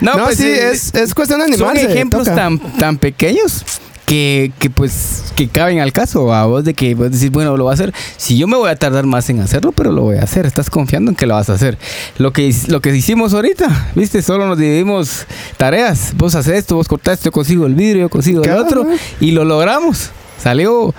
No, 0.00 0.16
No, 0.16 0.24
pues 0.24 0.38
sí, 0.38 0.48
es, 0.50 0.94
es 0.94 1.12
cuestión 1.14 1.40
de 1.40 1.58
son 1.58 1.68
animarse. 1.68 1.92
ejemplos 1.92 2.24
toca. 2.24 2.36
tan, 2.36 2.58
tan 2.58 2.96
pequeños 2.96 3.64
que, 4.12 4.52
que 4.58 4.68
pues 4.68 5.32
que 5.34 5.48
caben 5.48 5.80
al 5.80 5.90
caso 5.90 6.34
a 6.34 6.44
vos 6.44 6.64
de 6.64 6.74
que 6.74 6.94
vos 6.94 7.10
decís, 7.10 7.30
bueno, 7.30 7.56
lo 7.56 7.64
voy 7.64 7.70
a 7.70 7.74
hacer. 7.74 7.94
Si 8.18 8.36
yo 8.36 8.46
me 8.46 8.58
voy 8.58 8.68
a 8.68 8.76
tardar 8.76 9.06
más 9.06 9.30
en 9.30 9.40
hacerlo, 9.40 9.72
pero 9.72 9.90
lo 9.90 10.02
voy 10.02 10.18
a 10.18 10.24
hacer. 10.24 10.44
Estás 10.44 10.68
confiando 10.68 11.10
en 11.10 11.16
que 11.16 11.26
lo 11.26 11.32
vas 11.32 11.48
a 11.48 11.54
hacer. 11.54 11.78
Lo 12.18 12.30
que, 12.30 12.54
lo 12.66 12.82
que 12.82 12.94
hicimos 12.94 13.32
ahorita, 13.32 13.92
viste, 13.94 14.20
solo 14.20 14.46
nos 14.46 14.58
dividimos 14.58 15.24
tareas. 15.56 16.12
Vos 16.14 16.34
haces 16.34 16.56
esto, 16.56 16.76
vos 16.76 16.88
cortaste, 16.88 17.24
yo 17.24 17.32
consigo 17.32 17.64
el 17.64 17.74
vidrio, 17.74 18.02
yo 18.02 18.10
consigo 18.10 18.44
el 18.44 18.50
otro. 18.50 18.86
Y 19.18 19.30
lo 19.30 19.46
logramos. 19.46 20.10
Salió... 20.38 20.94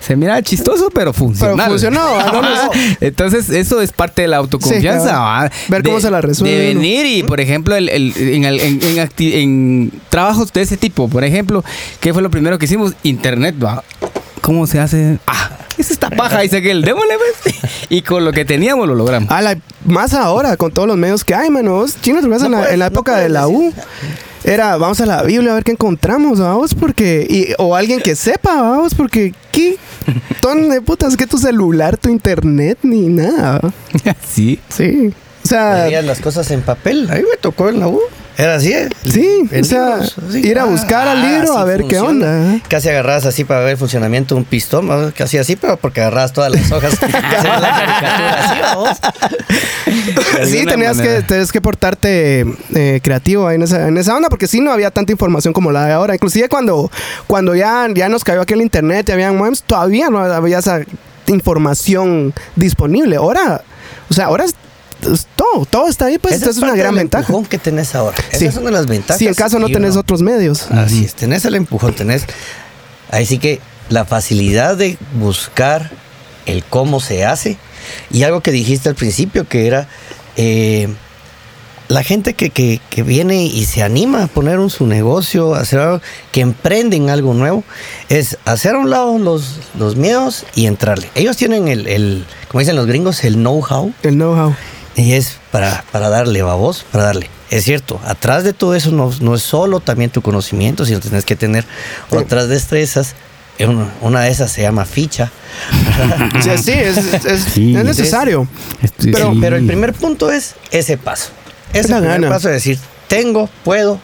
Se 0.00 0.16
mira 0.16 0.40
chistoso, 0.42 0.90
pero 0.94 1.12
funcionó. 1.12 1.56
Pero 1.56 1.68
funcionó, 1.70 2.00
¿ah? 2.04 2.30
No, 2.32 2.42
no, 2.42 2.54
no. 2.66 2.70
Entonces, 3.00 3.50
eso 3.50 3.80
es 3.82 3.92
parte 3.92 4.22
de 4.22 4.28
la 4.28 4.36
autoconfianza. 4.38 5.00
Sí, 5.00 5.08
claro. 5.08 5.22
¿va? 5.22 5.50
Ver 5.68 5.82
cómo 5.82 6.00
se 6.00 6.10
la 6.10 6.20
resuelve 6.20 6.56
De 6.56 6.66
venir 6.74 7.04
y, 7.06 7.22
por 7.24 7.40
ejemplo, 7.40 7.74
el, 7.76 7.88
el- 7.88 8.14
en, 8.16 8.44
el- 8.44 8.60
en- 8.60 8.80
en 8.82 8.96
acti- 8.96 9.34
en 9.34 9.92
trabajos 10.08 10.52
de 10.52 10.62
ese 10.62 10.76
tipo, 10.76 11.08
por 11.08 11.24
ejemplo, 11.24 11.64
¿qué 12.00 12.12
fue 12.12 12.22
lo 12.22 12.30
primero 12.30 12.58
que 12.58 12.66
hicimos? 12.66 12.94
Internet, 13.02 13.56
¿va? 13.62 13.82
¿Cómo 14.40 14.66
se 14.66 14.78
hace? 14.80 15.18
Ah, 15.26 15.50
es 15.76 15.90
esta 15.90 16.10
paja, 16.10 16.40
dice 16.40 16.62
que 16.62 16.70
el 16.70 16.82
démosle, 16.82 17.14
pues. 17.42 17.54
Y 17.90 18.02
con 18.02 18.24
lo 18.24 18.32
que 18.32 18.44
teníamos 18.44 18.86
lo 18.88 18.94
logramos. 18.94 19.30
A 19.30 19.42
la- 19.42 19.58
más 19.84 20.14
ahora, 20.14 20.56
con 20.56 20.72
todos 20.72 20.86
los 20.88 20.96
medios 20.96 21.24
que 21.24 21.34
hay, 21.34 21.50
mano. 21.50 21.72
Vos, 21.72 21.96
Chino, 22.00 22.20
¿te 22.20 22.26
en, 22.26 22.50
la, 22.52 22.70
en 22.72 22.78
la 22.78 22.86
época 22.86 23.16
de 23.16 23.28
la 23.28 23.48
U? 23.48 23.72
Era, 24.48 24.78
vamos 24.78 24.98
a 25.02 25.04
la 25.04 25.22
Biblia 25.24 25.50
a 25.50 25.54
ver 25.56 25.64
qué 25.64 25.72
encontramos, 25.72 26.40
vamos, 26.40 26.74
porque. 26.74 27.26
Y, 27.28 27.52
o 27.58 27.76
alguien 27.76 28.00
que 28.00 28.16
sepa, 28.16 28.62
vamos, 28.62 28.94
porque. 28.94 29.34
¿Qué? 29.52 29.76
Ton 30.40 30.70
de 30.70 30.80
putas, 30.80 31.18
que 31.18 31.26
tu 31.26 31.36
celular, 31.36 31.98
tu 31.98 32.08
internet, 32.08 32.78
ni 32.80 33.08
nada. 33.08 33.60
sí. 34.26 34.58
Sí. 34.70 35.12
Sea, 35.48 36.02
las 36.02 36.20
cosas 36.20 36.50
en 36.50 36.62
papel. 36.62 37.08
Ahí 37.10 37.22
me 37.22 37.36
tocó 37.40 37.68
en 37.68 37.80
la 37.80 37.88
U. 37.88 38.00
Era 38.38 38.54
así, 38.54 38.72
¿eh? 38.72 38.88
Sí, 39.04 39.48
o 39.60 39.64
sea, 39.64 39.96
así. 39.96 40.46
ir 40.46 40.60
a 40.60 40.64
buscar 40.64 41.08
al 41.08 41.22
libro 41.22 41.58
a 41.58 41.64
ver 41.64 41.82
qué 41.88 41.98
onda, 41.98 42.54
¿eh? 42.54 42.62
Casi 42.68 42.88
agarrabas 42.88 43.26
así 43.26 43.42
para 43.42 43.60
ver 43.60 43.70
el 43.70 43.76
funcionamiento 43.78 44.36
de 44.36 44.42
un 44.42 44.44
pistón, 44.44 45.10
casi 45.10 45.38
así, 45.38 45.56
pero 45.56 45.76
porque 45.76 46.02
agarrabas 46.02 46.32
todas 46.32 46.52
las 46.52 46.70
hojas. 46.70 46.96
así, 50.40 50.52
Sí, 50.52 50.66
tenías 50.66 51.00
que, 51.00 51.22
tenías 51.22 51.50
que 51.50 51.60
portarte 51.60 52.44
eh, 52.76 53.00
creativo 53.02 53.48
ahí 53.48 53.56
en 53.56 53.62
esa, 53.62 53.88
en 53.88 53.98
esa 53.98 54.14
onda, 54.14 54.28
porque 54.28 54.46
sí 54.46 54.60
no 54.60 54.70
había 54.70 54.92
tanta 54.92 55.10
información 55.10 55.52
como 55.52 55.72
la 55.72 55.86
de 55.86 55.92
ahora. 55.94 56.14
Inclusive 56.14 56.48
cuando, 56.48 56.92
cuando 57.26 57.56
ya, 57.56 57.88
ya 57.92 58.08
nos 58.08 58.22
cayó 58.22 58.42
aquí 58.42 58.54
el 58.54 58.62
internet 58.62 59.08
y 59.08 59.12
habían 59.12 59.34
memes, 59.34 59.64
todavía 59.64 60.10
no 60.10 60.20
había 60.20 60.58
esa 60.60 60.82
información 61.26 62.32
disponible. 62.54 63.16
Ahora, 63.16 63.62
o 64.08 64.14
sea, 64.14 64.26
ahora 64.26 64.44
es 64.44 64.54
todo, 65.36 65.64
todo 65.66 65.88
está 65.88 66.06
ahí, 66.06 66.18
pues 66.18 66.34
Esa 66.34 66.50
es 66.50 66.58
una 66.58 66.74
gran 66.74 66.94
del 66.94 67.04
ventaja. 67.04 67.22
empujón 67.26 67.46
que 67.46 67.58
tenés 67.58 67.94
ahora. 67.94 68.16
Sí. 68.30 68.44
Esa 68.44 68.46
es 68.46 68.56
una 68.56 68.66
de 68.66 68.72
las 68.72 68.86
ventajas. 68.86 69.18
Si 69.18 69.26
en 69.26 69.34
caso 69.34 69.58
no 69.58 69.66
tenés 69.68 69.92
uno- 69.92 70.00
otros 70.00 70.22
medios. 70.22 70.70
Así 70.70 71.04
es, 71.04 71.14
tenés 71.14 71.44
el 71.44 71.54
empujón, 71.54 71.94
tenés. 71.94 72.24
Ahí 73.10 73.24
sí 73.26 73.38
que 73.38 73.60
la 73.88 74.04
facilidad 74.04 74.76
de 74.76 74.98
buscar 75.18 75.90
el 76.46 76.64
cómo 76.64 77.00
se 77.00 77.24
hace. 77.24 77.56
Y 78.10 78.22
algo 78.24 78.40
que 78.42 78.50
dijiste 78.50 78.88
al 78.88 78.94
principio, 78.96 79.46
que 79.48 79.66
era 79.66 79.88
eh, 80.36 80.88
la 81.88 82.02
gente 82.02 82.34
que, 82.34 82.50
que- 82.50 82.80
que 82.90 83.02
viene 83.02 83.44
y 83.44 83.64
se 83.64 83.82
anima 83.82 84.24
a 84.24 84.26
poner 84.26 84.58
un, 84.58 84.68
su 84.68 84.86
negocio, 84.86 85.54
a 85.54 85.60
hacer 85.60 85.78
algo, 85.80 86.00
que 86.32 86.40
emprenden 86.42 87.08
algo 87.08 87.32
nuevo, 87.34 87.64
es 88.10 88.36
hacer 88.44 88.74
a 88.74 88.78
un 88.78 88.90
lado 88.90 89.18
los, 89.18 89.60
los 89.78 89.96
miedos 89.96 90.44
y 90.54 90.66
entrarle. 90.66 91.08
Ellos 91.14 91.36
tienen 91.38 91.68
el, 91.68 91.86
el, 91.86 92.26
como 92.48 92.60
dicen 92.60 92.76
los 92.76 92.86
gringos, 92.86 93.24
el 93.24 93.34
know-how. 93.36 93.92
El 94.02 94.16
know-how. 94.16 94.54
Y 94.98 95.12
es 95.12 95.36
para, 95.52 95.84
para 95.92 96.08
darle, 96.10 96.42
babos, 96.42 96.84
para 96.92 97.04
darle. 97.04 97.30
Es 97.50 97.64
cierto, 97.64 97.98
atrás 98.04 98.44
de 98.44 98.52
todo 98.52 98.74
eso 98.74 98.90
no, 98.90 99.10
no 99.20 99.34
es 99.34 99.42
solo 99.42 99.80
también 99.80 100.10
tu 100.10 100.20
conocimiento, 100.20 100.84
sino 100.84 101.00
tienes 101.00 101.24
que 101.24 101.36
tener 101.36 101.64
otras 102.10 102.48
destrezas. 102.48 103.14
Una, 103.60 103.92
una 104.02 104.20
de 104.22 104.30
esas 104.30 104.52
se 104.52 104.62
llama 104.62 104.84
ficha. 104.84 105.30
Sí, 106.42 106.70
es, 106.72 106.96
es- 106.98 107.24
es- 107.24 107.42
Sí. 107.44 107.74
es 107.76 107.84
necesario. 107.84 108.46
Pero- 109.00 109.32
sí. 109.32 109.38
Pero 109.40 109.56
el 109.56 109.66
primer 109.66 109.94
punto 109.94 110.30
es 110.30 110.54
ese 110.70 110.98
paso. 110.98 111.30
Ese 111.72 111.88
la 111.88 111.98
primer 111.98 112.20
gana. 112.20 112.28
paso 112.34 112.48
de 112.48 112.54
decir, 112.54 112.78
tengo, 113.08 113.48
puedo, 113.64 114.00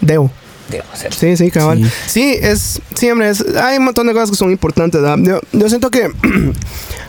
Debo. 0.00 0.30
debo 0.70 0.84
hacerlo. 0.92 1.16
Sí, 1.18 1.36
sí, 1.36 1.50
cabal. 1.50 1.82
Sí. 1.84 1.90
Sí, 2.06 2.38
es 2.40 2.80
siempre 2.94 3.28
es 3.30 3.44
hay 3.56 3.78
un 3.78 3.84
montón 3.84 4.06
de 4.06 4.12
cosas 4.12 4.30
que 4.30 4.36
son 4.36 4.50
importantes. 4.50 5.00
¿verdad? 5.02 5.18
Yo, 5.22 5.40
yo 5.58 5.68
siento 5.68 5.90
que 5.90 6.10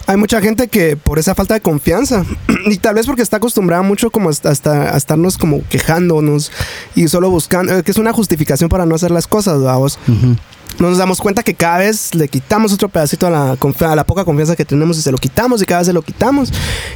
hay 0.10 0.18
mucha 0.18 0.42
gente 0.42 0.70
que 0.70 0.98
por 0.98 1.20
esa 1.20 1.36
falta 1.36 1.54
de 1.54 1.62
confianza 1.62 2.26
y 2.66 2.78
tal 2.78 2.96
vez 2.96 3.06
porque 3.06 3.22
está 3.22 3.38
acostumbrada 3.38 3.84
mucho 3.84 4.10
como 4.10 4.30
hasta, 4.30 4.50
hasta 4.50 4.96
a 4.96 4.98
estarnos 4.98 5.38
como 5.38 5.62
quejándonos 5.70 6.52
y 6.96 7.08
solo 7.08 7.30
buscando 7.30 7.78
eh, 7.78 7.84
que 7.84 7.92
es 7.92 7.98
una 8.00 8.12
justificación 8.12 8.70
para 8.70 8.88
no 8.88 8.96
hacer 8.96 9.12
las 9.12 9.28
cosas, 9.28 9.62
vamos. 9.62 10.00
Ujú. 10.08 10.36
Nos 10.80 10.98
damos 10.98 11.20
cuenta 11.20 11.44
que 11.44 11.54
cada 11.54 11.80
vez 11.80 12.16
le 12.16 12.28
quitamos 12.28 12.74
otro 12.74 12.90
pedacito 12.90 13.28
a 13.28 13.30
la, 13.30 13.52
a 13.52 13.96
la 13.96 14.04
poca 14.04 14.26
confianza 14.26 14.56
que 14.56 14.66
tenemos 14.66 14.98
y 14.98 15.02
se 15.02 15.12
lo 15.12 15.18
quitamos 15.20 15.62
y 15.62 15.66
cada 15.66 15.82
vez 15.82 15.88
se 15.88 15.94
lo 15.94 16.02
quitamos. 16.02 16.52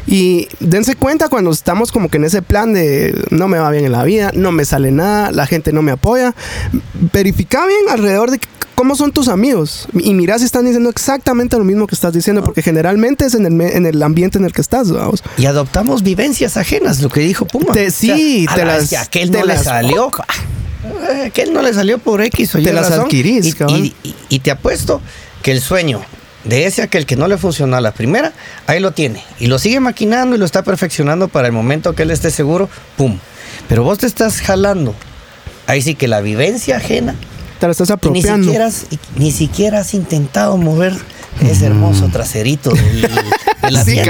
Y 0.07 0.47
dense 0.59 0.95
cuenta 0.95 1.29
cuando 1.29 1.51
estamos 1.51 1.91
como 1.91 2.09
que 2.09 2.17
en 2.17 2.23
ese 2.23 2.41
plan 2.41 2.73
de 2.73 3.13
no 3.29 3.47
me 3.47 3.59
va 3.59 3.69
bien 3.69 3.85
en 3.85 3.91
la 3.91 4.03
vida, 4.03 4.31
no 4.33 4.51
me 4.51 4.65
sale 4.65 4.91
nada, 4.91 5.31
la 5.31 5.45
gente 5.45 5.71
no 5.71 5.83
me 5.83 5.91
apoya. 5.91 6.33
Verifica 7.11 7.67
bien 7.67 7.89
alrededor 7.89 8.31
de 8.31 8.39
cómo 8.75 8.95
son 8.95 9.11
tus 9.11 9.27
amigos 9.27 9.87
y 9.93 10.13
mira 10.13 10.37
si 10.39 10.45
están 10.45 10.65
diciendo 10.65 10.89
exactamente 10.89 11.57
lo 11.57 11.63
mismo 11.63 11.87
que 11.87 11.95
estás 11.95 12.13
diciendo, 12.13 12.43
porque 12.43 12.61
generalmente 12.61 13.25
es 13.25 13.35
en 13.35 13.45
el, 13.45 13.59
en 13.61 13.85
el 13.85 14.01
ambiente 14.03 14.37
en 14.37 14.45
el 14.45 14.53
que 14.53 14.61
estás, 14.61 14.91
vamos. 14.91 15.23
Y 15.37 15.45
adoptamos 15.45 16.03
vivencias 16.03 16.57
ajenas, 16.57 17.01
lo 17.01 17.09
que 17.09 17.21
dijo 17.21 17.45
Puma. 17.45 17.73
Te- 17.73 17.91
sí, 17.91 18.45
te 18.53 18.61
"Ala, 18.61 18.77
las- 18.77 18.89
que 18.89 18.97
aquel 18.97 19.31
te 19.31 19.39
no 19.39 19.45
le 19.45 19.57
salió. 19.57 20.11
A 20.13 21.25
aquel 21.27 21.53
no 21.53 21.61
le 21.61 21.73
salió 21.73 21.97
por 21.97 22.21
X 22.21 22.55
o 22.55 22.59
Y 22.59 22.63
Te 22.65 22.73
las 22.73 22.89
razón. 22.89 23.05
adquirís, 23.05 23.45
y, 23.45 23.53
cabrón. 23.53 23.85
y- 23.85 23.95
y- 24.03 24.15
y 24.29 24.39
te 24.39 24.51
apuesto 24.51 25.01
que 25.41 25.51
el 25.51 25.61
sueño 25.61 26.01
de 26.43 26.65
ese 26.65 26.81
aquel 26.81 27.05
que 27.05 27.15
no 27.15 27.27
le 27.29 27.37
funcionó 27.37 27.77
a 27.77 27.81
la 27.81 27.93
primera, 27.93 28.33
ahí 28.67 28.79
lo 28.81 28.91
tiene. 28.91 29.23
Y 29.39 29.47
lo 29.47 29.59
sigue 29.59 29.79
maquinando 29.79 30.35
y 30.35 30.39
lo 30.39 30.45
está 30.45 30.61
perfeccionando 30.63 31.29
para 31.29 31.47
el 31.47 31.53
momento 31.53 31.95
que 31.95 32.03
él 32.03 32.11
esté 32.11 32.31
seguro, 32.31 32.69
¡pum! 32.97 33.17
Pero 33.69 33.83
vos 33.83 33.99
te 33.99 34.07
estás 34.07 34.41
jalando. 34.41 34.93
Ahí 35.67 35.81
sí 35.81 35.95
que 35.95 36.09
la 36.09 36.19
vivencia 36.19 36.75
ajena 36.77 37.15
Te 37.67 37.71
estás 37.71 37.93
ni 38.11 38.21
siquiera, 38.21 38.65
has, 38.65 38.85
ni 39.15 39.31
siquiera 39.31 39.79
has 39.79 39.93
intentado 39.93 40.57
mover 40.57 40.93
ese 41.41 41.65
hermoso 41.65 42.09
traserito 42.11 42.71
del, 42.71 43.01
del 43.85 44.05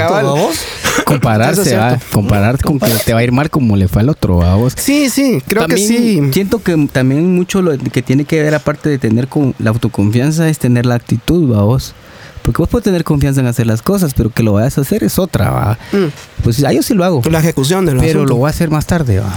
Compararse, 1.04 1.76
va. 1.76 1.98
Comparar 2.12 2.60
con 2.60 2.80
que 2.80 2.90
te 3.04 3.12
va 3.12 3.20
a 3.20 3.24
ir 3.24 3.32
mal 3.32 3.50
como 3.50 3.76
le 3.76 3.88
fue 3.88 4.02
al 4.02 4.08
otro, 4.08 4.42
a 4.42 4.56
vos. 4.56 4.74
Sí, 4.76 5.08
sí, 5.10 5.40
creo 5.46 5.66
que 5.66 5.76
sí. 5.76 6.20
Siento 6.32 6.62
que 6.62 6.88
también 6.90 7.34
mucho 7.34 7.62
lo 7.62 7.76
que 7.78 8.02
tiene 8.02 8.24
que 8.24 8.42
ver, 8.42 8.54
aparte 8.54 8.88
de 8.88 8.98
tener 8.98 9.28
con 9.28 9.54
la 9.58 9.70
autoconfianza, 9.70 10.48
es 10.48 10.58
tener 10.58 10.86
la 10.86 10.96
actitud, 10.96 11.52
va 11.52 11.62
vos. 11.62 11.94
Porque 12.44 12.58
vos 12.60 12.68
puedes 12.68 12.84
tener 12.84 13.04
confianza 13.04 13.40
en 13.40 13.46
hacer 13.46 13.66
las 13.66 13.80
cosas, 13.80 14.12
pero 14.14 14.28
que 14.28 14.42
lo 14.42 14.52
vayas 14.52 14.76
a 14.76 14.82
hacer 14.82 15.02
es 15.02 15.18
otra, 15.18 15.50
va. 15.50 15.78
Mm. 15.92 16.42
Pues 16.44 16.62
ah, 16.62 16.72
yo 16.74 16.82
sí 16.82 16.92
lo 16.92 17.02
hago. 17.02 17.22
La 17.30 17.38
ejecución 17.40 17.86
del 17.86 17.96
Pero 17.96 18.20
asunto. 18.20 18.34
lo 18.34 18.36
voy 18.36 18.48
a 18.48 18.50
hacer 18.50 18.68
más 18.70 18.84
tarde, 18.86 19.18
va. 19.20 19.32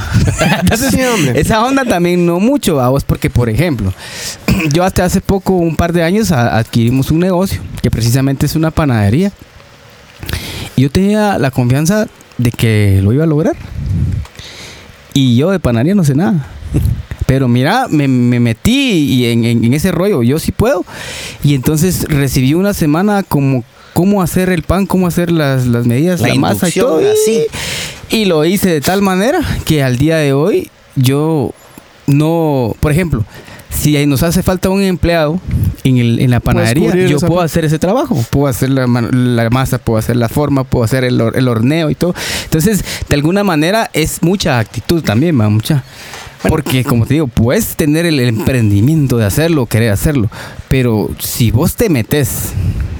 Entonces, 0.61 0.91
Sí, 0.91 0.99
hombre. 1.15 1.39
esa 1.39 1.63
onda 1.63 1.85
también 1.85 2.25
no 2.25 2.39
mucho, 2.41 2.75
va 2.75 2.89
vos, 2.89 3.05
porque 3.05 3.29
por 3.29 3.49
ejemplo, 3.49 3.93
yo 4.73 4.83
hasta 4.83 5.05
hace 5.05 5.21
poco, 5.21 5.53
un 5.53 5.77
par 5.77 5.93
de 5.93 6.03
años, 6.03 6.31
a- 6.33 6.57
adquirimos 6.57 7.09
un 7.09 7.19
negocio 7.19 7.61
que 7.81 7.89
precisamente 7.89 8.45
es 8.45 8.55
una 8.57 8.71
panadería. 8.71 9.31
Y 10.75 10.81
yo 10.81 10.91
tenía 10.91 11.39
la 11.39 11.49
confianza 11.49 12.07
de 12.37 12.51
que 12.51 12.99
lo 13.01 13.13
iba 13.13 13.23
a 13.23 13.27
lograr. 13.27 13.55
Y 15.13 15.37
yo 15.37 15.49
de 15.51 15.59
panadería 15.59 15.95
no 15.95 16.03
sé 16.03 16.13
nada. 16.13 16.45
Pero 17.27 17.47
mira, 17.47 17.87
me, 17.89 18.07
me 18.07 18.39
metí 18.39 18.71
y 19.13 19.25
en, 19.27 19.45
en- 19.45 19.63
en 19.63 19.73
ese 19.75 19.91
rollo, 19.91 20.23
yo 20.23 20.39
sí 20.39 20.51
puedo. 20.51 20.83
Y 21.43 21.53
entonces 21.53 22.05
recibí 22.09 22.53
una 22.55 22.73
semana 22.73 23.21
como 23.21 23.63
cómo 23.93 24.21
hacer 24.23 24.49
el 24.49 24.63
pan, 24.63 24.85
cómo 24.87 25.05
hacer 25.07 25.29
las, 25.31 25.67
las 25.67 25.85
medidas, 25.85 26.21
La 26.21 26.29
la, 26.29 26.35
masa 26.35 26.69
y 26.69 26.71
todo. 26.71 27.01
Y- 27.01 27.05
así. 27.05 27.41
Y 28.09 28.25
lo 28.25 28.43
hice 28.45 28.69
de 28.69 28.81
tal 28.81 29.01
manera 29.01 29.39
que 29.65 29.83
al 29.83 29.97
día 29.97 30.17
de 30.17 30.31
hoy 30.33 30.69
yo 30.95 31.51
no, 32.05 32.73
por 32.79 32.91
ejemplo, 32.91 33.25
si 33.69 34.05
nos 34.05 34.23
hace 34.23 34.41
falta 34.43 34.69
un 34.69 34.81
empleado 34.81 35.39
en, 35.83 35.97
el, 35.97 36.19
en 36.19 36.31
la 36.31 36.39
panadería, 36.39 36.89
yo 37.09 37.17
puedo 37.27 37.41
hacer 37.41 37.65
ese 37.65 37.77
trabajo. 37.79 38.23
Puedo 38.29 38.47
hacer 38.47 38.69
la, 38.69 38.87
la 38.87 39.49
masa, 39.49 39.77
puedo 39.77 39.99
hacer 39.99 40.15
la 40.15 40.29
forma, 40.29 40.63
puedo 40.63 40.85
hacer 40.85 41.03
el, 41.03 41.19
el 41.35 41.47
horneo 41.49 41.89
y 41.89 41.95
todo. 41.95 42.15
Entonces, 42.45 42.83
de 43.09 43.15
alguna 43.15 43.43
manera 43.43 43.89
es 43.93 44.23
mucha 44.23 44.57
actitud 44.59 45.03
también, 45.03 45.39
va, 45.39 45.49
mucha. 45.49 45.83
Porque, 46.47 46.83
como 46.83 47.05
te 47.05 47.15
digo, 47.15 47.27
puedes 47.27 47.75
tener 47.75 48.05
el 48.05 48.19
emprendimiento 48.19 49.17
de 49.17 49.25
hacerlo, 49.25 49.65
querer 49.65 49.91
hacerlo. 49.91 50.29
Pero 50.69 51.09
si 51.19 51.51
vos 51.51 51.75
te 51.75 51.89
metes 51.89 52.49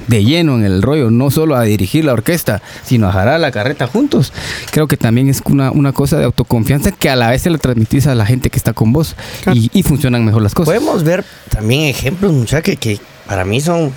de 0.08 0.24
lleno 0.24 0.56
en 0.56 0.64
el 0.64 0.82
rollo, 0.82 1.10
no 1.10 1.30
solo 1.30 1.54
a 1.54 1.62
dirigir 1.62 2.04
la 2.04 2.14
orquesta, 2.14 2.62
sino 2.84 3.08
a 3.08 3.12
jalar 3.12 3.38
la 3.40 3.50
carreta 3.52 3.86
juntos, 3.86 4.32
creo 4.70 4.88
que 4.88 4.96
también 4.96 5.28
es 5.28 5.42
una, 5.44 5.70
una 5.70 5.92
cosa 5.92 6.18
de 6.18 6.24
autoconfianza 6.24 6.90
que 6.92 7.10
a 7.10 7.16
la 7.16 7.30
vez 7.30 7.42
se 7.42 7.50
la 7.50 7.58
transmitís 7.58 8.06
a 8.06 8.14
la 8.14 8.24
gente 8.26 8.48
que 8.50 8.56
está 8.56 8.72
con 8.72 8.92
vos 8.92 9.14
Claro. 9.42 9.58
y, 9.58 9.70
y 9.72 9.82
funcionan 9.82 10.24
mejor 10.24 10.42
las 10.42 10.54
cosas. 10.54 10.74
Podemos 10.74 11.04
ver 11.04 11.24
también 11.50 11.82
ejemplos, 11.84 12.32
muchachos, 12.32 12.62
que, 12.64 12.76
que 12.76 12.98
para 13.26 13.44
mí 13.44 13.60
son 13.60 13.92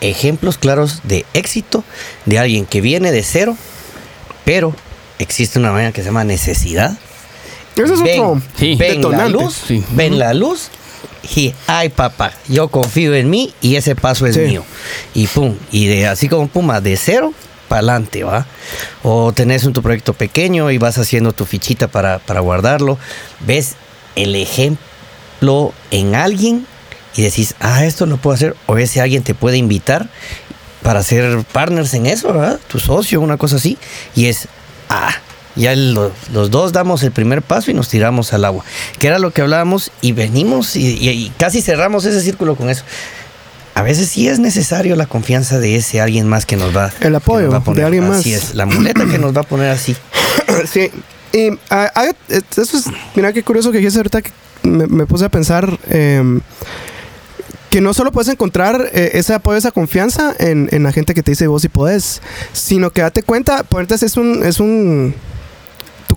ejemplos 0.00 0.56
claros 0.58 1.00
de 1.04 1.26
éxito 1.34 1.84
de 2.24 2.38
alguien 2.38 2.64
que 2.66 2.80
viene 2.80 3.12
de 3.12 3.22
cero, 3.22 3.56
pero 4.44 4.74
existe 5.18 5.58
una 5.58 5.72
manera 5.72 5.92
que 5.92 6.00
se 6.02 6.06
llama 6.06 6.24
necesidad. 6.24 6.96
Ese 7.84 7.94
es 7.94 8.02
ven, 8.02 8.20
otro 8.20 8.42
Sí. 8.58 8.74
ven 8.76 9.02
la 9.10 9.28
luz, 9.28 9.54
Sí. 9.66 9.84
ven 9.90 10.18
la 10.18 10.34
luz 10.34 10.68
y 11.36 11.52
ay 11.66 11.88
papá, 11.90 12.32
yo 12.48 12.68
confío 12.68 13.14
en 13.14 13.28
mí 13.30 13.54
y 13.60 13.76
ese 13.76 13.94
paso 13.94 14.26
es 14.26 14.34
Sí. 14.36 14.40
mío. 14.42 14.64
Y 15.14 15.26
pum, 15.26 15.56
y 15.70 15.86
de 15.86 16.06
así 16.06 16.28
como 16.28 16.48
puma 16.48 16.80
de 16.80 16.96
cero 16.96 17.32
para 17.68 17.78
adelante, 17.80 18.24
¿va? 18.24 18.46
O 19.02 19.32
tenés 19.32 19.64
un 19.64 19.72
tu 19.72 19.82
proyecto 19.82 20.12
pequeño 20.12 20.70
y 20.70 20.78
vas 20.78 20.98
haciendo 20.98 21.32
tu 21.32 21.44
fichita 21.44 21.88
para, 21.88 22.18
para 22.18 22.40
guardarlo. 22.40 22.98
Ves 23.46 23.74
el 24.16 24.34
ejemplo 24.34 25.72
en 25.90 26.14
alguien 26.16 26.66
y 27.16 27.22
decís, 27.22 27.54
ah, 27.60 27.84
esto 27.84 28.06
lo 28.06 28.16
puedo 28.16 28.34
hacer. 28.34 28.56
O 28.66 28.76
ese 28.78 29.00
alguien 29.00 29.22
te 29.22 29.34
puede 29.34 29.56
invitar 29.56 30.08
para 30.82 31.02
ser 31.02 31.44
partners 31.52 31.94
en 31.94 32.06
eso, 32.06 32.32
¿verdad? 32.32 32.58
Tu 32.68 32.78
socio, 32.80 33.20
una 33.20 33.36
cosa 33.36 33.56
así. 33.56 33.78
Y 34.16 34.26
es, 34.26 34.48
ah, 34.88 35.12
ya 35.56 35.74
lo- 35.74 36.12
los 36.32 36.50
dos 36.50 36.72
damos 36.72 37.02
el 37.02 37.12
primer 37.12 37.42
paso 37.42 37.70
y 37.70 37.74
nos 37.74 37.88
tiramos 37.88 38.32
al 38.32 38.44
agua. 38.44 38.64
Que 38.98 39.06
era 39.08 39.18
lo 39.18 39.32
que 39.32 39.42
hablábamos 39.42 39.90
y 40.00 40.12
venimos 40.12 40.76
y, 40.76 40.86
y- 40.96 41.08
y 41.10 41.30
casi 41.38 41.60
cerramos 41.62 42.04
ese 42.04 42.20
círculo 42.20 42.56
con 42.56 42.70
eso. 42.70 42.84
A 43.74 43.82
veces 43.82 44.08
sí 44.08 44.28
es 44.28 44.38
necesario 44.40 44.96
la 44.96 45.06
confianza 45.06 45.58
de 45.58 45.76
ese 45.76 46.00
alguien 46.00 46.26
más 46.28 46.44
que 46.44 46.56
nos 46.56 46.76
va, 46.76 46.92
El 47.00 47.14
apoyo 47.14 47.46
nos 47.48 47.54
va 47.54 47.62
a 47.70 47.74
de 47.74 47.84
alguien 47.84 48.08
más. 48.08 48.18
Así 48.20 48.32
es, 48.34 48.54
la 48.54 48.66
muleta 48.66 49.06
que 49.06 49.18
nos 49.18 49.34
va 49.34 49.40
a 49.42 49.44
poner 49.44 49.70
así. 49.70 49.96
Sí. 50.72 50.90
Y 51.32 51.50
ah, 51.70 51.90
ah, 51.94 52.10
eso 52.28 52.76
es, 52.76 52.84
mira 53.14 53.32
qué 53.32 53.42
curioso 53.44 53.70
que 53.70 53.78
dijiste 53.78 53.98
ahorita 54.00 54.20
que 54.22 54.32
me, 54.64 54.86
me 54.88 55.06
puse 55.06 55.24
a 55.24 55.28
pensar 55.28 55.78
eh, 55.88 56.40
que 57.70 57.80
no 57.80 57.94
solo 57.94 58.10
puedes 58.10 58.28
encontrar 58.32 58.90
eh, 58.92 59.12
ese 59.14 59.32
apoyo, 59.32 59.56
esa 59.56 59.70
confianza 59.70 60.34
en, 60.40 60.68
en 60.72 60.82
la 60.82 60.90
gente 60.92 61.14
que 61.14 61.22
te 61.22 61.30
dice 61.30 61.46
vos 61.46 61.62
si 61.62 61.68
podés, 61.68 62.20
sino 62.52 62.90
que 62.90 63.02
date 63.02 63.22
cuenta, 63.22 63.62
ponerte 63.62 63.94
es 63.94 64.16
un, 64.16 64.44
es 64.44 64.58
un 64.58 65.14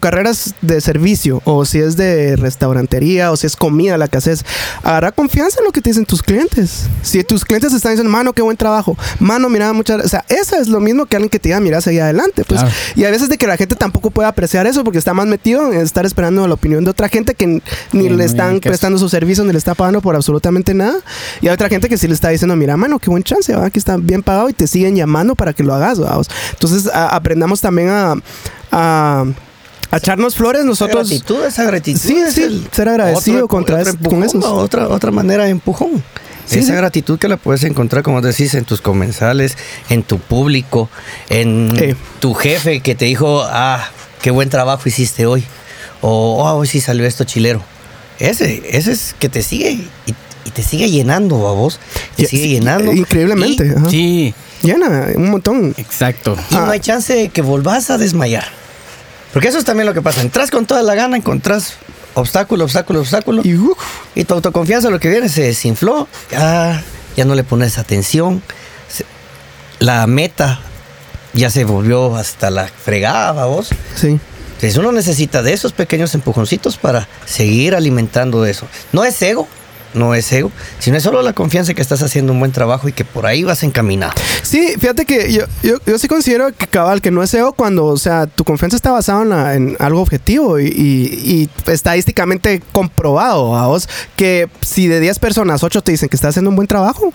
tu 0.03 0.09
carrera 0.09 0.31
es 0.31 0.53
de 0.61 0.81
servicio, 0.81 1.41
o 1.45 1.63
si 1.63 1.79
es 1.79 1.95
de 1.95 2.35
restaurantería, 2.35 3.31
o 3.31 3.37
si 3.37 3.47
es 3.47 3.55
comida 3.55 3.97
la 3.97 4.09
que 4.09 4.17
haces, 4.17 4.43
agarra 4.83 5.13
confianza 5.13 5.59
en 5.59 5.65
lo 5.65 5.71
que 5.71 5.81
te 5.81 5.91
dicen 5.91 6.05
tus 6.05 6.21
clientes. 6.21 6.87
Si 7.03 7.23
tus 7.23 7.45
clientes 7.45 7.71
están 7.73 7.93
diciendo, 7.93 8.11
mano, 8.11 8.33
qué 8.33 8.41
buen 8.41 8.57
trabajo, 8.57 8.97
mano, 9.19 9.47
mira, 9.49 9.71
muchas. 9.71 10.03
O 10.03 10.09
sea, 10.09 10.25
eso 10.27 10.57
es 10.57 10.67
lo 10.67 10.81
mismo 10.81 11.05
que 11.05 11.15
alguien 11.15 11.29
que 11.29 11.39
te 11.39 11.47
diga, 11.49 11.61
mira, 11.61 11.79
seguir 11.79 12.01
adelante. 12.01 12.43
Pues. 12.45 12.59
Claro. 12.59 12.75
Y 12.95 13.05
a 13.05 13.11
veces 13.11 13.29
de 13.29 13.37
que 13.37 13.47
la 13.47 13.55
gente 13.55 13.75
tampoco 13.77 14.11
puede 14.11 14.27
apreciar 14.27 14.67
eso 14.67 14.83
porque 14.83 14.97
está 14.97 15.13
más 15.13 15.25
metido 15.25 15.71
en 15.71 15.79
estar 15.79 16.05
esperando 16.05 16.45
la 16.49 16.53
opinión 16.55 16.83
de 16.83 16.91
otra 16.91 17.07
gente 17.07 17.33
que 17.33 17.47
ni 17.47 17.61
Sí, 17.93 18.09
le 18.09 18.25
están 18.25 18.59
prestando 18.59 18.99
su 18.99 19.07
servicio, 19.07 19.45
ni 19.45 19.53
le 19.53 19.57
está 19.57 19.73
pagando 19.73 20.01
por 20.01 20.15
absolutamente 20.15 20.73
nada. 20.73 20.95
Y 21.41 21.47
hay 21.47 21.53
otra 21.53 21.69
gente 21.69 21.87
que 21.87 21.97
sí 21.97 22.09
le 22.09 22.13
está 22.13 22.27
diciendo, 22.27 22.57
mira, 22.57 22.75
mano, 22.75 22.99
qué 22.99 23.09
buen 23.09 23.23
chance, 23.23 23.55
¿va? 23.55 23.67
aquí 23.67 23.79
está 23.79 23.95
bien 23.95 24.21
pagado 24.21 24.49
y 24.49 24.53
te 24.53 24.67
siguen 24.67 24.95
llamando 24.97 25.35
para 25.35 25.53
que 25.53 25.63
lo 25.63 25.73
hagas. 25.73 26.01
¿va? 26.01 26.19
Entonces 26.51 26.87
a- 26.93 27.15
aprendamos 27.15 27.61
también 27.61 27.87
a, 27.89 28.15
a, 28.71 29.25
a 29.93 29.97
echarnos 29.97 30.35
flores 30.35 30.65
nosotros. 30.65 31.09
Esa 31.11 31.15
gratitud, 31.23 31.45
esa 31.45 31.63
gratitud. 31.65 31.99
Sí, 31.99 32.17
es 32.17 32.33
sí, 32.33 32.65
ser 32.71 32.89
agradecido 32.89 33.47
contra 33.47 33.75
otro 33.77 33.89
es- 33.89 33.95
empujón, 33.95 34.19
con 34.19 34.27
esos. 34.27 34.43
¿va? 34.43 34.51
Otra, 34.53 34.87
otra 34.89 35.11
manera 35.11 35.43
de 35.45 35.51
empujón. 35.51 36.03
Sí, 36.45 36.59
esa 36.59 36.67
sí. 36.69 36.73
gratitud 36.73 37.17
que 37.19 37.27
la 37.29 37.37
puedes 37.37 37.63
encontrar, 37.63 38.03
como 38.03 38.21
decís, 38.21 38.53
en 38.55 38.65
tus 38.65 38.81
comensales, 38.81 39.57
en 39.89 40.03
tu 40.03 40.19
público, 40.19 40.89
en 41.29 41.71
Eh. 41.79 41.95
tu 42.19 42.33
jefe 42.33 42.81
que 42.81 42.95
te 42.95 43.05
dijo, 43.05 43.43
ah, 43.45 43.87
qué 44.21 44.29
buen 44.31 44.49
trabajo 44.49 44.87
hiciste 44.89 45.25
hoy. 45.25 45.43
O, 46.01 46.43
oh, 46.43 46.53
hoy 46.57 46.67
sí 46.67 46.81
salió 46.81 47.05
esto 47.05 47.23
chilero. 47.23 47.61
Ese, 48.19 48.61
ese 48.77 48.91
es 48.91 49.15
que 49.19 49.29
te 49.29 49.41
sigue 49.41 49.71
y, 49.71 49.87
y 50.45 50.49
te 50.51 50.63
sigue 50.63 50.89
llenando 50.89 51.47
a 51.47 51.53
vos. 51.53 51.79
Te 52.17 52.25
sigue 52.25 52.49
llenando. 52.49 52.91
Increíblemente. 52.91 53.73
Sí, 53.89 54.33
Llena 54.61 55.07
un 55.15 55.29
montón. 55.29 55.73
exacto. 55.77 56.35
Y 56.51 56.55
Ah. 56.55 56.63
no 56.65 56.71
hay 56.71 56.79
chance 56.79 57.13
de 57.13 57.29
que 57.29 57.41
volvás 57.41 57.89
a 57.89 57.97
desmayar. 57.97 58.45
Porque 59.33 59.47
eso 59.49 59.57
es 59.57 59.65
también 59.65 59.87
lo 59.87 59.93
que 59.93 60.01
pasa. 60.01 60.21
Entras 60.21 60.51
con 60.51 60.65
toda 60.65 60.83
la 60.83 60.95
gana, 60.95 61.17
encontrás 61.17 61.73
obstáculo, 62.13 62.63
obstáculo, 62.65 62.99
obstáculo. 63.01 63.41
Y 64.15 64.23
tu 64.25 64.33
autoconfianza 64.35 64.89
lo 64.91 64.99
que 64.99 65.09
viene 65.09 65.27
se 65.27 65.41
desinfló. 65.41 66.07
Ya, 66.31 66.83
ya 67.17 67.25
no 67.25 67.33
le 67.35 67.43
pones 67.43 67.77
atención. 67.79 68.43
Se- 68.87 69.05
la 69.79 70.05
meta 70.07 70.59
ya 71.33 71.49
se 71.49 71.63
volvió 71.65 72.15
hasta 72.15 72.51
la 72.51 72.67
fregada, 72.67 73.45
vos. 73.45 73.69
sí. 73.95 74.19
Entonces 74.55 74.77
uno 74.79 74.93
necesita 74.93 75.41
de 75.41 75.51
esos 75.51 75.73
pequeños 75.73 76.13
empujoncitos 76.15 76.77
para 76.77 77.09
seguir 77.25 77.75
alimentando 77.75 78.45
eso. 78.45 78.65
No 78.93 79.03
es 79.03 79.21
ego, 79.21 79.45
no 79.93 80.13
es 80.15 80.31
ego, 80.31 80.51
sino 80.79 80.97
es 80.97 81.03
solo 81.03 81.21
la 81.21 81.33
confianza 81.33 81.73
que 81.73 81.81
estás 81.81 82.01
haciendo 82.01 82.33
un 82.33 82.39
buen 82.39 82.51
trabajo 82.51 82.87
y 82.87 82.93
que 82.93 83.05
por 83.05 83.25
ahí 83.25 83.43
vas 83.43 83.63
encaminado. 83.63 84.13
Sí, 84.41 84.73
fíjate 84.79 85.05
que 85.05 85.31
yo, 85.31 85.43
yo, 85.61 85.75
yo 85.85 85.97
sí 85.99 86.07
considero 86.07 86.51
que 86.51 86.67
cabal, 86.67 87.01
que 87.01 87.11
no 87.11 87.23
es 87.23 87.33
ego 87.33 87.53
cuando, 87.53 87.85
o 87.85 87.97
sea, 87.97 88.27
tu 88.27 88.43
confianza 88.43 88.75
está 88.75 88.91
basada 88.91 89.21
en, 89.23 89.29
la- 89.29 89.55
en 89.55 89.75
algo 89.79 90.01
objetivo 90.01 90.59
y, 90.59 90.65
y- 90.67 91.49
y 91.67 91.71
estadísticamente 91.71 92.61
comprobado, 92.71 93.55
a 93.55 93.67
vos, 93.67 93.87
que 94.15 94.47
si 94.61 94.87
de 94.87 94.99
10 94.99 95.19
personas, 95.19 95.63
8 95.63 95.81
te 95.81 95.91
dicen 95.91 96.09
que 96.09 96.15
estás 96.15 96.29
haciendo 96.31 96.49
un 96.49 96.55
buen 96.55 96.67
trabajo, 96.67 97.13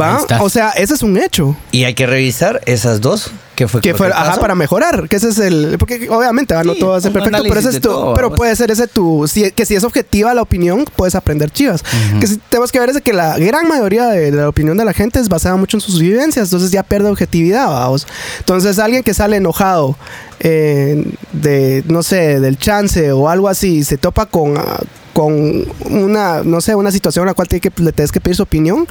va, 0.00 0.24
o 0.40 0.50
sea, 0.50 0.70
ese 0.70 0.94
es 0.94 1.02
un 1.02 1.16
hecho. 1.16 1.56
Y 1.72 1.84
hay 1.84 1.94
que 1.94 2.06
revisar 2.06 2.60
esas 2.66 3.00
dos 3.00 3.30
que 3.54 3.68
fue 3.68 3.80
Que 3.80 3.94
fue, 3.94 4.08
ajá, 4.08 4.38
para 4.38 4.54
mejorar, 4.54 5.08
que 5.08 5.16
ese 5.16 5.30
es 5.30 5.38
el, 5.38 5.76
porque 5.78 6.08
obviamente 6.10 6.54
ah, 6.54 6.62
no 6.62 6.74
todo 6.74 6.90
va 6.90 6.98
a 6.98 7.00
ser 7.00 7.10
perfecto, 7.12 7.42
pero 7.42 7.58
ese 7.58 7.70
es 7.70 7.80
tu, 7.80 7.88
todo, 7.88 8.14
pero 8.14 8.30
puede 8.34 8.54
ser 8.54 8.70
ese 8.70 8.86
tu, 8.86 9.26
si, 9.26 9.50
que 9.50 9.64
si 9.64 9.74
es 9.74 9.82
objetiva 9.82 10.34
la 10.34 10.42
opinión, 10.42 10.84
puedes 10.94 11.14
aprender 11.14 11.50
chivas. 11.50 11.82
Que 12.20 12.26
si 12.26 12.36
tenemos 12.36 12.70
que 12.70 12.78
ver 12.78 12.90
es 12.90 13.00
que 13.00 13.14
la 13.14 13.38
gran 13.38 13.66
mayoría 13.66 14.08
de, 14.08 14.30
de 14.30 14.36
la 14.36 14.48
opinión 14.48 14.76
de 14.76 14.84
la 14.84 14.92
gente 14.92 15.20
es 15.20 15.30
basada 15.30 15.56
mucho 15.56 15.78
en 15.78 15.80
sus 15.80 15.98
vivencias, 15.98 16.48
entonces 16.48 16.70
ya 16.70 16.82
pierde 16.82 17.08
objetividad, 17.08 17.66
vamos. 17.66 18.06
Entonces 18.40 18.78
alguien 18.78 19.02
que 19.02 19.14
sale 19.14 19.38
enojado 19.38 19.96
eh, 20.40 21.10
de, 21.32 21.82
no 21.86 22.02
sé, 22.02 22.40
del 22.40 22.58
chance 22.58 23.10
o 23.12 23.30
algo 23.30 23.48
así, 23.48 23.84
se 23.84 23.96
topa 23.96 24.26
con... 24.26 24.58
ah, 24.58 24.80
con 25.16 25.64
una, 25.88 26.42
no 26.42 26.60
sé, 26.60 26.74
una 26.74 26.92
situación 26.92 27.22
en 27.22 27.28
la 27.28 27.32
cual 27.34 27.48
que, 27.48 27.72
le 27.76 27.92
tienes 27.92 28.12
que 28.12 28.20
pedir 28.20 28.36
su 28.36 28.42
opinión, 28.42 28.86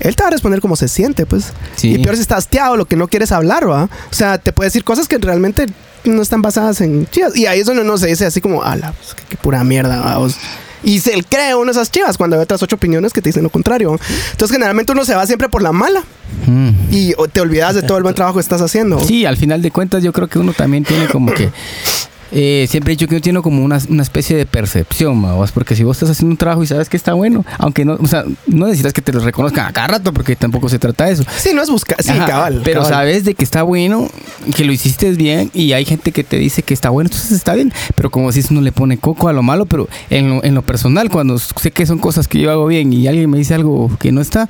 él 0.00 0.16
te 0.16 0.22
va 0.22 0.28
a 0.28 0.30
responder 0.30 0.62
como 0.62 0.74
se 0.74 0.88
siente, 0.88 1.26
pues. 1.26 1.52
Sí. 1.74 1.92
Y 1.92 1.98
peor 1.98 2.16
si 2.16 2.22
estás 2.22 2.38
hastiado, 2.38 2.78
lo 2.78 2.86
que 2.86 2.96
no 2.96 3.08
quieres 3.08 3.30
hablar, 3.30 3.68
¿va? 3.68 3.84
O 3.84 4.14
sea, 4.14 4.38
te 4.38 4.54
puede 4.54 4.68
decir 4.68 4.84
cosas 4.84 5.06
que 5.06 5.18
realmente 5.18 5.66
no 6.04 6.22
están 6.22 6.40
basadas 6.40 6.80
en 6.80 7.06
chivas. 7.10 7.36
Y 7.36 7.44
ahí 7.44 7.60
es 7.60 7.66
donde 7.66 7.82
uno 7.82 7.98
se 7.98 8.06
dice 8.06 8.24
así 8.24 8.40
como, 8.40 8.62
ala, 8.62 8.94
pues, 8.94 9.12
qué, 9.12 9.24
qué 9.28 9.36
pura 9.36 9.62
mierda, 9.64 10.00
vamos. 10.00 10.38
Y 10.82 11.00
se 11.00 11.22
cree 11.24 11.54
uno 11.54 11.70
esas 11.70 11.90
chivas 11.90 12.16
cuando 12.16 12.36
hay 12.36 12.42
otras 12.42 12.62
ocho 12.62 12.76
opiniones 12.76 13.12
que 13.12 13.20
te 13.20 13.28
dicen 13.28 13.42
lo 13.42 13.50
contrario. 13.50 13.98
Entonces, 14.30 14.56
generalmente 14.56 14.92
uno 14.92 15.04
se 15.04 15.14
va 15.14 15.26
siempre 15.26 15.50
por 15.50 15.60
la 15.60 15.72
mala 15.72 16.04
Mm. 16.46 16.70
y 16.90 17.14
te 17.32 17.40
olvidas 17.40 17.74
de 17.74 17.82
todo 17.82 17.98
el 17.98 18.02
buen 18.02 18.14
trabajo 18.16 18.36
que 18.36 18.42
estás 18.42 18.60
haciendo. 18.60 19.00
Sí, 19.04 19.26
al 19.26 19.36
final 19.36 19.62
de 19.62 19.70
cuentas 19.70 20.02
yo 20.02 20.12
creo 20.12 20.28
que 20.28 20.38
uno 20.38 20.52
también 20.52 20.84
tiene 20.84 21.06
como 21.06 21.32
que... 21.32 21.50
eh, 22.32 22.66
siempre 22.68 22.92
he 22.92 22.96
dicho 22.96 23.06
que 23.06 23.14
uno 23.14 23.22
tiene 23.22 23.42
como 23.42 23.64
una, 23.64 23.78
una 23.88 24.02
especie 24.02 24.36
de 24.36 24.46
percepción, 24.46 25.20
vamos, 25.20 25.52
porque 25.52 25.76
si 25.76 25.84
vos 25.84 25.96
estás 25.96 26.10
haciendo 26.10 26.32
un 26.32 26.36
trabajo 26.36 26.62
y 26.62 26.66
sabes 26.66 26.88
que 26.88 26.96
está 26.96 27.14
bueno, 27.14 27.44
aunque 27.58 27.84
no, 27.84 27.94
o 27.94 28.06
sea, 28.06 28.24
no 28.46 28.66
necesitas 28.66 28.92
que 28.92 29.02
te 29.02 29.12
lo 29.12 29.20
reconozcan 29.20 29.66
a 29.66 29.72
cada 29.72 29.86
rato 29.86 30.12
porque 30.12 30.36
tampoco 30.36 30.68
se 30.68 30.78
trata 30.78 31.04
de 31.04 31.12
eso. 31.12 31.24
Sí, 31.36 31.50
no 31.54 31.62
es 31.62 31.70
buscar. 31.70 32.02
Sí, 32.02 32.10
Ajá, 32.10 32.26
cabal. 32.26 32.60
Pero 32.64 32.82
cabal. 32.82 32.94
sabes 32.94 33.24
de 33.24 33.34
que 33.34 33.44
está 33.44 33.62
bueno, 33.62 34.08
que 34.54 34.64
lo 34.64 34.72
hiciste 34.72 35.10
bien 35.12 35.50
y 35.54 35.72
hay 35.72 35.84
gente 35.84 36.12
que 36.12 36.24
te 36.24 36.38
dice 36.38 36.62
que 36.62 36.74
está 36.74 36.90
bueno, 36.90 37.08
entonces 37.08 37.32
está 37.32 37.54
bien. 37.54 37.72
Pero 37.94 38.10
como 38.10 38.32
si 38.32 38.42
uno 38.50 38.60
le 38.60 38.72
pone 38.72 38.98
coco 38.98 39.28
a 39.28 39.32
lo 39.32 39.42
malo, 39.42 39.66
pero 39.66 39.88
en 40.10 40.28
lo, 40.28 40.44
en 40.44 40.54
lo 40.54 40.62
personal, 40.62 41.10
cuando 41.10 41.38
sé 41.38 41.70
que 41.70 41.86
son 41.86 41.98
cosas 41.98 42.28
que 42.28 42.40
yo 42.40 42.50
hago 42.50 42.66
bien 42.66 42.92
y 42.92 43.06
alguien 43.06 43.30
me 43.30 43.38
dice 43.38 43.54
algo 43.54 43.90
que 43.98 44.12
no 44.12 44.20
está, 44.20 44.48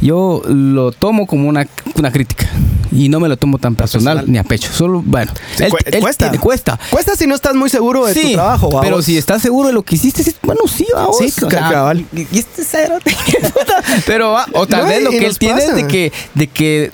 yo 0.00 0.42
lo 0.46 0.92
tomo 0.92 1.26
como 1.26 1.48
una, 1.48 1.66
una 1.98 2.10
crítica 2.12 2.46
y 2.92 3.08
no 3.08 3.20
me 3.20 3.28
lo 3.28 3.36
tomo 3.36 3.58
tan 3.58 3.74
personal, 3.74 4.18
personal. 4.18 4.32
ni 4.32 4.38
a 4.38 4.44
pecho. 4.44 4.70
Solo, 4.72 5.02
bueno, 5.04 5.30
él- 5.58 5.70
cu- 5.70 5.76
él 5.84 6.00
cuesta. 6.00 6.30
cuesta. 6.38 6.78
Cuesta 6.90 7.16
si 7.16 7.26
no 7.26 7.34
estás 7.34 7.54
muy 7.54 7.68
seguro 7.68 8.06
de 8.06 8.14
tu 8.14 8.32
trabajo, 8.32 8.80
pero 8.80 9.02
si 9.02 9.18
estás 9.18 9.42
seguro 9.42 9.68
de 9.68 9.74
lo 9.74 9.82
que 9.82 9.96
hiciste, 9.96 10.22
bueno, 10.42 10.60
sí, 10.66 10.86
vamos. 10.94 11.16
Sí, 11.18 11.30
cabal. 11.48 12.04
Y 12.12 12.26
y 12.30 12.38
este 12.38 12.62
puta. 13.42 13.82
Pero, 14.06 14.32
va, 14.32 14.46
o 14.52 14.66
tal 14.66 14.82
No, 14.82 14.88
vez 14.88 15.02
lo 15.02 15.10
que 15.10 15.26
él 15.26 15.38
tiene 15.38 15.64
es 15.64 15.74
de 15.74 15.86
que, 15.86 16.12
de 16.34 16.46
que, 16.46 16.92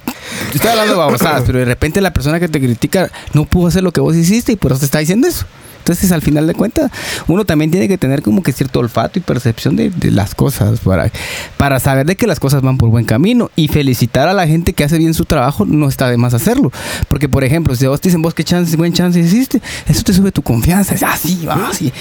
estoy 0.55 0.71
hablando 0.71 0.93
de 0.95 0.99
babosadas, 0.99 1.43
pero 1.47 1.59
de 1.59 1.65
repente 1.65 2.01
la 2.01 2.13
persona 2.13 2.41
que 2.41 2.49
te 2.49 2.59
critica 2.61 3.11
no 3.33 3.45
pudo 3.45 3.69
hacer 3.69 3.83
lo 3.83 3.93
que 3.93 4.01
vos 4.01 4.17
hiciste 4.17 4.53
y 4.53 4.57
por 4.57 4.73
eso 4.73 4.81
te 4.81 4.87
está 4.87 4.99
diciendo 4.99 5.27
eso. 5.29 5.45
Entonces, 5.83 6.13
al 6.13 6.23
final 6.23 6.47
de 6.47 6.55
cuentas, 6.55 6.91
uno 7.27 7.45
también 7.45 7.73
tiene 7.73 7.89
que 7.89 7.99
tener 7.99 8.23
como 8.23 8.43
que 8.43 8.53
cierto 8.53 8.79
olfato 8.79 9.19
y 9.19 9.23
percepción 9.23 9.75
de, 9.75 9.91
de 9.91 10.13
las 10.13 10.35
cosas 10.35 10.79
para, 10.81 11.11
para 11.57 11.81
saber 11.81 12.07
de 12.07 12.15
que 12.15 12.29
las 12.29 12.39
cosas 12.39 12.63
van 12.63 12.79
por 12.79 12.89
buen 12.89 13.05
camino 13.05 13.51
y 13.57 13.69
felicitar 13.69 14.29
a 14.29 14.33
la 14.33 14.47
gente 14.47 14.73
que 14.73 14.85
hace 14.85 14.99
bien 14.99 15.13
su 15.13 15.25
trabajo 15.25 15.65
no 15.65 15.89
está 15.89 16.09
de 16.09 16.17
más 16.17 16.35
hacerlo. 16.35 16.71
Porque, 17.09 17.29
por 17.29 17.43
ejemplo, 17.43 17.75
si 17.75 17.85
a 17.85 17.89
vos 17.89 18.01
te 18.01 18.09
dicen 18.09 18.23
vos 18.23 18.35
qué 18.35 18.45
chance, 18.45 18.77
buen 18.77 18.93
chance 18.93 19.19
hiciste, 19.19 19.61
eso 19.89 20.03
te 20.03 20.13
sube 20.13 20.31
tu 20.31 20.43
confianza. 20.43 20.95
Es 20.95 21.03
así, 21.03 21.45
va, 21.45 21.69
así. 21.69 21.93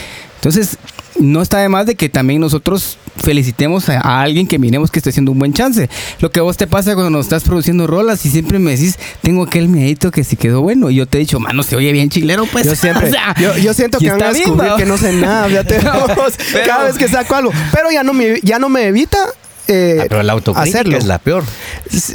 Entonces, 0.41 0.77
no 1.19 1.43
está 1.43 1.59
de 1.59 1.69
más 1.69 1.85
de 1.85 1.93
que 1.93 2.09
también 2.09 2.41
nosotros 2.41 2.97
felicitemos 3.23 3.89
a, 3.89 3.99
a 4.01 4.21
alguien 4.23 4.47
que 4.47 4.57
miremos 4.57 4.89
que 4.89 4.97
esté 4.97 5.11
haciendo 5.11 5.31
un 5.31 5.37
buen 5.37 5.53
chance. 5.53 5.87
Lo 6.19 6.31
que 6.31 6.39
a 6.39 6.43
vos 6.43 6.57
te 6.57 6.65
pasa 6.65 6.95
cuando 6.95 7.19
estás 7.19 7.43
produciendo 7.43 7.85
rolas 7.85 8.25
y 8.25 8.29
siempre 8.31 8.57
me 8.57 8.71
decís, 8.71 8.97
tengo 9.21 9.43
aquel 9.43 9.67
miedito 9.67 10.09
que 10.09 10.23
si 10.23 10.35
quedó 10.37 10.61
bueno. 10.61 10.89
Y 10.89 10.95
yo 10.95 11.05
te 11.05 11.17
he 11.17 11.21
dicho, 11.21 11.39
mano, 11.39 11.61
se 11.61 11.75
oye 11.75 11.91
bien 11.91 12.09
chilero, 12.09 12.47
pues. 12.47 12.65
Yo 12.65 12.75
siempre, 12.75 13.07
O 13.09 13.11
sea, 13.11 13.35
yo, 13.39 13.55
yo 13.57 13.73
siento 13.75 13.99
que 13.99 14.09
van 14.09 14.23
a 14.23 14.31
bien, 14.31 14.45
descubrir 14.45 14.71
que 14.77 14.85
no 14.87 14.97
sé 14.97 15.13
nada, 15.13 15.47
fíjate, 15.47 15.75
Pero- 16.53 16.65
cada 16.65 16.85
vez 16.85 16.97
que 16.97 17.07
saco 17.07 17.35
algo. 17.35 17.51
Pero 17.71 17.91
ya 17.91 18.01
no 18.03 18.13
me, 18.13 18.39
ya 18.41 18.57
no 18.57 18.67
me 18.69 18.87
evita 18.87 19.19
eh, 19.71 19.97
Ah, 20.01 20.05
pero 20.09 20.23
la 20.23 20.33
autocrítica 20.33 20.79
hacerlo. 20.79 20.97
es 20.97 21.05
la 21.05 21.19
peor. 21.19 21.43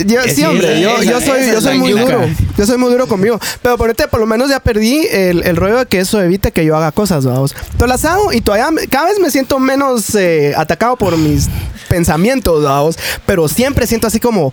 Yo- 0.06 0.22
sí, 0.34 0.44
hombre, 0.44 0.80
yo, 0.80 0.96
soy, 1.20 1.50
yo 1.50 1.74
muy 1.78 1.92
duro. 1.92 2.20
Yo 2.56 2.66
soy 2.66 2.78
muy 2.78 2.90
duro 2.90 3.06
conmigo. 3.06 3.38
Pero 3.62 3.76
por, 3.76 3.94
por 3.94 4.20
lo 4.20 4.26
menos 4.26 4.48
ya 4.50 4.60
perdí 4.60 5.06
el, 5.10 5.42
el 5.44 5.56
rollo 5.56 5.78
de 5.78 5.86
que 5.86 6.00
eso 6.00 6.20
evite 6.22 6.52
que 6.52 6.64
yo 6.64 6.76
haga 6.76 6.92
cosas, 6.92 7.24
vamos. 7.24 7.54
Entonces 7.72 7.88
las 7.88 8.04
hago 8.04 8.32
y 8.32 8.40
todavía 8.40 8.68
cada 8.90 9.06
vez 9.06 9.18
me 9.20 9.30
siento 9.30 9.58
menos 9.58 10.14
eh, 10.14 10.54
atacado 10.56 10.96
por 10.96 11.16
mis 11.16 11.48
pensamientos, 11.88 12.62
vamos. 12.64 12.98
Pero 13.24 13.48
siempre 13.48 13.86
siento 13.86 14.06
así 14.06 14.20
como, 14.20 14.52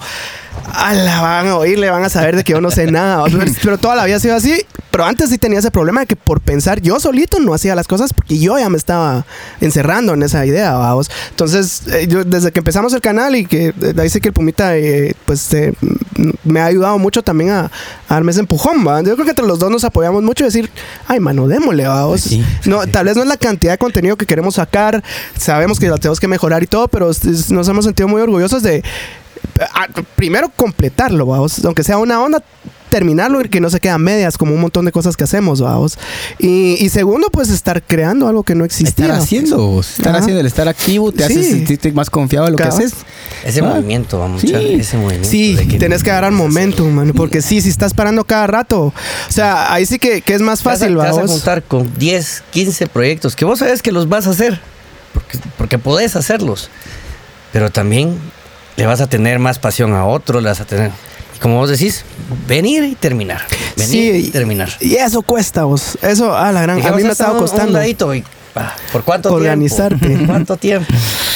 a 0.74 0.94
la 0.94 1.22
van 1.22 1.48
a 1.48 1.58
oír, 1.58 1.78
le 1.80 1.90
van 1.90 2.04
a 2.04 2.10
saber 2.10 2.36
de 2.36 2.44
que 2.44 2.54
yo 2.54 2.62
no 2.62 2.72
sé 2.72 2.88
nada. 2.88 3.24
Pero, 3.26 3.40
pero 3.64 3.78
toda 3.78 3.96
la 3.96 4.06
vida 4.06 4.18
ha 4.18 4.20
sido 4.20 4.36
así. 4.36 4.66
Pero 4.92 5.06
antes 5.06 5.32
sí 5.32 5.40
tenía 5.40 5.58
ese 5.58 5.72
problema 5.72 6.02
de 6.02 6.06
que 6.06 6.16
por 6.16 6.40
pensar 6.40 6.80
yo 6.80 7.00
solito 7.00 7.40
no 7.40 7.56
hacía 7.56 7.74
las 7.74 7.88
cosas 7.88 8.14
porque 8.14 8.38
yo 8.38 8.60
ya 8.60 8.70
me 8.70 8.78
estaba 8.78 9.26
encerrando 9.60 10.14
en 10.14 10.22
esa 10.22 10.46
idea, 10.46 10.74
vamos. 10.74 11.10
Entonces, 11.32 11.82
eh, 11.92 12.06
yo 12.08 12.24
desde 12.24 12.52
que 12.52 12.60
empezamos 12.60 12.93
el 12.94 13.02
canal 13.02 13.36
y 13.36 13.46
que 13.46 13.74
sé 14.10 14.22
que 14.22 14.30
el 14.30 14.34
Pumita, 14.34 14.78
eh, 14.78 15.16
pues, 15.26 15.54
eh, 15.54 15.74
me 16.44 16.60
ha 16.60 16.66
ayudado 16.66 16.98
mucho 17.00 17.24
también 17.24 17.52
a, 17.52 17.66
a 17.66 17.72
darme 18.10 18.32
ese 18.32 18.42
empujón, 18.42 18.86
¿va? 18.88 19.02
Yo 19.02 19.14
creo 19.14 19.26
que 19.26 19.32
entre 19.32 19.46
los 19.46 19.60
dos 19.60 19.72
nos 19.72 19.84
apoyamos 19.84 20.24
mucho 20.24 20.44
y 20.44 20.48
decir, 20.48 20.70
ay, 21.08 21.20
mano, 21.20 21.48
démosle, 21.48 21.88
vamos. 21.88 22.22
Sí, 22.22 22.44
no, 22.66 22.86
tal 22.88 23.06
vez 23.06 23.16
no 23.16 23.24
es 23.24 23.28
la 23.28 23.38
cantidad 23.38 23.74
de 23.74 23.78
contenido 23.78 24.16
que 24.16 24.26
queremos 24.26 24.56
sacar, 24.56 25.04
sabemos 25.38 25.80
que 25.80 25.88
la 25.88 25.98
tenemos 25.98 26.20
que 26.20 26.28
mejorar 26.28 26.64
y 26.64 26.68
todo, 26.68 26.88
pero 26.88 27.12
nos 27.50 27.68
hemos 27.68 27.86
sentido 27.86 28.08
muy 28.08 28.22
orgullosos 28.22 28.64
de 28.64 28.84
primero 30.16 30.50
completarlo, 30.56 31.26
vamos. 31.26 31.64
Aunque 31.66 31.84
sea 31.84 31.98
una 31.98 32.22
onda, 32.22 32.44
terminarlo 32.90 33.42
y 33.42 33.50
que 33.50 33.60
no 33.60 33.72
se 33.72 33.80
quede 33.80 33.92
a 33.92 33.98
medias 33.98 34.38
como 34.38 34.54
un 34.54 34.62
montón 34.62 34.86
de 34.86 34.92
cosas 34.92 35.18
que 35.18 35.24
hacemos, 35.24 35.60
vamos. 35.62 35.98
Y, 36.38 36.76
y 36.80 36.90
segundo, 36.90 37.30
pues 37.32 37.50
estar 37.50 37.82
creando 37.82 38.28
algo 38.28 38.44
que 38.44 38.54
no 38.54 38.66
existía. 38.66 39.06
Estar 39.06 39.20
haciendo, 39.20 39.80
estar 39.80 40.10
Ajá. 40.10 40.20
haciendo, 40.20 40.40
el 40.42 40.46
estar 40.46 40.68
activo 40.68 41.12
te 41.12 41.26
Sí. 41.26 41.34
hace 41.40 41.50
sentirte 41.50 41.92
más 41.92 42.12
confiado 42.12 42.46
en 42.46 42.52
lo 42.52 42.58
que 42.58 42.64
haces. 42.66 42.94
Ese 43.44 43.62
Ah, 43.62 43.64
movimiento, 43.64 44.20
vamos, 44.20 44.42
sí. 44.42 44.54
ese 44.54 44.98
movimiento. 44.98 45.28
Sí, 45.28 45.56
de 45.56 45.66
tenés 45.80 46.04
que 46.04 46.12
agarrar 46.12 46.32
momentum, 46.34 46.90
mano, 46.92 47.14
porque 47.16 47.42
sí, 47.42 47.62
si 47.62 47.70
estás 47.70 47.96
parando 47.96 48.26
cada 48.26 48.46
rato, 48.46 48.82
o 48.84 48.94
sea, 49.32 49.74
ahí 49.74 49.88
sí 49.88 49.98
que, 49.98 50.22
que 50.22 50.36
es 50.36 50.42
más 50.42 50.60
Te 50.62 50.66
vas 50.70 50.76
a- 50.76 50.80
fácil, 50.86 50.96
te 50.98 51.04
vas 51.04 51.18
a 51.18 51.28
juntar 51.28 51.64
con 51.64 51.92
10, 51.98 52.44
15 52.52 52.86
proyectos 52.88 53.36
que 53.36 53.44
vos 53.46 53.58
sabes 53.58 53.82
que 53.82 53.92
los 53.92 54.08
vas 54.08 54.28
a 54.28 54.30
hacer, 54.30 54.62
porque, 55.16 55.40
porque 55.58 55.80
podés 55.80 56.16
hacerlos, 56.16 56.70
pero 57.52 57.72
también 57.72 58.20
le 58.76 58.86
vas 58.86 59.02
a 59.02 59.08
tener 59.08 59.40
más 59.40 59.60
pasión 59.60 59.94
a 59.94 60.06
otro, 60.06 60.42
le 60.42 60.50
vas 60.50 60.62
a 60.62 60.66
tener, 60.66 60.92
y 61.36 61.40
como 61.40 61.58
vos 61.58 61.70
decís, 61.70 62.04
venir 62.48 62.84
y 62.84 62.96
terminar, 62.96 63.42
venir 63.76 64.14
Sí, 64.22 64.28
y 64.28 64.30
terminar. 64.32 64.70
Y 64.80 64.96
eso 64.96 65.22
cuesta, 65.22 65.64
vos. 65.66 65.98
Eso, 66.02 66.36
a 66.36 66.52
la 66.52 66.62
gran, 66.64 66.82
a 66.86 66.92
mí 66.92 67.04
me 67.04 67.10
ha 67.10 67.12
estado 67.12 67.32
un- 67.34 67.38
un 67.38 67.44
costando. 67.44 67.74
ladito 67.80 68.14
y, 68.16 68.24
¿Por 68.92 69.04
cuánto 69.04 69.34
Organizarte. 69.34 70.06
tiempo? 70.06 70.26
¿Cuánto 70.28 70.58
tiempo? 70.58 70.94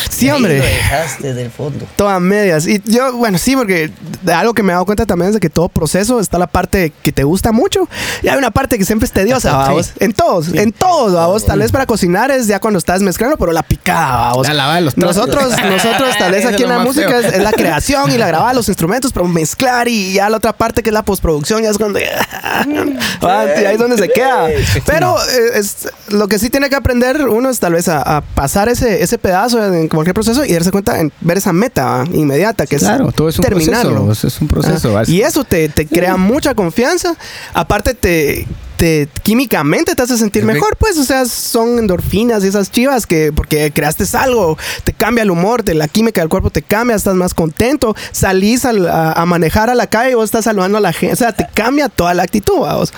Sí, 0.09 0.29
hombre. 0.31 0.57
Lo 0.59 0.63
dejaste 0.65 1.33
del 1.33 1.51
fondo. 1.51 1.85
Todas 1.95 2.19
medias. 2.19 2.65
Y 2.65 2.81
yo, 2.85 3.13
bueno, 3.13 3.37
sí, 3.37 3.55
porque 3.55 3.91
de 4.23 4.33
algo 4.33 4.53
que 4.53 4.63
me 4.63 4.71
he 4.71 4.73
dado 4.73 4.85
cuenta 4.85 5.05
también 5.05 5.29
es 5.29 5.33
de 5.35 5.39
que 5.39 5.49
todo 5.49 5.69
proceso 5.69 6.19
está 6.19 6.39
la 6.39 6.47
parte 6.47 6.91
que 7.03 7.11
te 7.11 7.23
gusta 7.23 7.51
mucho 7.51 7.87
y 8.23 8.27
hay 8.27 8.37
una 8.37 8.49
parte 8.49 8.77
que 8.79 8.85
siempre 8.85 9.05
es 9.05 9.11
tediosa, 9.11 9.49
Sí. 9.51 9.55
vamos. 9.55 9.91
En 9.99 10.13
todos, 10.13 10.47
en 10.49 10.71
todos, 10.71 11.13
vamos. 11.13 11.45
Tal 11.45 11.59
vez 11.59 11.71
para 11.71 11.85
cocinar 11.85 12.31
es 12.31 12.47
ya 12.47 12.59
cuando 12.59 12.79
estás 12.79 13.01
mezclando, 13.01 13.37
pero 13.37 13.51
la 13.51 13.61
picada, 13.63 14.29
vamos. 14.29 14.47
La 14.47 14.53
lavada 14.55 14.75
de 14.77 14.81
los. 14.81 14.97
Nosotros, 14.97 15.51
nosotros 15.63 16.17
tal 16.17 16.31
vez 16.31 16.45
aquí 16.47 16.63
en 16.63 16.69
la 16.69 16.79
música 16.79 17.19
es, 17.19 17.33
es 17.33 17.43
la 17.43 17.51
creación 17.53 18.11
y 18.11 18.17
la 18.17 18.27
grabada 18.27 18.53
los 18.53 18.67
instrumentos, 18.69 19.11
pero 19.13 19.27
mezclar 19.27 19.87
y 19.87 20.13
ya 20.13 20.29
la 20.29 20.37
otra 20.37 20.53
parte 20.53 20.81
que 20.81 20.89
es 20.89 20.93
la 20.93 21.03
postproducción 21.03 21.61
ya 21.61 21.69
es 21.69 21.77
cuando 21.77 21.99
Ah, 23.21 23.45
y 23.61 23.65
ahí 23.65 23.73
es 23.73 23.79
donde 23.79 23.97
se 23.97 24.09
queda. 24.09 24.47
Pero 24.85 25.15
eh, 25.21 25.59
es, 25.59 25.87
lo 26.09 26.27
que 26.27 26.39
sí 26.39 26.49
tiene 26.49 26.69
que 26.69 26.75
aprender 26.75 27.06
uno 27.15 27.49
es 27.49 27.59
tal 27.59 27.73
vez 27.73 27.87
a, 27.87 28.17
a 28.17 28.21
pasar 28.21 28.69
ese, 28.69 29.01
ese 29.01 29.17
pedazo 29.17 29.63
en 29.73 29.87
cualquier 29.87 30.13
proceso 30.13 30.43
y 30.45 30.53
darse 30.53 30.71
cuenta 30.71 30.99
en 30.99 31.11
ver 31.21 31.37
esa 31.37 31.53
meta 31.53 31.85
¿va? 31.85 32.03
inmediata 32.13 32.65
que 32.65 32.77
Claro, 32.77 33.09
es 33.09 33.15
todo 33.15 33.29
es 33.29 33.39
un 33.39 33.45
terminarlo. 33.45 34.05
proceso. 34.05 34.27
Es 34.27 34.41
un 34.41 34.47
proceso. 34.47 34.97
Ah, 34.97 35.03
y 35.07 35.21
eso 35.21 35.43
te, 35.43 35.69
te 35.69 35.85
crea 35.87 36.17
mucha 36.17 36.53
confianza. 36.53 37.15
Aparte 37.53 37.93
te, 37.93 38.45
te 38.77 39.09
químicamente 39.23 39.95
te 39.95 40.01
hace 40.03 40.17
sentir 40.17 40.43
mejor, 40.45 40.77
pues, 40.77 40.97
o 40.97 41.03
sea, 41.03 41.25
son 41.25 41.79
endorfinas 41.79 42.43
y 42.43 42.47
esas 42.47 42.71
chivas 42.71 43.05
que 43.07 43.31
porque 43.33 43.71
creaste 43.71 44.05
algo, 44.17 44.57
te 44.83 44.93
cambia 44.93 45.23
el 45.23 45.31
humor, 45.31 45.63
te, 45.63 45.73
la 45.73 45.87
química 45.87 46.21
del 46.21 46.29
cuerpo 46.29 46.49
te 46.51 46.61
cambia, 46.61 46.95
estás 46.95 47.15
más 47.15 47.33
contento, 47.33 47.95
salís 48.11 48.63
al- 48.65 48.87
a, 48.87 49.11
a 49.13 49.25
manejar 49.25 49.69
a 49.69 49.75
la 49.75 49.87
calle 49.87 50.11
y 50.11 50.13
vos 50.13 50.25
estás 50.25 50.45
saludando 50.45 50.77
a 50.77 50.81
la 50.81 50.93
gente, 50.93 51.13
o 51.13 51.17
sea, 51.17 51.33
te 51.33 51.47
cambia 51.53 51.89
toda 51.89 52.13
la 52.13 52.23
actitud, 52.23 52.59
vamos. 52.61 52.93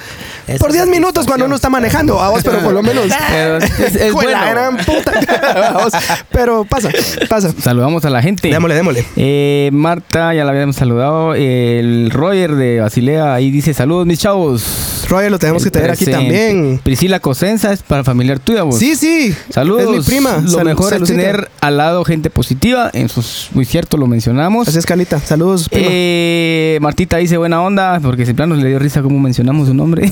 Esa 0.47 0.59
Por 0.59 0.71
10 0.73 0.87
minutos 0.87 1.25
cuando 1.25 1.45
uno 1.45 1.55
está 1.55 1.69
manejando, 1.69 2.15
vamos, 2.15 2.43
pero 2.43 2.59
por 2.59 2.73
lo 2.73 2.83
menos 2.83 3.05
Pero 3.29 3.57
es- 3.57 3.95
es 3.95 4.13
la 4.13 4.49
gran 4.51 4.77
puta. 4.77 5.13
Vamos, 5.73 5.93
pero 6.31 6.65
pasa, 6.65 6.89
pasa. 7.29 7.51
Saludamos 7.61 8.03
a 8.05 8.09
la 8.09 8.21
gente. 8.21 8.49
Démosle, 8.49 8.75
démosle. 8.75 9.05
Eh, 9.15 9.69
Marta, 9.71 10.33
ya 10.33 10.43
la 10.43 10.51
habíamos 10.51 10.75
saludado. 10.75 11.33
El 11.35 12.09
Roger 12.11 12.55
de 12.55 12.79
Basilea 12.81 13.33
ahí 13.33 13.51
dice: 13.51 13.73
Saludos, 13.73 14.05
mis 14.05 14.19
chavos. 14.19 15.05
Roger 15.09 15.31
lo 15.31 15.39
tenemos 15.39 15.63
que 15.63 15.68
tener 15.71 15.91
aquí 15.91 16.05
también. 16.05 16.79
Priscila 16.83 17.19
Cosenza 17.19 17.73
es 17.73 17.81
para 17.81 18.03
familiar 18.03 18.39
tuya, 18.39 18.63
vos. 18.63 18.77
Sí, 18.77 18.95
sí. 18.95 19.35
Saludos. 19.49 19.83
Es 19.83 19.89
mi 19.89 20.01
prima. 20.01 20.37
Lo 20.37 20.63
mejor 20.63 20.93
es 20.93 21.03
tener 21.03 21.49
al 21.61 21.77
lado 21.77 22.03
gente 22.05 22.29
positiva. 22.29 22.89
Eso 22.93 23.21
es 23.21 23.49
muy 23.53 23.65
cierto, 23.65 23.97
lo 23.97 24.07
mencionamos. 24.07 24.67
Así 24.67 24.77
es, 24.77 24.85
Carlita. 24.85 25.19
Saludos, 25.19 25.69
prima. 25.69 25.87
Eh, 25.89 26.77
Martita 26.81 27.17
dice 27.17 27.37
buena 27.37 27.61
onda, 27.61 27.99
porque 28.01 28.25
siempre 28.25 28.47
nos 28.47 28.59
le 28.59 28.69
dio 28.69 28.79
risa 28.79 29.01
como 29.01 29.19
mencionamos 29.19 29.67
su 29.67 29.73
nombre. 29.73 30.11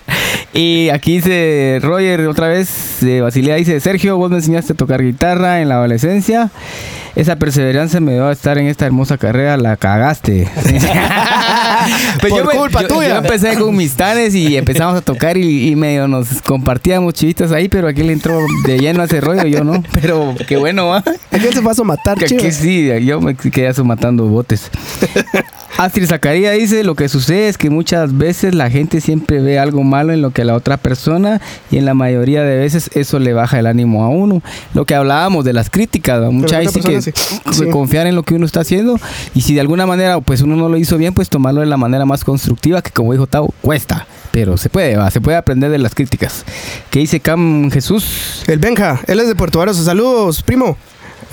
y 0.54 0.88
aquí 0.90 1.16
dice 1.16 1.78
Roger 1.82 2.26
otra 2.26 2.48
vez, 2.48 2.98
de 3.00 3.20
Basilea 3.20 3.56
dice, 3.56 3.78
Sergio, 3.80 4.16
vos 4.16 4.30
me 4.30 4.36
enseñaste 4.36 4.72
a 4.72 4.76
tocar 4.76 5.02
guitarra 5.02 5.60
en 5.60 5.68
la 5.68 5.76
adolescencia. 5.76 6.50
Esa 7.14 7.36
perseverancia 7.36 7.98
me 8.00 8.12
dio 8.12 8.26
a 8.26 8.32
estar 8.32 8.58
en 8.58 8.66
esta 8.66 8.84
hermosa 8.84 9.16
carrera, 9.16 9.56
la 9.56 9.76
cagaste. 9.76 10.48
Pues 12.20 12.32
Por 12.32 12.46
me- 12.46 12.58
culpa 12.58 12.82
yo- 12.82 12.88
tuya. 12.88 13.08
Yo 13.08 13.16
empecé 13.16 13.56
con 13.56 13.76
mis 13.76 13.94
tanes 13.94 14.34
y 14.34 14.56
empezamos 14.56 14.96
a 14.96 15.00
tocar 15.02 15.36
y, 15.36 15.68
y 15.68 15.76
medio 15.76 16.08
nos 16.08 16.40
compartíamos 16.42 17.14
chivitas 17.14 17.52
ahí, 17.52 17.68
pero 17.68 17.88
aquí 17.88 18.02
le 18.02 18.12
entró 18.12 18.38
de 18.64 18.78
lleno 18.78 19.02
a 19.02 19.04
ese 19.04 19.20
rollo, 19.20 19.44
yo 19.46 19.62
no. 19.64 19.82
Pero 20.00 20.34
qué 20.48 20.56
bueno, 20.56 20.88
¿va? 20.88 20.98
¿A 20.98 21.38
quién 21.38 21.52
se 21.52 21.60
fue 21.62 21.72
a 21.76 21.84
matar, 21.84 22.18
Que 22.18 22.24
aquí 22.34 22.50
sí, 22.52 22.88
yo 23.04 23.20
me 23.20 23.34
quedé 23.34 23.68
eso 23.68 23.84
matando 23.84 24.24
botes. 24.26 24.70
Astrid 25.78 26.06
Zacarías 26.06 26.56
dice, 26.56 26.84
lo 26.84 26.94
que 26.94 27.06
sucede 27.08 27.48
es 27.48 27.58
que 27.58 27.68
muchas 27.68 28.16
veces 28.16 28.54
la 28.54 28.70
gente 28.70 29.02
siempre 29.02 29.40
ve 29.40 29.58
algo 29.58 29.82
malo 29.82 30.14
en 30.14 30.22
lo 30.22 30.30
que 30.30 30.42
la 30.42 30.54
otra 30.54 30.78
persona 30.78 31.42
y 31.70 31.76
en 31.76 31.84
la 31.84 31.92
mayoría 31.92 32.42
de 32.44 32.56
veces 32.56 32.88
eso 32.94 33.18
le 33.18 33.34
baja 33.34 33.58
el 33.58 33.66
ánimo 33.66 34.02
a 34.02 34.08
uno. 34.08 34.40
Lo 34.72 34.86
que 34.86 34.94
hablábamos 34.94 35.44
de 35.44 35.52
las 35.52 35.68
críticas, 35.68 36.22
¿va? 36.22 36.30
mucha 36.30 36.62
la 36.62 36.70
sí 36.70 36.78
otra 36.78 36.80
que 36.90 36.96
persona 36.96 37.02
sí. 37.02 37.12
que 37.44 37.52
Sí. 37.66 37.70
confiar 37.70 38.06
en 38.06 38.14
lo 38.14 38.22
que 38.22 38.34
uno 38.34 38.46
está 38.46 38.60
haciendo 38.60 38.98
y 39.34 39.42
si 39.42 39.52
de 39.54 39.60
alguna 39.60 39.84
manera 39.86 40.18
pues 40.20 40.40
uno 40.40 40.56
no 40.56 40.70
lo 40.70 40.78
hizo 40.78 40.96
bien, 40.96 41.12
pues 41.12 41.28
tomarlo 41.28 41.60
de 41.60 41.66
la 41.66 41.75
manera 41.76 42.04
más 42.04 42.24
constructiva 42.24 42.82
que 42.82 42.90
como 42.90 43.12
dijo 43.12 43.26
Tavo, 43.26 43.54
cuesta, 43.60 44.06
pero 44.32 44.56
se 44.56 44.68
puede, 44.68 44.96
¿va? 44.96 45.10
se 45.10 45.20
puede 45.20 45.36
aprender 45.36 45.70
de 45.70 45.78
las 45.78 45.94
críticas. 45.94 46.44
¿Qué 46.90 47.00
dice 47.00 47.20
Cam 47.20 47.70
Jesús? 47.70 48.44
El 48.46 48.58
Benja, 48.58 49.00
él 49.06 49.20
es 49.20 49.28
de 49.28 49.34
Puerto 49.34 49.58
Varas. 49.58 49.76
Saludos, 49.76 50.42
primo. 50.42 50.76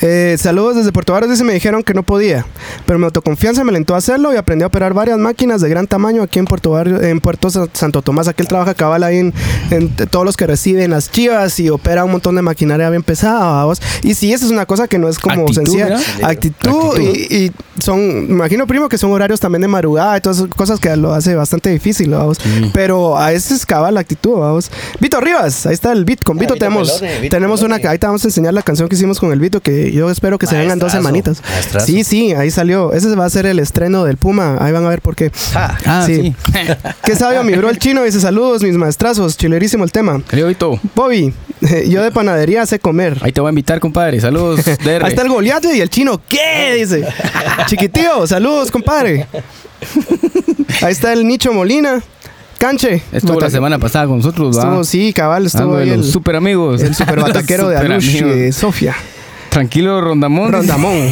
Eh, 0.06 0.36
saludos 0.38 0.76
desde 0.76 0.92
Puerto 0.92 1.14
Varas. 1.14 1.30
Dice, 1.30 1.46
me 1.46 1.54
dijeron 1.54 1.82
que 1.82 1.94
no 1.94 2.04
podía, 2.04 2.46
pero 2.86 3.00
mi 3.00 3.06
autoconfianza 3.06 3.64
me 3.64 3.70
alentó 3.70 3.96
a 3.96 4.00
hacerlo 4.00 4.34
y 4.34 4.36
aprendí 4.36 4.64
a 4.64 4.68
operar 4.68 4.94
varias 4.94 5.18
máquinas 5.18 5.62
de 5.62 5.70
gran 5.70 5.88
tamaño 5.88 6.22
aquí 6.22 6.40
en 6.40 6.46
Puerto 6.46 6.72
Barrio, 6.72 7.02
en 7.02 7.22
Puerto 7.22 7.50
Sa- 7.50 7.68
Santo 7.72 8.02
Tomás. 8.02 8.28
Aquí 8.28 8.42
él 8.42 8.50
trabaja 8.50 8.74
cabal 8.74 9.04
ahí 9.04 9.20
en, 9.20 9.34
todos 10.12 10.26
los 10.26 10.36
que 10.36 10.46
reciben 10.46 10.92
las 10.92 11.10
chivas 11.10 11.58
y 11.62 11.70
opera 11.70 12.04
un 12.04 12.12
montón 12.12 12.36
de 12.36 12.42
maquinaria 12.42 12.90
bien 12.90 13.02
pesada. 13.02 13.40
¿vamos? 13.64 13.82
Y 14.04 14.14
sí, 14.16 14.34
esa 14.34 14.46
es 14.46 14.52
una 14.52 14.66
cosa 14.66 14.90
que 14.90 15.00
no 15.00 15.08
es 15.08 15.18
como 15.20 15.44
Actitud, 15.44 15.54
sencilla. 15.56 15.86
¿verdad? 15.86 16.02
Actitud, 16.24 16.70
Actitud. 16.70 17.00
Y, 17.32 17.36
y 17.46 17.52
son, 17.82 18.28
me 18.28 18.34
imagino, 18.34 18.68
primo, 18.68 18.90
que 18.90 18.98
son 18.98 19.10
horarios 19.14 19.40
también 19.40 19.62
de 19.62 19.70
madrugada 19.70 20.18
y 20.18 20.22
todas 20.22 20.38
esas 20.40 20.50
cosas 20.50 20.80
que 20.82 20.94
lo 20.98 21.14
hace 21.14 21.34
bastante 21.36 21.70
difícil. 21.70 22.10
¿vamos? 22.12 22.40
Pero 22.74 23.18
a 23.18 23.32
ese 23.32 23.54
es 23.54 23.66
cabal 23.66 23.94
la 23.94 24.02
actitud. 24.02 24.34
¿vamos? 24.40 24.70
Vito 25.00 25.22
Rivas, 25.22 25.66
ahí 25.66 25.74
está 25.74 25.94
el 25.94 26.04
beat. 26.04 26.24
Con 26.26 26.36
Ah, 26.38 26.40
Vito 26.42 26.56
Vito 26.56 26.66
tenemos, 26.66 26.92
Pelone, 26.92 27.20
Vito 27.22 27.36
tenemos 27.38 27.62
una. 27.62 27.76
Ahí 27.76 27.98
te 27.98 28.06
vamos 28.06 28.24
a 28.26 28.28
enseñar 28.28 28.54
la 28.54 28.64
canción 28.64 28.90
que 28.90 28.96
hicimos 28.96 29.18
con 29.20 29.32
el 29.32 29.40
Vito, 29.40 29.62
que 29.62 29.93
yo 29.94 30.10
espero 30.10 30.38
que 30.38 30.48
se 30.48 30.58
vengan 30.58 30.80
dos 30.80 30.92
semanitas. 30.92 31.42
maestrazo. 31.42 31.86
Sí, 31.86 32.04
sí, 32.04 32.34
ahí 32.34 32.52
salió. 32.52 32.94
Ese 32.94 33.14
va 33.16 33.26
a 33.26 33.30
ser 33.30 33.46
el 33.46 33.60
estreno 33.60 34.04
del 34.04 34.18
Puma. 34.18 34.58
Ahí 34.60 34.72
van 34.72 34.86
a 34.86 34.90
ver 34.90 35.02
por 35.02 35.16
qué. 35.16 35.32
Ah, 35.56 35.78
Ah, 35.86 36.04
sí. 36.06 36.14
Sí. 36.14 36.36
Qué 37.04 37.16
sabio, 37.16 37.44
mi 37.44 37.54
bro 37.54 37.70
el 37.70 37.78
chino. 37.80 38.04
Dice 38.04 38.20
saludos, 38.20 38.64
mis 38.64 38.76
maestrazos. 38.76 39.38
Chilerísimo 39.38 39.84
el 39.84 39.92
tema. 39.92 40.22
Vito. 40.32 40.80
Bobby, 40.96 41.34
yo 41.88 42.04
de 42.04 42.12
panadería 42.12 42.66
sé 42.66 42.80
comer. 42.80 43.18
Ahí 43.22 43.32
te 43.32 43.42
voy 43.42 43.50
a 43.50 43.52
invitar, 43.52 43.80
compadre. 43.80 44.20
Saludos, 44.20 44.64
DR. 44.66 45.04
Ahí 45.06 45.10
está 45.12 45.22
el 45.24 45.30
Goliath 45.30 45.66
y 45.74 45.82
el 45.82 45.90
chino. 45.90 46.22
¿Qué? 46.28 46.76
Dice. 46.78 47.06
Chiquitío, 47.68 48.26
saludos, 48.28 48.72
compadre. 48.72 49.28
Ahí 50.82 50.92
está 50.92 51.14
el 51.14 51.28
Nicho 51.28 51.54
Molina. 51.54 52.02
Canche. 52.58 53.02
Estuvo 53.12 53.40
la 53.40 53.50
semana 53.50 53.78
pasada 53.78 54.08
con 54.08 54.18
nosotros, 54.18 54.58
¿va? 54.58 54.62
Estuvo, 54.64 54.84
sí, 54.86 55.12
cabal, 55.12 55.46
estuvo 55.48 55.76
ahí 55.76 55.90
los 55.90 56.06
el, 56.06 56.12
super 56.14 56.36
amigos. 56.38 56.82
el 56.82 56.96
super 56.96 57.20
bataquero 57.20 57.68
de 57.68 57.76
Alush 57.78 58.16
y 58.16 58.22
de 58.24 58.52
Sofía. 58.54 58.96
Tranquilo, 59.54 60.02
Rondamón. 60.02 60.52
Rondamón. 60.52 61.12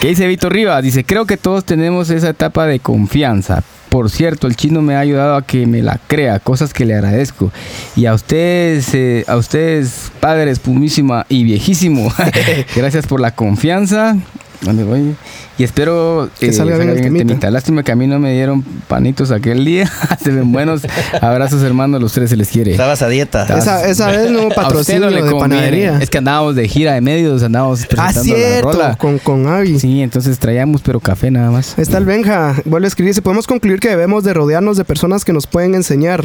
¿Qué 0.00 0.08
dice 0.08 0.26
Víctor 0.26 0.54
Rivas? 0.54 0.82
Dice, 0.82 1.04
creo 1.04 1.26
que 1.26 1.36
todos 1.36 1.66
tenemos 1.66 2.08
esa 2.08 2.30
etapa 2.30 2.64
de 2.64 2.80
confianza. 2.80 3.62
Por 3.90 4.08
cierto, 4.08 4.46
el 4.46 4.56
chino 4.56 4.80
me 4.80 4.94
ha 4.94 5.00
ayudado 5.00 5.36
a 5.36 5.42
que 5.42 5.66
me 5.66 5.82
la 5.82 6.00
crea, 6.06 6.38
cosas 6.38 6.72
que 6.72 6.86
le 6.86 6.94
agradezco. 6.94 7.52
Y 7.94 8.06
a 8.06 8.14
ustedes, 8.14 8.94
eh, 8.94 9.26
a 9.28 9.36
ustedes, 9.36 10.10
padres, 10.18 10.60
pumísima 10.60 11.26
y 11.28 11.44
viejísimo, 11.44 12.10
gracias 12.74 13.06
por 13.06 13.20
la 13.20 13.32
confianza. 13.32 14.16
¿Dónde 14.62 14.84
voy? 14.84 15.14
Y 15.58 15.64
espero 15.64 16.26
eh, 16.26 16.28
Que 16.38 16.52
salga 16.52 16.76
bien 16.78 16.90
el 16.90 17.02
temita. 17.02 17.50
Lástima 17.50 17.82
que 17.82 17.92
a 17.92 17.96
mí 17.96 18.06
no 18.06 18.18
me 18.18 18.32
dieron 18.32 18.62
panitos 18.88 19.30
aquel 19.30 19.64
día. 19.64 19.90
Se 20.22 20.30
ven 20.30 20.50
buenos. 20.52 20.82
Abrazos, 21.20 21.62
hermanos. 21.62 22.00
Los 22.00 22.12
tres 22.12 22.30
se 22.30 22.36
les 22.36 22.48
quiere. 22.48 22.70
estabas 22.70 23.02
a 23.02 23.08
dieta. 23.08 23.44
Esa, 23.58 23.86
esa 23.88 24.08
vez 24.10 24.30
no 24.30 24.38
hubo 24.38 24.46
A 24.46 24.48
usted 24.48 24.62
patrocinio 24.62 25.00
no 25.02 25.10
le 25.10 25.16
de 25.16 25.30
conviene. 25.30 25.40
panadería. 25.40 25.98
Es 26.00 26.08
que 26.10 26.18
andábamos 26.18 26.54
de 26.56 26.68
gira 26.68 26.94
de 26.94 27.00
medios, 27.00 27.42
andábamos 27.42 27.82
Ah, 27.82 27.86
presentando 27.88 28.32
la 28.32 28.38
cierto, 28.48 28.72
rola. 28.72 28.96
con, 28.96 29.18
con 29.18 29.46
Avi. 29.48 29.78
Sí, 29.78 30.00
entonces 30.00 30.38
traíamos 30.38 30.80
pero 30.82 31.00
café 31.00 31.30
nada 31.30 31.50
más. 31.50 31.78
Está 31.78 31.98
el 31.98 32.04
Benja, 32.06 32.54
vuelve 32.64 32.86
a 32.86 32.88
escribir, 32.88 33.10
dice, 33.10 33.22
podemos 33.22 33.46
concluir 33.46 33.78
que 33.80 33.88
debemos 33.88 34.24
de 34.24 34.32
rodearnos 34.34 34.76
de 34.76 34.84
personas 34.84 35.24
que 35.24 35.32
nos 35.32 35.46
pueden 35.46 35.74
enseñar. 35.74 36.24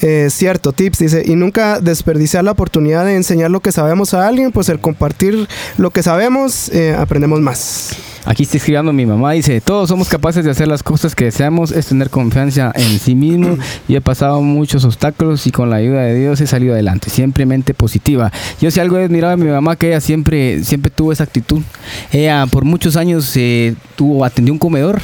Eh, 0.00 0.28
cierto, 0.30 0.72
tips, 0.72 0.98
dice, 0.98 1.22
y 1.26 1.34
nunca 1.34 1.80
desperdiciar 1.80 2.44
la 2.44 2.52
oportunidad 2.52 3.04
de 3.04 3.16
enseñar 3.16 3.50
lo 3.50 3.58
que 3.60 3.72
sabemos 3.72 4.14
a 4.14 4.28
alguien, 4.28 4.52
pues 4.52 4.68
el 4.68 4.78
compartir 4.78 5.48
lo 5.76 5.90
que 5.90 6.04
sabemos, 6.04 6.68
eh, 6.68 6.94
aprendemos 6.96 7.40
más. 7.40 7.57
Aquí 8.24 8.42
está 8.42 8.58
escribiendo 8.58 8.92
mi 8.92 9.06
mamá, 9.06 9.32
dice, 9.32 9.60
todos 9.62 9.88
somos 9.88 10.08
capaces 10.08 10.44
de 10.44 10.50
hacer 10.50 10.68
las 10.68 10.82
cosas 10.82 11.14
que 11.14 11.24
deseamos, 11.24 11.72
es 11.72 11.86
tener 11.86 12.10
confianza 12.10 12.72
en 12.74 12.98
sí 12.98 13.14
mismo. 13.14 13.56
y 13.88 13.96
he 13.96 14.00
pasado 14.02 14.42
muchos 14.42 14.84
obstáculos 14.84 15.46
y 15.46 15.50
con 15.50 15.70
la 15.70 15.76
ayuda 15.76 16.02
de 16.02 16.14
Dios 16.14 16.40
he 16.42 16.46
salido 16.46 16.74
adelante, 16.74 17.08
siempre 17.08 17.46
mente 17.46 17.72
positiva. 17.72 18.30
Yo 18.60 18.70
si 18.70 18.80
algo 18.80 18.98
he 18.98 19.04
admirado 19.04 19.32
a 19.32 19.36
mi 19.38 19.46
mamá, 19.46 19.76
que 19.76 19.88
ella 19.88 20.00
siempre, 20.00 20.62
siempre 20.62 20.90
tuvo 20.90 21.12
esa 21.12 21.24
actitud. 21.24 21.62
Ella 22.12 22.44
por 22.50 22.64
muchos 22.64 22.96
años 22.96 23.32
eh, 23.36 23.74
tuvo, 23.96 24.24
atendió 24.24 24.52
un 24.52 24.58
comedor 24.58 25.00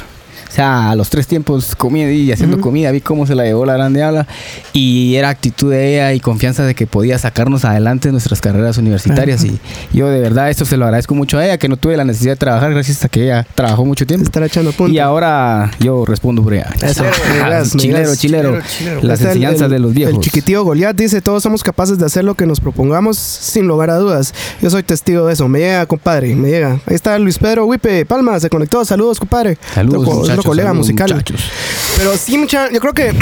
sea, 0.55 0.91
a 0.91 0.95
los 0.95 1.09
tres 1.09 1.27
tiempos 1.27 1.75
comía 1.75 2.11
y 2.11 2.31
haciendo 2.31 2.59
comida, 2.59 2.91
vi 2.91 3.01
cómo 3.01 3.25
se 3.25 3.35
la 3.35 3.43
llevó 3.43 3.65
la 3.65 3.73
grande 3.73 4.03
habla 4.03 4.27
y 4.73 5.15
era 5.15 5.29
actitud 5.29 5.71
de 5.71 5.93
ella 5.93 6.13
y 6.13 6.19
confianza 6.19 6.63
de 6.63 6.75
que 6.75 6.87
podía 6.87 7.17
sacarnos 7.17 7.65
adelante 7.65 8.11
nuestras 8.11 8.41
carreras 8.41 8.77
universitarias. 8.77 9.43
Y 9.43 9.59
yo 9.93 10.09
de 10.09 10.19
verdad 10.19 10.49
esto 10.49 10.65
se 10.65 10.77
lo 10.77 10.85
agradezco 10.85 11.15
mucho 11.15 11.37
a 11.37 11.45
ella, 11.45 11.57
que 11.57 11.67
no 11.67 11.77
tuve 11.77 11.97
la 11.97 12.05
necesidad 12.05 12.33
de 12.33 12.37
trabajar 12.37 12.73
gracias 12.73 13.03
a 13.03 13.09
que 13.09 13.23
ella 13.23 13.45
trabajó 13.55 13.85
mucho 13.85 14.05
tiempo. 14.05 14.25
Estar 14.25 14.43
echando 14.43 14.71
punto. 14.71 14.93
Y 14.93 14.99
ahora 14.99 15.71
yo 15.79 16.05
respondo 16.05 16.43
por 16.43 16.53
ella. 16.53 16.73
chilero, 17.75 18.15
chilero, 18.15 18.59
Las 19.01 19.21
enseñanzas 19.21 19.69
de 19.69 19.79
los 19.79 19.93
viejos. 19.93 20.15
El 20.15 20.21
chiquitío 20.21 20.63
Goliat 20.63 20.95
dice, 20.95 21.21
todos 21.21 21.43
somos 21.43 21.63
capaces 21.63 21.99
de 21.99 22.05
hacer 22.05 22.23
lo 22.23 22.35
que 22.35 22.45
nos 22.45 22.59
propongamos 22.59 23.17
sin 23.17 23.67
lugar 23.67 23.89
a 23.89 23.97
dudas. 23.97 24.33
Yo 24.61 24.69
soy 24.69 24.83
testigo 24.83 25.27
de 25.27 25.33
eso. 25.33 25.47
Me 25.47 25.59
llega, 25.59 25.85
compadre, 25.85 26.35
me 26.35 26.49
llega. 26.49 26.79
Ahí 26.85 26.95
está 26.95 27.17
Luis 27.19 27.37
Pedro 27.37 27.65
Wipe 27.65 28.05
Palma, 28.05 28.39
se 28.39 28.49
conectó. 28.49 28.85
Saludos, 28.85 29.19
compadre. 29.19 29.57
Saludos, 29.73 30.44
colega 30.45 30.73
musical. 30.73 31.23
Pero 31.97 32.17
sí, 32.17 32.37
mucha, 32.37 32.71
yo 32.71 32.79
creo 32.79 32.93
que 32.93 33.13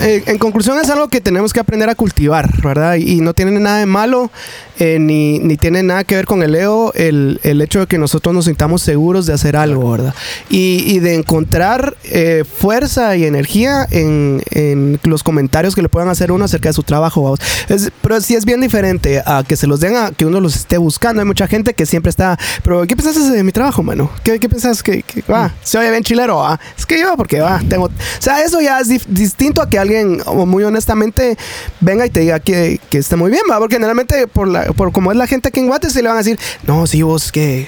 eh, 0.00 0.22
en 0.26 0.38
conclusión 0.38 0.78
es 0.78 0.90
algo 0.90 1.08
que 1.08 1.20
tenemos 1.20 1.52
que 1.52 1.60
aprender 1.60 1.88
a 1.88 1.94
cultivar, 1.94 2.50
¿verdad? 2.62 2.96
Y, 2.96 3.20
no 3.20 3.32
tiene 3.32 3.58
nada 3.58 3.78
de 3.78 3.86
malo, 3.86 4.30
eh, 4.78 4.98
ni, 5.00 5.38
ni, 5.38 5.56
tiene 5.56 5.82
nada 5.82 6.04
que 6.04 6.16
ver 6.16 6.26
con 6.26 6.42
el 6.42 6.54
ego, 6.54 6.92
el, 6.94 7.40
el, 7.42 7.62
hecho 7.62 7.80
de 7.80 7.86
que 7.86 7.96
nosotros 7.96 8.34
nos 8.34 8.44
sintamos 8.44 8.82
seguros 8.82 9.24
de 9.26 9.32
hacer 9.32 9.56
algo, 9.56 9.90
¿verdad? 9.90 10.14
Y, 10.50 10.84
y 10.86 10.98
de 10.98 11.14
encontrar 11.14 11.96
eh, 12.04 12.44
fuerza 12.44 13.16
y 13.16 13.24
energía 13.24 13.86
en, 13.90 14.42
en, 14.50 15.00
los 15.04 15.22
comentarios 15.22 15.74
que 15.74 15.82
le 15.82 15.88
puedan 15.88 16.08
hacer 16.08 16.30
uno 16.30 16.44
acerca 16.44 16.68
de 16.68 16.74
su 16.74 16.82
trabajo, 16.82 17.22
vamos. 17.22 17.40
Es, 17.68 17.90
pero 18.02 18.20
sí 18.20 18.34
es 18.34 18.44
bien 18.44 18.60
diferente 18.60 19.22
a 19.24 19.44
que 19.46 19.56
se 19.56 19.66
los 19.66 19.80
den 19.80 19.96
a 19.96 20.10
que 20.10 20.26
uno 20.26 20.40
los 20.40 20.56
esté 20.56 20.78
buscando. 20.78 21.22
Hay 21.22 21.26
mucha 21.26 21.46
gente 21.46 21.72
que 21.74 21.86
siempre 21.86 22.10
está, 22.10 22.38
pero 22.62 22.86
¿qué 22.86 22.96
piensas 22.96 23.32
de 23.32 23.42
mi 23.42 23.52
trabajo, 23.52 23.82
mano? 23.82 24.10
¿Qué, 24.22 24.38
qué 24.38 24.48
piensas 24.48 24.82
que, 24.82 25.02
que 25.02 25.24
ah, 25.28 25.50
se 25.62 25.78
oye 25.78 25.90
bien 25.90 26.02
chilero? 26.02 26.44
Ah? 26.44 26.60
Es 26.76 26.86
que 26.86 27.00
yo, 27.00 27.16
porque 27.16 27.40
va, 27.40 27.60
tengo. 27.68 27.86
O 27.86 27.90
sea, 28.18 28.42
eso 28.42 28.60
ya 28.60 28.80
es 28.80 28.88
distinto 29.08 29.62
a 29.62 29.68
que 29.68 29.78
alguien, 29.78 30.22
muy 30.46 30.64
honestamente, 30.64 31.36
venga 31.80 32.06
y 32.06 32.10
te 32.10 32.20
diga 32.20 32.40
que, 32.40 32.80
que 32.90 32.98
está 32.98 33.16
muy 33.16 33.30
bien, 33.30 33.42
va, 33.50 33.58
porque 33.58 33.76
generalmente, 33.76 34.26
por, 34.26 34.48
la, 34.48 34.64
por 34.72 34.92
como 34.92 35.12
es 35.12 35.18
la 35.18 35.26
gente 35.26 35.48
aquí 35.48 35.60
en 35.60 35.68
Guate, 35.68 35.90
se 35.90 36.02
le 36.02 36.08
van 36.08 36.16
a 36.16 36.20
decir, 36.20 36.38
no, 36.64 36.86
sí, 36.86 37.02
vos, 37.02 37.32
que, 37.32 37.66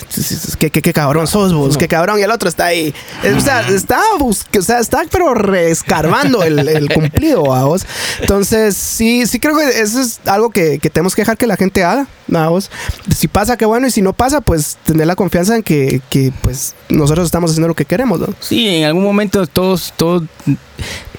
que, 0.58 0.70
que, 0.70 0.92
cabrón 0.92 1.26
sos 1.26 1.52
vos, 1.52 1.76
que 1.76 1.88
cabrón, 1.88 2.18
y 2.18 2.22
el 2.22 2.30
otro 2.30 2.48
está 2.48 2.66
ahí. 2.66 2.94
O 3.36 3.40
sea, 3.40 3.68
está, 3.68 4.00
o 4.18 4.62
sea, 4.62 4.78
está, 4.78 5.02
pero 5.10 5.34
rescarbando 5.34 6.42
el, 6.42 6.68
el 6.68 6.92
cumplido, 6.92 7.54
a 7.54 7.64
vos. 7.64 7.86
Entonces, 8.20 8.76
sí, 8.76 9.26
sí 9.26 9.38
creo 9.38 9.56
que 9.56 9.80
eso 9.80 10.00
es 10.00 10.20
algo 10.26 10.50
que, 10.50 10.78
que 10.78 10.90
tenemos 10.90 11.14
que 11.14 11.22
dejar 11.22 11.36
que 11.36 11.46
la 11.46 11.56
gente 11.56 11.84
haga, 11.84 12.06
a 12.34 12.48
vos. 12.48 12.70
Si 13.16 13.28
pasa, 13.28 13.56
qué 13.56 13.64
bueno, 13.64 13.86
y 13.86 13.90
si 13.90 14.02
no 14.02 14.12
pasa, 14.12 14.40
pues 14.40 14.76
tener 14.84 15.06
la 15.06 15.16
confianza 15.16 15.56
en 15.56 15.62
que, 15.62 16.00
que 16.10 16.32
pues, 16.42 16.74
nosotros 16.88 17.26
estamos 17.26 17.50
haciendo 17.50 17.68
lo 17.68 17.74
que 17.74 17.84
queremos, 17.84 18.20
¿no? 18.20 18.28
Sí, 18.40 18.77
en 18.78 18.84
algún 18.84 19.02
momento 19.02 19.46
todos, 19.46 19.92
todos, 19.96 20.22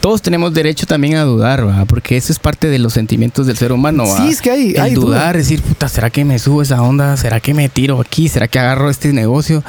todos 0.01 0.21
tenemos 0.21 0.53
derecho 0.53 0.85
también 0.85 1.15
a 1.15 1.23
dudar, 1.23 1.65
¿verdad? 1.65 1.85
Porque 1.87 2.17
eso 2.17 2.31
es 2.31 2.39
parte 2.39 2.67
de 2.67 2.79
los 2.79 2.93
sentimientos 2.93 3.47
del 3.47 3.57
ser 3.57 3.71
humano. 3.71 4.05
Sí, 4.05 4.29
es 4.29 4.41
que 4.41 4.51
hay, 4.51 4.75
hay 4.77 4.93
dudar, 4.93 5.37
decir, 5.37 5.61
puta, 5.61 5.87
¿será 5.89 6.09
que 6.09 6.25
me 6.25 6.39
subo 6.39 6.61
esa 6.61 6.81
onda? 6.81 7.17
¿Será 7.17 7.39
que 7.39 7.53
me 7.53 7.69
tiro 7.69 7.99
aquí? 7.99 8.27
¿Será 8.27 8.47
que 8.47 8.59
agarro 8.59 8.89
este 8.89 9.13
negocio? 9.13 9.63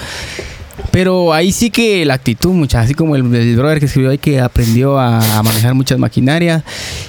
Pero 0.90 1.32
ahí 1.32 1.52
sí 1.52 1.70
que 1.70 2.04
la 2.04 2.14
actitud, 2.14 2.52
mucha, 2.52 2.80
así 2.80 2.94
como 2.94 3.14
el, 3.16 3.22
brother 3.22 3.78
que 3.78 3.86
escribió 3.86 4.10
ahí 4.10 4.18
que 4.18 4.40
aprendió 4.40 4.98
a, 4.98 5.42
manejar 5.42 5.74
muchas 5.74 5.98
maquinarias. 5.98 6.62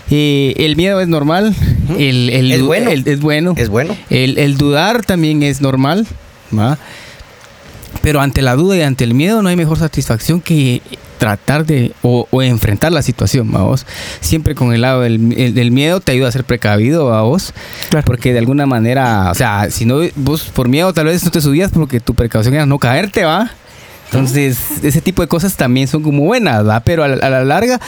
Eh, 0.10 0.54
el 0.58 0.76
miedo 0.76 1.02
es 1.02 1.08
normal. 1.08 1.56
El, 1.98 2.30
es, 2.30 2.62
bueno. 2.62 2.92
es 2.92 3.22
bueno. 3.22 3.54
Es 3.58 3.70
bueno. 3.70 3.96
El, 4.10 4.58
dudar 4.58 5.04
también 5.04 5.44
es 5.44 5.62
normal. 5.62 6.06
¿va? 6.58 6.78
Pero 8.02 8.22
ante 8.22 8.42
la 8.42 8.56
duda 8.56 8.78
y 8.78 8.82
ante 8.82 9.04
el 9.04 9.14
miedo 9.14 9.42
no 9.42 9.50
hay 9.50 9.56
mejor 9.56 9.78
satisfacción 9.78 10.42
que 10.42 10.82
tratar 11.22 11.68
de 11.68 11.94
o, 12.02 12.28
enfrentar 12.42 12.92
la 12.92 13.04
situación, 13.04 13.52
vos. 13.52 13.86
Siempre 14.22 14.56
con 14.56 14.74
el 14.74 14.82
lado 14.82 15.02
del, 15.02 15.20
miedo 15.72 16.00
te 16.00 16.14
ayuda 16.14 16.30
a 16.30 16.32
ser 16.32 16.46
precavido, 16.46 17.14
a 17.14 17.22
vos. 17.22 17.54
Porque 18.06 18.34
de 18.34 18.40
alguna 18.40 18.66
manera, 18.66 19.30
o 19.30 19.36
sea, 19.36 19.70
si 19.70 19.86
no, 19.86 20.00
vos 20.16 20.46
por 20.46 20.68
miedo 20.68 20.92
tal 20.94 21.06
vez 21.06 21.24
no 21.24 21.30
te 21.30 21.40
subías 21.40 21.70
porque 21.70 22.00
tu 22.00 22.16
precaución 22.16 22.56
era 22.56 22.66
no 22.66 22.80
caerte, 22.80 23.24
va. 23.24 23.52
Entonces, 24.06 24.58
ese 24.82 25.00
tipo 25.00 25.22
de 25.22 25.28
cosas 25.28 25.56
también 25.56 25.88
son 25.88 26.02
como 26.02 26.24
buenas, 26.24 26.68
¿va? 26.68 26.80
Pero 26.80 27.04
a, 27.04 27.08
la 27.08 27.46
larga, 27.46 27.80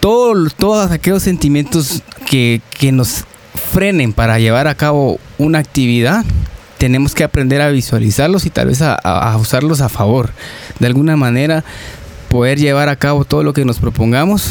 todo, 0.00 0.48
todos 0.50 0.90
aquellos 0.90 1.22
sentimientos 1.22 2.02
que, 2.26 2.60
que 2.78 2.92
nos 2.92 3.24
frenen 3.72 4.12
para 4.12 4.38
llevar 4.38 4.68
a 4.68 4.74
cabo 4.74 5.18
una 5.38 5.60
actividad, 5.60 6.24
tenemos 6.84 7.14
que 7.14 7.24
aprender 7.24 7.62
a 7.62 7.70
visualizarlos 7.70 8.44
y 8.44 8.50
tal 8.50 8.66
vez 8.66 8.82
a, 8.82 9.36
usarlos 9.40 9.80
a 9.80 9.88
favor. 9.88 10.28
De 10.80 10.86
alguna 10.86 11.16
manera, 11.16 11.64
poder 12.28 12.58
llevar 12.58 12.90
a 12.90 12.96
cabo 12.96 13.24
todo 13.24 13.42
lo 13.42 13.54
que 13.54 13.64
nos 13.64 13.78
propongamos, 13.78 14.50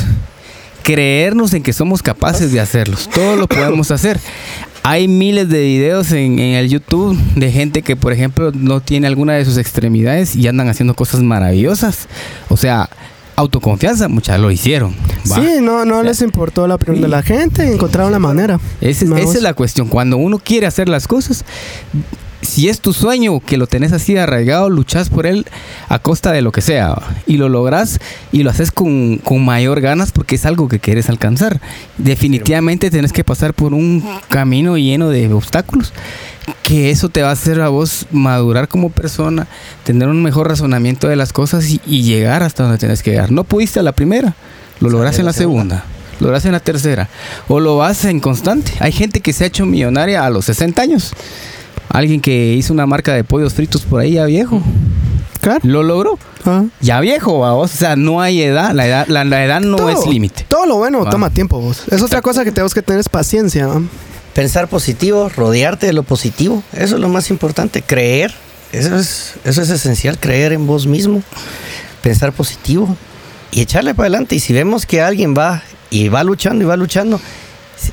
creernos 0.81 1.53
en 1.53 1.61
que 1.61 1.73
somos 1.73 2.01
capaces 2.01 2.51
de 2.51 2.59
hacerlos. 2.59 3.07
Todo 3.07 3.35
lo 3.35 3.47
podemos 3.47 3.91
hacer. 3.91 4.19
Hay 4.81 5.07
miles 5.07 5.47
de 5.47 5.61
videos 5.61 6.11
en, 6.11 6.39
el 6.39 6.69
YouTube 6.69 7.15
de 7.35 7.51
gente 7.51 7.83
que, 7.83 7.95
por 7.95 8.13
ejemplo, 8.13 8.51
no 8.51 8.81
tiene 8.81 9.05
alguna 9.05 9.33
de 9.33 9.45
sus 9.45 9.59
extremidades 9.59 10.35
y 10.35 10.47
andan 10.47 10.69
haciendo 10.69 10.95
cosas 10.95 11.21
maravillosas. 11.21 12.07
O 12.49 12.57
sea, 12.57 12.89
autoconfianza, 13.35 14.07
muchas 14.07 14.39
lo 14.39 14.49
hicieron. 14.49 14.95
Sí, 15.23 15.57
no, 15.61 15.85
no 15.85 16.01
les 16.01 16.23
importó 16.23 16.67
la 16.67 16.75
opinión 16.75 17.03
de 17.03 17.09
la 17.09 17.21
gente, 17.21 17.71
encontraron 17.71 18.11
la 18.11 18.17
manera. 18.17 18.59
esa 18.81 19.05
es 19.05 19.41
la 19.43 19.53
cuestión. 19.53 19.87
Cuando 19.87 20.17
uno 20.17 20.39
quiere 20.39 20.65
hacer 20.65 20.89
las 20.89 21.07
cosas, 21.07 21.45
si 22.43 22.69
es 22.69 22.79
tu 22.79 22.93
sueño 22.93 23.39
que 23.39 23.57
lo 23.57 23.67
tenés 23.67 23.93
así 23.93 24.17
arraigado, 24.17 24.69
luchas 24.69 25.09
por 25.09 25.25
él 25.25 25.45
a 25.89 25.99
costa 25.99 26.31
de 26.31 26.41
lo 26.41 26.51
que 26.51 26.61
sea 26.61 26.95
y 27.25 27.37
lo 27.37 27.49
logras 27.49 27.99
y 28.31 28.43
lo 28.43 28.49
haces 28.49 28.71
con, 28.71 29.21
mayor 29.39 29.81
ganas 29.81 30.11
porque 30.11 30.35
es 30.35 30.45
algo 30.45 30.67
que 30.67 30.79
quieres 30.79 31.09
alcanzar. 31.09 31.61
Definitivamente 31.97 32.91
tenés 32.91 33.13
que 33.13 33.23
pasar 33.23 33.53
por 33.53 33.73
un 33.73 34.03
camino 34.29 34.77
lleno 34.77 35.09
de 35.09 35.31
obstáculos 35.33 35.93
que 36.61 36.91
eso 36.91 37.09
te 37.09 37.21
va 37.21 37.29
a 37.29 37.33
hacer 37.33 37.61
a 37.61 37.69
vos 37.69 38.05
madurar 38.11 38.67
como 38.67 38.89
persona, 38.89 39.47
tener 39.83 40.09
un 40.09 40.21
mejor 40.21 40.49
razonamiento 40.49 41.07
de 41.07 41.15
las 41.15 41.31
cosas 41.31 41.65
y, 41.69 42.03
llegar 42.03 42.43
hasta 42.43 42.63
donde 42.63 42.77
tenés 42.77 43.01
que 43.01 43.11
llegar. 43.11 43.31
No 43.31 43.43
pudiste 43.43 43.79
a 43.79 43.83
la 43.83 43.93
primera, 43.93 44.35
lo 44.79 44.89
logras 44.89 45.19
en 45.19 45.25
la 45.25 45.33
segunda. 45.33 45.85
Lo 46.19 46.27
logras 46.27 46.45
en 46.45 46.51
la 46.51 46.59
tercera. 46.59 47.09
O 47.47 47.59
lo 47.59 47.77
vas 47.77 48.05
en 48.05 48.19
constante. 48.19 48.71
Hay 48.79 48.91
gente 48.91 49.19
que 49.19 49.33
se 49.33 49.43
ha 49.43 49.47
hecho 49.47 49.65
millonaria 49.65 50.25
a 50.25 50.29
los 50.29 50.45
60 50.45 50.81
años 50.81 51.13
alguien 51.93 52.19
que 52.19 52.53
hizo 52.53 52.73
una 52.73 52.85
marca 52.85 53.13
de 53.13 53.23
pollos 53.23 53.53
fritos 53.53 53.83
por 53.83 54.01
ahí 54.01 54.13
ya 54.13 54.25
viejo. 54.25 54.61
Claro. 55.39 55.59
Lo 55.63 55.83
logró. 55.83 56.17
Ah. 56.45 56.65
Ya 56.81 56.99
viejo, 56.99 57.37
vos. 57.37 57.73
O 57.73 57.77
sea, 57.77 57.95
no 57.95 58.19
hay 58.19 58.41
edad. 58.41 58.73
La 58.73 58.87
edad, 58.87 59.07
la, 59.07 59.21
edad 59.45 59.61
no 59.61 59.89
es 59.89 60.05
límite. 60.07 60.45
Todo 60.49 60.65
lo 60.65 60.77
bueno 60.77 61.05
toma 61.09 61.29
tiempo, 61.29 61.59
vos. 61.61 61.83
Es 61.91 62.01
otra 62.01 62.21
cosa 62.21 62.43
que 62.43 62.51
tenemos 62.51 62.73
que 62.73 62.81
tener 62.81 63.03
paciencia. 63.09 63.69
Pensar 64.33 64.67
positivo, 64.67 65.29
rodearte 65.29 65.85
de 65.85 65.93
lo 65.93 66.03
positivo. 66.03 66.63
Eso 66.73 66.95
es 66.95 67.01
lo 67.01 67.09
más 67.09 67.29
importante. 67.29 67.81
Creer. 67.81 68.33
Eso 68.71 68.95
es, 68.95 69.35
eso 69.43 69.61
es 69.61 69.69
esencial. 69.69 70.17
Creer 70.17 70.53
en 70.53 70.65
vos 70.65 70.87
mismo. 70.87 71.21
Pensar 72.01 72.31
positivo. 72.31 72.97
Y 73.51 73.61
echarle 73.61 73.93
para 73.93 74.07
adelante. 74.07 74.35
Y 74.35 74.39
si 74.39 74.53
vemos 74.53 74.85
que 74.85 75.01
alguien 75.01 75.35
va 75.37 75.61
y 75.91 76.09
va 76.09 76.23
luchando 76.23 76.63
y 76.63 76.67
va 76.67 76.75
luchando, 76.75 77.21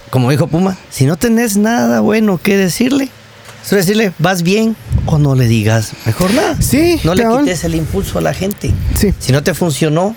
como 0.09 0.31
dijo 0.31 0.47
Puma, 0.47 0.79
si 0.89 1.05
no 1.05 1.17
tenés 1.17 1.59
nada 1.59 2.01
bueno 2.01 2.39
que 2.43 2.57
decirle, 2.57 3.11
es 3.63 3.71
decirle, 3.71 4.13
vas 4.19 4.43
bien 4.43 4.77
o 5.07 5.19
no 5.19 5.35
le 5.35 5.47
digas 5.47 5.93
mejor 6.07 6.33
nada. 6.35 6.57
Sí. 6.61 7.01
No 7.05 7.15
le 7.15 7.25
quites 7.25 7.65
el 7.65 7.75
impulso 7.75 8.19
a 8.19 8.23
la 8.23 8.35
gente. 8.35 8.73
Sí. 8.97 9.15
Si 9.19 9.33
no 9.33 9.43
te 9.43 9.55
funcionó 9.55 10.17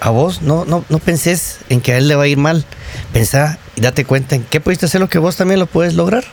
a 0.00 0.10
vos, 0.10 0.42
no, 0.42 0.64
no, 0.64 0.84
no 0.88 0.98
penses 0.98 1.58
en 1.68 1.80
que 1.80 1.92
a 1.92 1.98
él 1.98 2.08
le 2.08 2.16
va 2.16 2.24
a 2.24 2.28
ir 2.28 2.38
mal. 2.38 2.64
Pensá 3.12 3.58
y 3.76 3.80
date 3.80 4.04
cuenta 4.04 4.34
en 4.34 4.44
qué 4.44 4.60
pudiste 4.60 4.86
hacer 4.86 5.00
lo 5.00 5.08
que 5.08 5.18
vos 5.18 5.36
también 5.36 5.60
lo 5.60 5.66
puedes 5.66 5.94
lograr. 5.94 6.24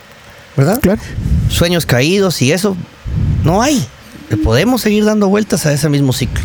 ¿Verdad? 0.55 0.79
Claro. 0.81 1.01
Sueños 1.49 1.85
caídos 1.85 2.41
y 2.41 2.51
eso 2.51 2.75
no 3.43 3.61
hay. 3.61 3.85
Podemos 4.43 4.81
seguir 4.81 5.05
dando 5.05 5.29
vueltas 5.29 5.65
a 5.65 5.71
ese 5.71 5.87
mismo 5.87 6.13
ciclo. 6.13 6.43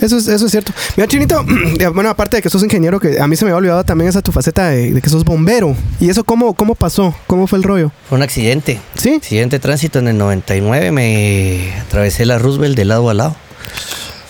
Eso 0.00 0.18
es, 0.18 0.28
eso 0.28 0.46
es 0.46 0.52
cierto. 0.52 0.72
Mira, 0.96 1.08
Chinito, 1.08 1.44
bueno, 1.94 2.10
aparte 2.10 2.36
de 2.36 2.42
que 2.42 2.50
sos 2.50 2.62
ingeniero, 2.62 3.00
que 3.00 3.20
a 3.20 3.26
mí 3.26 3.36
se 3.36 3.44
me 3.44 3.50
había 3.50 3.58
olvidado 3.58 3.84
también 3.84 4.08
esa 4.08 4.22
tu 4.22 4.32
faceta 4.32 4.68
de, 4.68 5.00
que 5.00 5.10
sos 5.10 5.24
bombero. 5.24 5.76
¿Y 6.00 6.08
eso 6.08 6.24
cómo, 6.24 6.54
cómo 6.54 6.74
pasó? 6.74 7.14
¿Cómo 7.26 7.46
fue 7.46 7.58
el 7.58 7.64
rollo? 7.64 7.90
Fue 8.08 8.16
un 8.16 8.22
accidente. 8.22 8.80
¿Sí? 8.94 9.14
Accidente 9.14 9.56
de 9.56 9.60
tránsito 9.60 9.98
en 9.98 10.08
el 10.08 10.18
99. 10.18 10.92
Me 10.92 11.72
atravesé 11.80 12.26
la 12.26 12.38
Roosevelt 12.38 12.76
de 12.76 12.84
lado 12.84 13.10
a 13.10 13.14
lado. 13.14 13.36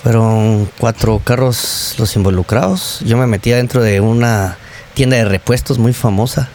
Fueron 0.03 0.68
cuatro 0.78 1.20
carros 1.22 1.95
los 1.99 2.14
involucrados. 2.16 3.01
Yo 3.05 3.16
me 3.16 3.26
metí 3.26 3.51
dentro 3.51 3.82
de 3.82 4.01
una 4.01 4.59
tienda 4.95 5.16
de 5.16 5.24
repuestos 5.24 5.78
muy 5.78 5.92
famosa 5.92 6.49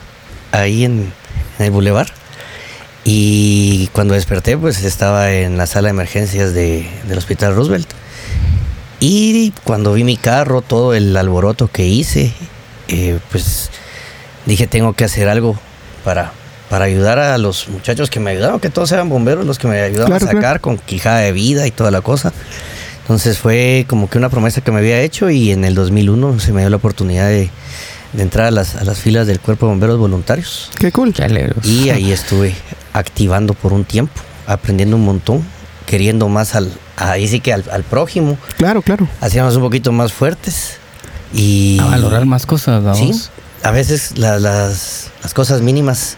ahí 0.52 0.86
en, 0.86 1.12
en 1.58 1.66
el 1.66 1.72
Boulevard. 1.72 2.10
Y 3.04 3.88
cuando 3.88 4.14
desperté, 4.14 4.58
pues 4.58 4.84
estaba 4.84 5.32
en 5.32 5.58
la 5.58 5.66
sala 5.66 5.88
de 5.88 5.92
emergencias 5.92 6.54
de, 6.54 6.88
del 7.08 7.18
Hospital 7.18 7.56
Roosevelt. 7.56 7.88
Y 9.00 9.52
cuando 9.64 9.94
vi 9.94 10.04
mi 10.04 10.18
carro, 10.18 10.62
todo 10.62 10.94
el 10.94 11.16
alboroto 11.16 11.70
que 11.72 11.88
hice, 11.88 12.34
eh, 12.88 13.20
pues 13.32 13.70
dije, 14.46 14.68
tengo 14.68 14.94
que 14.94 15.06
hacer 15.06 15.30
algo 15.30 15.58
para, 16.04 16.34
para 16.70 16.86
ayudar 16.86 17.18
a 17.20 17.38
los 17.38 17.70
muchachos 17.70 18.10
que 18.10 18.20
me 18.20 18.32
ayudaron, 18.32 18.60
que 18.60 18.70
todos 18.70 18.92
eran 18.92 19.08
bomberos 19.10 19.46
los 19.46 19.58
que 19.58 19.68
me 19.68 19.80
ayudaron 19.80 20.08
Claro, 20.08 20.26
a 20.26 20.28
sacar 20.28 20.42
claro. 20.42 20.62
con 20.62 20.78
quijada 20.80 21.20
de 21.20 21.32
vida 21.32 21.66
y 21.66 21.72
toda 21.72 21.92
la 21.92 22.02
cosa. 22.02 22.34
Entonces 23.02 23.38
fue 23.40 23.86
como 23.88 24.10
que 24.10 24.18
una 24.18 24.30
promesa 24.30 24.62
que 24.62 24.72
me 24.72 24.80
había 24.80 25.02
hecho 25.02 25.30
y 25.30 25.52
en 25.52 25.64
el 25.66 25.76
2001 25.76 26.40
se 26.40 26.52
me 26.52 26.62
dio 26.62 26.70
la 26.70 26.76
oportunidad 26.76 27.28
de, 27.30 27.50
de 28.14 28.22
entrar 28.22 28.48
a 28.48 28.52
las, 28.52 28.76
a 28.76 28.84
las 28.84 29.00
filas 29.00 29.26
del 29.28 29.40
Cuerpo 29.40 29.66
de 29.66 29.72
Bomberos 29.72 29.98
Voluntarios. 29.98 30.70
Qué 30.78 30.92
cool. 30.92 31.14
Chaleros. 31.14 31.66
Y 31.66 31.90
ahí 31.90 32.12
estuve 32.12 32.54
activando 32.94 33.54
por 33.54 33.72
un 33.74 33.86
tiempo, 33.86 34.22
aprendiendo 34.46 34.96
un 34.98 35.06
montón, 35.06 35.44
queriendo 35.88 36.28
más 36.30 36.54
al, 36.54 36.72
ahí 37.00 37.28
sí 37.28 37.40
que 37.40 37.54
al, 37.54 37.64
al 37.72 37.84
prójimo, 37.84 38.38
Claro, 38.58 38.82
claro. 38.82 39.08
haciéndonos 39.22 39.56
un 39.56 39.64
poquito 39.64 39.92
más 39.92 40.14
fuertes 40.14 40.78
y 41.34 41.78
A 41.80 41.86
valorar 41.86 42.26
más 42.26 42.46
cosas, 42.46 42.84
vamos. 42.84 42.98
sí, 43.00 43.30
a 43.64 43.72
veces 43.72 44.18
la- 44.18 44.40
las, 44.40 45.12
las 45.24 45.34
cosas 45.34 45.62
mínimas 45.62 46.18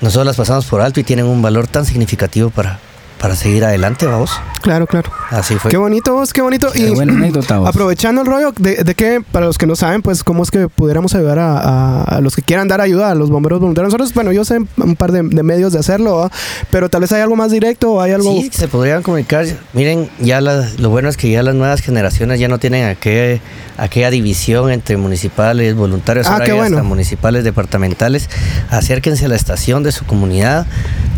nosotros 0.00 0.26
las 0.26 0.36
pasamos 0.36 0.66
por 0.66 0.80
alto 0.82 1.00
y 1.00 1.04
tienen 1.04 1.26
un 1.26 1.40
valor 1.42 1.66
tan 1.66 1.84
significativo 1.86 2.50
para, 2.50 2.78
para 3.20 3.34
seguir 3.36 3.64
adelante, 3.64 4.06
vamos. 4.06 4.30
Claro, 4.62 4.86
claro. 4.86 5.10
Así 5.30 5.54
fue. 5.56 5.70
Qué 5.70 5.76
bonito 5.76 6.12
vos, 6.14 6.32
qué 6.32 6.42
bonito. 6.42 6.70
Qué 6.72 6.90
buena 6.90 7.12
anécdota, 7.12 7.58
vos. 7.58 7.68
aprovechando 7.68 8.20
el 8.22 8.26
rollo 8.26 8.52
de, 8.58 8.84
de 8.84 8.94
que, 8.94 9.22
para 9.32 9.46
los 9.46 9.58
que 9.58 9.66
no 9.66 9.74
saben, 9.76 10.02
pues, 10.02 10.22
cómo 10.24 10.42
es 10.42 10.50
que 10.50 10.68
pudiéramos 10.68 11.14
ayudar 11.14 11.38
a, 11.38 11.58
a- 11.58 12.02
a 12.02 12.20
los 12.20 12.36
que 12.36 12.42
quieran 12.42 12.68
dar 12.68 12.80
ayuda 12.80 13.10
a 13.10 13.14
los 13.14 13.30
bomberos 13.30 13.60
voluntarios. 13.60 13.92
Nosotros, 13.92 14.12
bueno, 14.14 14.32
yo 14.32 14.44
sé 14.44 14.58
un 14.76 14.96
par 14.96 15.12
de, 15.12 15.22
de 15.22 15.42
medios 15.42 15.72
de 15.72 15.78
hacerlo, 15.78 16.16
¿va? 16.16 16.30
pero 16.70 16.88
tal 16.88 17.00
vez 17.02 17.12
hay 17.12 17.22
algo 17.22 17.36
más 17.36 17.50
directo 17.50 17.92
o 17.92 18.00
hay 18.00 18.12
algo. 18.12 18.30
Sí, 18.32 18.50
se 18.52 18.68
podrían 18.68 19.02
comunicar. 19.02 19.46
Miren, 19.72 20.08
ya 20.20 20.40
la- 20.40 20.68
lo 20.78 20.90
bueno 20.90 21.08
es 21.08 21.16
que 21.16 21.30
ya 21.30 21.42
las 21.42 21.54
nuevas 21.54 21.80
generaciones 21.80 22.38
ya 22.40 22.48
no 22.48 22.58
tienen 22.58 22.84
aquel- 22.94 23.40
aquella 23.78 24.10
división 24.10 24.70
entre 24.70 24.96
municipales, 24.96 25.74
voluntarios, 25.74 26.26
Ah, 26.26 26.36
qué 26.44 26.52
hay 26.52 26.58
hasta 26.58 26.70
bueno. 26.74 26.84
municipales, 26.84 27.44
departamentales. 27.44 28.28
Acérquense 28.70 29.24
a 29.26 29.28
la 29.28 29.36
estación 29.36 29.82
de 29.82 29.92
su 29.92 30.04
comunidad, 30.04 30.66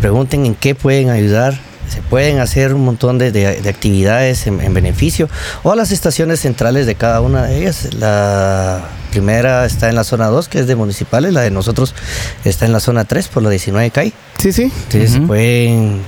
pregunten 0.01 0.45
en 0.45 0.55
qué 0.55 0.75
pueden 0.75 1.09
ayudar. 1.09 1.59
Se 1.89 2.01
pueden 2.01 2.39
hacer 2.39 2.73
un 2.73 2.85
montón 2.85 3.17
de, 3.17 3.31
de- 3.31 3.61
de 3.61 3.69
actividades 3.69 4.47
en, 4.47 4.61
en 4.61 4.73
beneficio 4.73 5.27
o 5.63 5.71
a 5.71 5.75
las 5.75 5.91
estaciones 5.91 6.39
centrales 6.39 6.85
de 6.85 6.95
cada 6.95 7.21
una 7.21 7.43
de 7.45 7.59
ellas. 7.61 7.89
La 7.95 8.81
primera 9.11 9.65
está 9.65 9.89
en 9.89 9.95
la 9.95 10.03
zona 10.03 10.27
2, 10.27 10.47
que 10.49 10.59
es 10.59 10.67
de 10.67 10.75
municipales, 10.75 11.33
la 11.33 11.41
de 11.41 11.51
nosotros 11.51 11.95
está 12.45 12.65
en 12.65 12.71
la 12.73 12.79
zona 12.79 13.05
3 13.05 13.27
por 13.29 13.41
la 13.43 13.49
19 13.49 13.89
CAI. 13.91 14.13
Sí, 14.37 14.51
sí. 14.53 14.71
Entonces 14.85 15.11
se 15.11 15.21
pueden, 15.21 16.01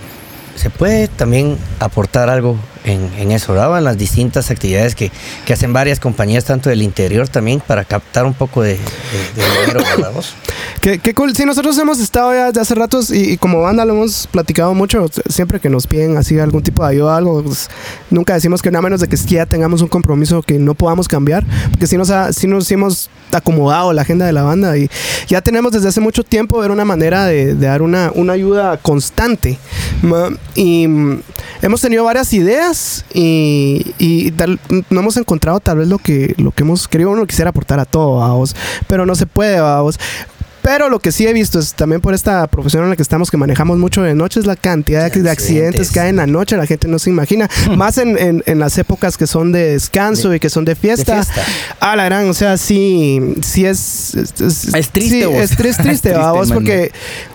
se 0.56 0.70
puede 0.70 1.08
también 1.08 1.58
aportar 1.80 2.30
algo 2.30 2.58
en, 2.84 3.10
en 3.18 3.32
eso, 3.32 3.54
¿verdad? 3.54 3.78
En 3.78 3.84
las 3.84 3.98
distintas 3.98 4.50
actividades 4.52 4.96
que, 4.96 5.12
que 5.46 5.54
hacen 5.54 5.74
varias 5.74 6.00
compañías, 6.00 6.46
tanto 6.46 6.70
del 6.70 6.82
interior 6.82 7.28
también, 7.30 7.60
para 7.66 7.86
captar 7.86 8.26
un 8.26 8.34
poco 8.34 8.62
de, 8.64 8.74
de- 8.74 9.42
de 9.42 9.50
dinero, 9.62 9.80
¿verdad? 9.98 10.12
Qué, 10.82 10.98
qué 10.98 11.14
cool. 11.14 11.36
Sí, 11.36 11.46
nosotros 11.46 11.78
hemos 11.78 12.00
estado 12.00 12.34
ya 12.34 12.52
de 12.52 12.60
hace 12.60 12.74
ratos 12.74 13.12
y, 13.12 13.34
y 13.34 13.38
como 13.38 13.62
banda 13.62 13.86
lo 13.86 13.94
hemos 13.94 14.26
platicado 14.28 14.74
mucho. 14.74 15.08
Siempre 15.30 15.60
que 15.60 15.70
nos 15.70 15.86
piden 15.86 16.18
así 16.18 16.40
algún 16.40 16.64
tipo 16.64 16.84
de 16.84 16.90
ayuda, 16.94 17.18
algo, 17.18 17.44
pues, 17.44 17.70
nunca 18.10 18.34
decimos 18.34 18.64
que 18.64 18.72
nada 18.72 18.82
menos 18.82 19.00
de 19.00 19.08
que 19.08 19.16
ya 19.16 19.46
tengamos 19.46 19.82
un 19.84 19.90
compromiso 19.90 20.42
que 20.42 20.58
no 20.58 20.74
podamos 20.74 21.08
cambiar. 21.08 21.44
Porque 21.70 21.86
si 21.86 21.98
nos, 21.98 22.10
ha- 22.10 22.34
sí 22.34 22.48
nos 22.48 22.72
hemos 22.72 23.12
acomodado 23.32 23.94
la 23.94 24.02
agenda 24.02 24.26
de 24.26 24.34
la 24.34 24.42
banda 24.42 24.76
y 24.76 24.90
ya 25.28 25.42
tenemos 25.42 25.72
desde 25.72 25.88
hace 25.90 26.00
mucho 26.02 26.24
tiempo 26.24 26.60
ver 26.60 26.72
una 26.72 26.84
manera 26.86 27.26
de, 27.26 27.54
de 27.54 27.68
dar 27.68 27.84
una, 27.84 28.12
una 28.16 28.34
ayuda 28.34 28.78
constante. 28.78 29.60
Y 30.56 30.88
mm, 30.88 31.22
hemos 31.62 31.82
tenido 31.82 32.04
varias 32.06 32.34
ideas 32.34 32.71
y, 33.14 33.94
y 33.98 34.32
tal- 34.32 34.60
no 34.90 35.00
hemos 35.00 35.18
encontrado 35.18 35.60
tal 35.60 35.78
vez 35.80 35.88
lo 35.88 35.98
que, 35.98 36.34
lo 36.38 36.52
que 36.52 36.64
hemos 36.64 36.88
querido. 36.88 37.10
Uno 37.12 37.26
quisiera 37.26 37.50
aportar 37.50 37.80
a 37.80 37.86
todo, 37.86 38.18
vamos, 38.18 38.56
pero 38.88 39.06
no 39.06 39.16
se 39.16 39.26
puede, 39.26 39.60
vamos. 39.60 40.00
Pero 40.64 40.90
lo 40.90 41.00
que 41.00 41.12
sí 41.12 41.26
he 41.26 41.34
visto 41.34 41.58
es 41.58 41.74
también 41.74 42.02
por 42.02 42.14
esta 42.14 42.46
profesión 42.46 42.84
en 42.84 42.92
la 42.92 42.96
que 42.96 43.02
estamos, 43.02 43.32
que 43.32 43.38
manejamos 43.38 43.80
mucho 43.80 44.04
de 44.04 44.14
noche, 44.14 44.40
es 44.40 44.46
la 44.46 44.56
cantidad 44.56 45.06
de, 45.06 45.10
De 45.10 45.24
de 45.24 45.30
accidentes 45.32 45.66
accidentes. 45.66 45.92
que 45.92 46.00
hay 46.00 46.10
en 46.10 46.18
la 46.18 46.28
noche. 46.28 46.56
La 46.56 46.68
gente 46.68 46.88
no 46.88 47.00
se 47.00 47.10
imagina. 47.10 47.50
Más 47.76 47.98
en, 47.98 48.16
en- 48.16 48.44
en 48.46 48.60
las 48.60 48.78
épocas 48.78 49.18
que 49.18 49.26
son 49.26 49.52
de 49.52 49.72
descanso 49.72 50.30
De- 50.30 50.38
y 50.38 50.40
que 50.40 50.52
son 50.52 50.64
de 50.64 50.76
fiesta. 50.76 51.16
de 51.16 51.24
fiesta. 51.24 51.44
Ah, 51.80 51.96
la 51.96 52.06
gran, 52.06 52.30
o 52.30 52.34
sea, 52.36 52.58
sí, 52.58 53.20
sí 53.42 53.66
es. 53.66 54.14
Es, 54.14 54.40
Es 54.76 54.90
triste, 54.92 55.22
sí, 55.22 55.26
vos. 55.26 55.36
es, 55.38 55.58
tri- 55.58 55.66
es 55.70 55.78
triste, 55.78 55.84
triste, 55.84 56.14
vamos, 56.14 56.50
mano. 56.50 56.60
porque. 56.62 56.92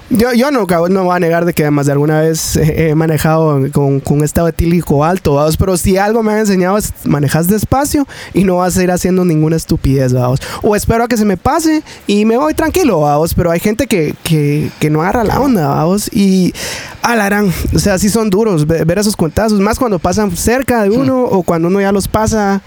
Yo, 0.08 0.32
yo 0.32 0.52
no, 0.52 0.66
no 0.88 1.04
voy 1.04 1.16
a 1.16 1.18
negar 1.18 1.44
de 1.44 1.52
que 1.52 1.68
más 1.70 1.86
de 1.86 1.92
alguna 1.92 2.20
vez 2.20 2.54
he 2.56 2.94
manejado 2.94 3.60
con, 3.72 3.98
con 4.00 4.18
un 4.18 4.24
estado 4.24 4.46
etílico 4.46 5.04
alto, 5.04 5.34
vamos, 5.34 5.56
pero 5.56 5.76
si 5.76 5.96
algo 5.96 6.22
me 6.22 6.32
ha 6.32 6.38
enseñado 6.38 6.78
es 6.78 6.92
manejas 7.04 7.48
despacio 7.48 8.06
y 8.32 8.44
no 8.44 8.58
vas 8.58 8.76
a 8.78 8.84
ir 8.84 8.90
haciendo 8.92 9.24
ninguna 9.24 9.56
estupidez, 9.56 10.12
vamos. 10.12 10.38
O 10.62 10.76
espero 10.76 11.02
a 11.04 11.08
que 11.08 11.16
se 11.16 11.24
me 11.24 11.36
pase 11.36 11.82
y 12.06 12.24
me 12.24 12.36
voy 12.36 12.54
tranquilo, 12.54 13.00
vamos, 13.00 13.34
pero 13.34 13.50
hay 13.50 13.58
gente 13.58 13.88
que, 13.88 14.14
que, 14.22 14.70
que 14.78 14.90
no 14.90 15.00
agarra 15.02 15.24
la 15.24 15.40
onda, 15.40 15.66
vamos, 15.68 16.08
y 16.12 16.54
alarán, 17.02 17.52
o 17.74 17.78
sea, 17.80 17.98
sí 17.98 18.08
son 18.08 18.30
duros 18.30 18.64
ve- 18.66 18.84
ver 18.84 18.98
esos 18.98 19.16
cuentazos, 19.16 19.58
más 19.58 19.76
cuando 19.78 19.98
pasan 19.98 20.30
cerca 20.36 20.84
de 20.84 20.90
uno 20.90 21.22
o 21.24 21.42
cuando 21.42 21.66
uno 21.66 21.80
ya 21.80 21.90
los 21.90 22.06
pasa. 22.06 22.62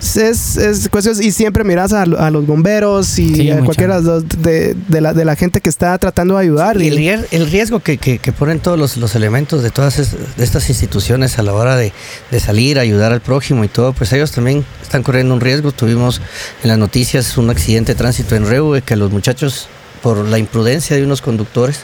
Es, 0.00 0.56
es 0.58 0.88
cuestión, 0.90 1.16
y 1.22 1.30
siempre 1.32 1.64
miras 1.64 1.92
a, 1.92 2.02
a 2.02 2.30
los 2.30 2.46
bomberos 2.46 3.18
y 3.18 3.34
Sí, 3.34 3.50
a 3.50 3.60
cualquiera 3.64 4.00
de, 4.02 4.74
de 4.88 5.00
la, 5.00 5.14
de 5.14 5.24
la 5.24 5.36
gente 5.36 5.60
que 5.60 5.70
está 5.70 5.96
tratando 5.98 6.34
de 6.34 6.42
ayudar. 6.42 6.55
Y 6.86 6.88
y- 6.88 7.08
el, 7.08 7.26
el 7.30 7.50
riesgo 7.50 7.80
que, 7.80 7.98
que- 7.98 8.18
que 8.18 8.32
ponen 8.32 8.60
todos 8.60 8.78
los, 8.78 8.96
los 8.96 9.14
elementos 9.14 9.62
de 9.62 9.70
todas 9.70 9.98
es- 9.98 10.12
de 10.36 10.44
estas 10.44 10.68
instituciones 10.68 11.38
a 11.38 11.42
la 11.42 11.52
hora 11.52 11.76
de, 11.76 11.92
de 12.30 12.40
salir, 12.40 12.78
ayudar 12.78 13.12
al 13.12 13.20
prójimo 13.20 13.64
y 13.64 13.68
todo, 13.68 13.92
pues 13.92 14.12
ellos 14.12 14.30
también 14.32 14.64
están 14.82 15.02
corriendo 15.02 15.34
un 15.34 15.40
riesgo. 15.40 15.72
Tuvimos 15.72 16.20
en 16.62 16.68
las 16.68 16.78
noticias 16.78 17.36
un 17.38 17.50
accidente 17.50 17.92
de 17.92 17.98
tránsito 17.98 18.34
en 18.36 18.46
Reue 18.46 18.82
que 18.82 18.96
los 18.96 19.10
muchachos, 19.10 19.68
por 20.02 20.18
la 20.24 20.38
imprudencia 20.38 20.96
de 20.96 21.04
unos 21.04 21.20
conductores, 21.22 21.80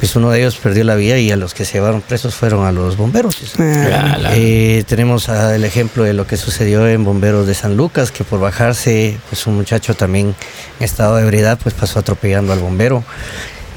pues 0.00 0.14
uno 0.14 0.30
de 0.30 0.38
ellos 0.38 0.54
perdió 0.62 0.84
la 0.84 0.94
vida 0.94 1.18
y 1.18 1.32
a 1.32 1.36
los 1.36 1.54
que 1.54 1.64
se 1.64 1.72
llevaron 1.72 2.02
presos 2.02 2.32
fueron 2.36 2.64
a 2.64 2.70
los 2.70 2.96
bomberos. 2.96 3.34
Eh, 3.58 3.88
la- 3.90 4.30
Eh, 4.36 4.84
tenemos 4.86 5.28
ah, 5.28 5.52
el 5.56 5.64
ejemplo 5.64 6.04
de 6.04 6.12
lo 6.12 6.24
que 6.24 6.36
sucedió 6.36 6.86
en 6.86 7.02
Bomberos 7.02 7.48
de 7.48 7.54
San 7.54 7.76
Lucas, 7.76 8.12
que 8.12 8.22
por 8.22 8.38
bajarse, 8.38 9.18
pues 9.28 9.44
un 9.48 9.56
muchacho 9.56 9.94
también 9.94 10.36
en 10.78 10.84
estado 10.84 11.16
de 11.16 11.22
ebriedad, 11.24 11.58
pues 11.60 11.74
pasó 11.74 11.98
atropellando 11.98 12.52
al 12.52 12.60
bombero. 12.60 13.02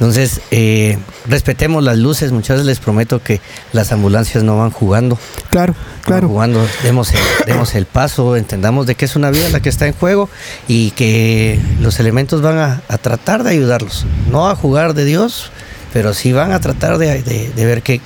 Entonces, 0.02 0.42
eh, 0.50 0.98
respetemos 1.28 1.84
las 1.84 1.96
luces, 1.96 2.32
muchas 2.32 2.56
veces 2.56 2.66
les 2.66 2.80
prometo 2.80 3.22
que 3.22 3.40
las 3.72 3.92
ambulancias 3.92 4.44
no 4.44 4.58
van 4.58 4.72
jugando, 4.72 5.16
claro, 5.52 5.74
van 5.76 6.02
claro. 6.04 6.28
jugando, 6.28 6.66
demos 6.82 7.14
el, 7.14 7.20
demos 7.46 7.76
el 7.76 7.86
paso, 7.86 8.36
entendamos 8.36 8.88
de 8.88 8.96
que 8.96 9.06
es 9.06 9.16
una 9.16 9.30
vida 9.30 9.48
la 9.50 9.60
que 9.60 9.70
está 9.70 9.86
en 9.86 9.94
juego 9.94 10.28
y 10.68 10.90
que 10.92 11.60
los 11.82 12.00
elementos 12.00 12.42
van 12.42 12.58
a, 12.58 12.82
a 12.88 12.98
tratar 12.98 13.44
de 13.44 13.52
ayudarlos, 13.52 14.08
no 14.32 14.50
a 14.50 14.56
jugar 14.56 14.96
de 14.96 15.06
Dios, 15.06 15.52
pero 15.94 16.16
sí 16.16 16.32
van 16.32 16.52
a 16.52 16.60
tratar 16.60 16.98
de, 16.98 17.22
de- 17.22 17.52
de 17.56 17.66
ver 17.68 17.84
que, 17.84 18.02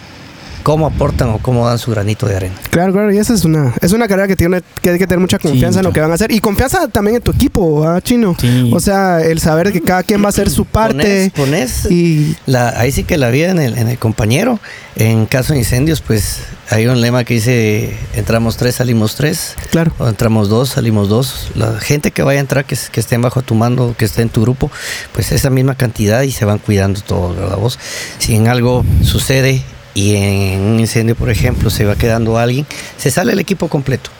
cómo 0.65 0.87
aportan 0.87 1.29
o 1.29 1.37
cómo 1.37 1.67
dan 1.67 1.77
su 1.77 1.91
granito 1.91 2.25
de 2.25 2.37
arena. 2.37 2.55
Claro, 2.71 2.91
claro, 2.91 3.13
y 3.13 3.19
esa 3.19 3.35
es 3.35 3.45
una, 3.45 3.75
es 3.81 3.91
una 3.91 4.07
carrera 4.07 4.27
que 4.27 4.35
tiene 4.35 4.63
que 4.81 4.89
hay 4.89 4.97
que 4.97 5.05
tener 5.05 5.19
mucha 5.19 5.37
confianza 5.37 5.81
en 5.81 5.85
lo 5.85 5.93
que 5.93 6.01
van 6.01 6.09
a 6.09 6.15
hacer. 6.15 6.31
Y 6.31 6.39
confianza 6.39 6.87
también 6.87 7.17
en 7.17 7.21
tu 7.21 7.29
equipo, 7.29 7.87
¿ah, 7.87 8.01
Chino? 8.01 8.35
Sí. 8.39 8.71
O 8.73 8.79
sea, 8.79 9.21
el 9.21 9.39
saber 9.39 9.71
que 9.71 9.81
cada 9.81 10.01
quien 10.01 10.23
va 10.23 10.25
a 10.25 10.29
hacer 10.29 10.49
su 10.49 10.65
parte. 10.65 11.31
Pones, 11.35 11.83
pones 11.83 11.91
Y 11.91 12.35
la, 12.47 12.69
ahí 12.79 12.91
sí 12.91 13.03
que 13.03 13.19
la 13.19 13.29
vida 13.29 13.51
en 13.51 13.59
el, 13.59 13.77
en 13.77 13.89
el 13.89 13.99
compañero. 13.99 14.59
En 14.95 15.27
caso 15.27 15.53
de 15.53 15.59
incendios, 15.59 16.01
pues 16.01 16.39
hay 16.71 16.87
un 16.87 16.99
lema 16.99 17.25
que 17.25 17.35
dice, 17.35 17.95
entramos 18.15 18.57
tres, 18.57 18.73
salimos 18.73 19.15
tres. 19.15 19.53
claro, 19.69 19.93
O 19.99 20.07
entramos 20.07 20.49
dos, 20.49 20.69
salimos 20.69 21.09
dos. 21.09 21.51
La 21.53 21.79
gente 21.79 22.09
que 22.09 22.23
vaya 22.23 22.39
a 22.39 22.41
entrar, 22.41 22.65
que, 22.65 22.75
que 22.91 22.99
estén 22.99 23.21
bajo 23.21 23.43
tu 23.43 23.53
mando, 23.53 23.93
que 23.95 24.05
esté 24.05 24.23
en 24.23 24.29
tu 24.29 24.41
grupo, 24.41 24.71
pues 25.13 25.31
esa 25.31 25.51
misma 25.51 25.75
cantidad 25.75 26.23
y 26.23 26.31
se 26.31 26.43
van 26.43 26.57
cuidando 26.57 27.01
todos, 27.01 27.37
¿verdad 27.37 27.57
vos? 27.57 27.77
Si 28.17 28.33
en 28.33 28.47
algo 28.47 28.83
sucede 29.03 29.63
y 29.95 30.15
en 30.15 30.61
un 30.61 30.79
incendio, 30.79 31.15
por 31.15 31.31
ejemplo, 31.31 31.71
se 31.71 31.85
va 31.85 31.95
quedando 31.95 32.37
alguien, 32.37 32.67
se 32.97 33.09
sale 33.09 33.33
el 33.33 33.39
equipo 33.39 33.67
completo 33.69 34.11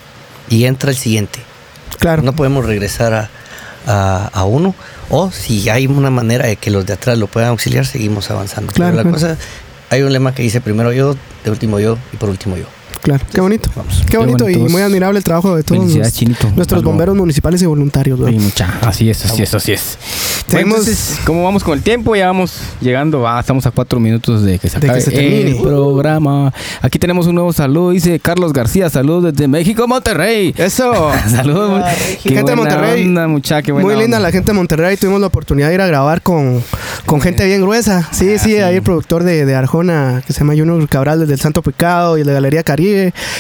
y 0.49 0.65
entra 0.65 0.89
el 0.89 0.97
siguiente. 0.97 1.39
claro. 1.99 2.23
No 2.23 2.33
podemos 2.35 2.65
regresar 2.65 3.13
a, 3.13 3.29
a- 3.85 4.29
a 4.33 4.43
uno. 4.45 4.73
O 5.09 5.29
si 5.31 5.69
hay 5.69 5.85
una 5.85 6.09
manera 6.09 6.47
de 6.47 6.55
que 6.55 6.71
los 6.71 6.85
de 6.87 6.93
atrás 6.93 7.17
lo 7.19 7.27
puedan 7.27 7.49
auxiliar, 7.49 7.85
seguimos 7.85 8.31
avanzando. 8.31 8.71
Pero 8.73 8.89
Claro, 8.91 9.03
la 9.03 9.11
cosa, 9.11 9.37
hay 9.91 10.01
un 10.01 10.11
lema 10.11 10.33
que 10.33 10.41
dice 10.41 10.61
primero 10.61 10.91
yo, 10.93 11.15
de 11.43 11.51
último 11.51 11.79
yo 11.79 11.97
y 12.11 12.17
por 12.17 12.29
último 12.29 12.57
yo. 12.57 12.65
Claro, 13.05 13.23
qué 13.31 13.39
bonito. 13.41 13.69
Vamos. 13.75 14.03
Qué 14.09 14.17
bonito 14.17 14.49
y 14.49 14.57
muy 14.57 14.81
admirable 14.81 15.17
el 15.19 15.23
trabajo 15.23 15.55
de 15.55 15.63
todos 15.63 15.85
nuestros 16.55 16.83
bomberos 16.83 17.15
municipales 17.15 17.61
y 17.61 17.65
voluntarios. 17.65 18.19
Sí, 18.27 18.35
mucha. 18.39 18.79
Así 18.81 19.09
es, 19.09 19.23
así 19.25 19.43
es, 19.43 19.53
así 19.53 19.71
es. 19.73 19.97
Seguimos- 20.49 20.79
Entonces, 20.79 21.19
¿cómo 21.25 21.43
vamos 21.43 21.63
con 21.63 21.75
el 21.77 21.83
tiempo? 21.83 22.15
Ya 22.15 22.27
vamos 22.27 22.59
llegando, 22.81 23.27
ah, 23.27 23.39
estamos 23.39 23.65
a 23.65 23.71
cuatro 23.71 23.99
minutos 23.99 24.43
de 24.43 24.59
que 24.59 24.69
se 24.69 24.75
De 24.75 24.81
que 24.81 24.87
acabe 24.87 25.01
se 25.01 25.11
termine. 25.11 25.51
el 25.51 25.57
programa. 25.57 26.53
Aquí 26.81 26.99
tenemos 26.99 27.27
un 27.27 27.35
nuevo 27.35 27.53
saludo, 27.53 27.91
dice 27.91 28.19
Carlos 28.19 28.53
García, 28.53 28.89
saludos 28.89 29.33
desde 29.33 29.47
México, 29.47 29.87
Monterrey. 29.87 30.53
Eso. 30.57 31.11
Saludos, 31.29 31.83
qué 32.23 32.29
Gente 32.29 32.35
de 32.35 32.41
buena 32.43 32.55
Monterrey. 32.55 33.03
onda, 33.05 33.27
mucha, 33.27 33.61
qué 33.61 33.71
buena 33.71 33.85
Muy 33.87 33.95
linda 33.95 34.17
onda. 34.17 34.27
la 34.27 34.31
gente 34.31 34.51
de 34.51 34.57
Monterrey. 34.57 34.97
Tuvimos 34.97 35.19
la 35.21 35.27
oportunidad 35.27 35.69
de 35.69 35.75
ir 35.75 35.81
a 35.81 35.87
grabar 35.87 36.21
con, 36.21 36.61
con 37.05 37.21
gente 37.21 37.45
bien 37.45 37.61
gruesa. 37.61 38.07
Sí, 38.11 38.37
sí, 38.39 38.55
ahí 38.57 38.75
el 38.75 38.81
productor 38.83 39.23
de, 39.23 39.45
de 39.45 39.55
Arjona, 39.55 40.23
que 40.25 40.33
se 40.33 40.39
llama 40.39 40.53
Junior 40.55 40.87
Cabral, 40.87 41.19
desde 41.19 41.33
El 41.33 41.39
Santo 41.39 41.61
Pecado 41.61 42.17
y 42.17 42.23
de 42.23 42.31
Galería 42.33 42.63
Caribe. 42.63 42.94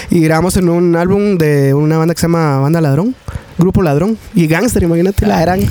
Y 0.09 0.19
grabamos 0.21 0.57
en 0.57 0.69
un 0.69 0.95
álbum 0.95 1.37
de 1.37 1.73
una 1.73 1.97
banda 1.97 2.13
que 2.13 2.19
se 2.21 2.25
llama 2.27 2.59
Banda 2.59 2.81
Ladrón, 2.81 3.15
Grupo 3.57 3.81
Ladrón. 3.81 4.17
Y 4.33 4.47
Gangster, 4.47 4.83
imagínate, 4.83 5.25
la 5.25 5.41
eran. 5.41 5.61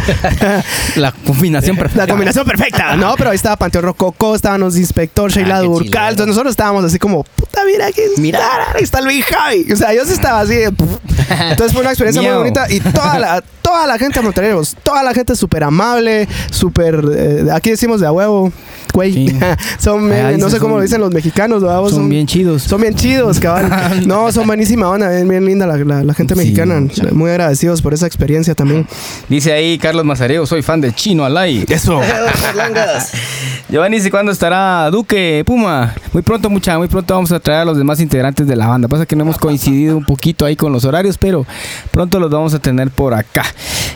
La 0.96 1.12
combinación 1.12 1.76
perfecta. 1.78 2.06
La 2.06 2.10
combinación 2.12 2.46
perfecta. 2.46 2.96
No, 2.96 3.14
pero 3.16 3.30
ahí 3.30 3.36
estaba 3.36 3.56
Panteón 3.56 3.84
Rococó, 3.84 4.34
estábamos 4.34 4.76
Inspector, 4.76 5.30
Sheila 5.30 5.58
Ah, 5.58 5.60
qué 5.60 5.66
Durcal. 5.66 6.10
Entonces 6.10 6.28
nosotros 6.28 6.52
estábamos 6.52 6.84
así 6.84 6.98
como, 6.98 7.24
puta, 7.24 7.62
mira 7.66 7.90
quién 7.92 8.08
Mira. 8.18 8.40
ahí 8.74 8.82
está 8.82 9.00
Luis 9.00 9.24
Javi. 9.24 9.72
O 9.72 9.76
sea, 9.76 9.92
yo 9.94 10.04
sí 10.04 10.12
estaba 10.12 10.40
así. 10.40 10.54
de. 10.54 10.64
Entonces 10.66 11.72
fue 11.72 11.80
una 11.80 11.90
experiencia 11.90 12.22
muy 12.22 12.32
bonita 12.38 12.66
y 12.70 12.80
toda 12.80 13.18
la, 13.18 13.42
toda 13.62 13.86
la 13.86 13.98
gente 13.98 14.18
de 14.18 14.24
Monterrey, 14.24 14.52
pues, 14.54 14.76
toda 14.82 15.02
la 15.02 15.14
gente 15.14 15.34
súper 15.36 15.64
amable, 15.64 16.28
súper, 16.50 17.02
eh, 17.16 17.46
aquí 17.52 17.70
decimos 17.70 18.00
de 18.00 18.06
a 18.06 18.12
huevo, 18.12 18.52
güey. 18.94 19.12
Sí. 19.12 19.38
son, 19.78 20.08
no 20.38 20.48
sé 20.48 20.58
cómo 20.58 20.70
son- 20.74 20.76
lo 20.78 20.80
dicen 20.82 21.00
los 21.02 21.12
mexicanos, 21.12 21.60
¿verdad? 21.62 21.80
Vos 21.80 21.90
Son 21.90 22.08
bien 22.08 22.26
chidos. 22.26 22.62
Son 22.62 22.80
bien 22.80 22.94
chidos, 22.94 23.38
cabal. 23.40 23.70
No, 24.06 24.32
son 24.32 24.46
buenísima 24.46 24.88
onda, 24.88 25.10
bien, 25.10 25.28
bien 25.28 25.44
linda 25.44 25.66
la, 25.66 25.76
la- 25.76 26.02
la 26.02 26.14
gente 26.14 26.34
Sí, 26.34 26.40
mexicana. 26.40 26.80
Muy 27.12 27.30
agradecidos 27.30 27.82
por 27.82 27.92
esa 27.92 28.06
experiencia 28.06 28.54
también. 28.54 28.86
Dice 29.28 29.52
ahí 29.52 29.76
Carlos 29.76 30.04
Mazareo, 30.06 30.46
soy 30.46 30.62
fan 30.62 30.80
de 30.80 30.92
Chino 30.94 31.24
Alay. 31.24 31.64
Eso. 31.68 32.00
Giovanni 33.68 33.96
dice 33.96 34.10
cuándo 34.10 34.30
estará 34.32 34.90
Duque 34.90 35.42
Puma. 35.46 35.94
Muy 36.12 36.22
pronto, 36.22 36.48
mucha, 36.50 36.78
muy 36.78 36.88
pronto 36.88 37.14
vamos 37.14 37.32
a 37.32 37.40
traer 37.40 37.60
a 37.60 37.64
los 37.64 37.76
demás 37.76 38.00
integrantes 38.00 38.46
de 38.46 38.56
la 38.56 38.66
banda. 38.68 38.88
Pasa 38.88 39.06
que 39.06 39.16
no 39.16 39.22
hemos 39.22 39.38
coincidido 39.38 39.96
un 39.96 40.04
poquito 40.04 40.44
ahí 40.44 40.54
con 40.56 40.72
los 40.72 40.84
horarios, 40.84 41.18
pero 41.18 41.46
pronto 41.90 42.20
los 42.20 42.30
vamos 42.30 42.54
a 42.54 42.58
tener 42.58 42.90
por 42.90 43.14
acá. 43.14 43.44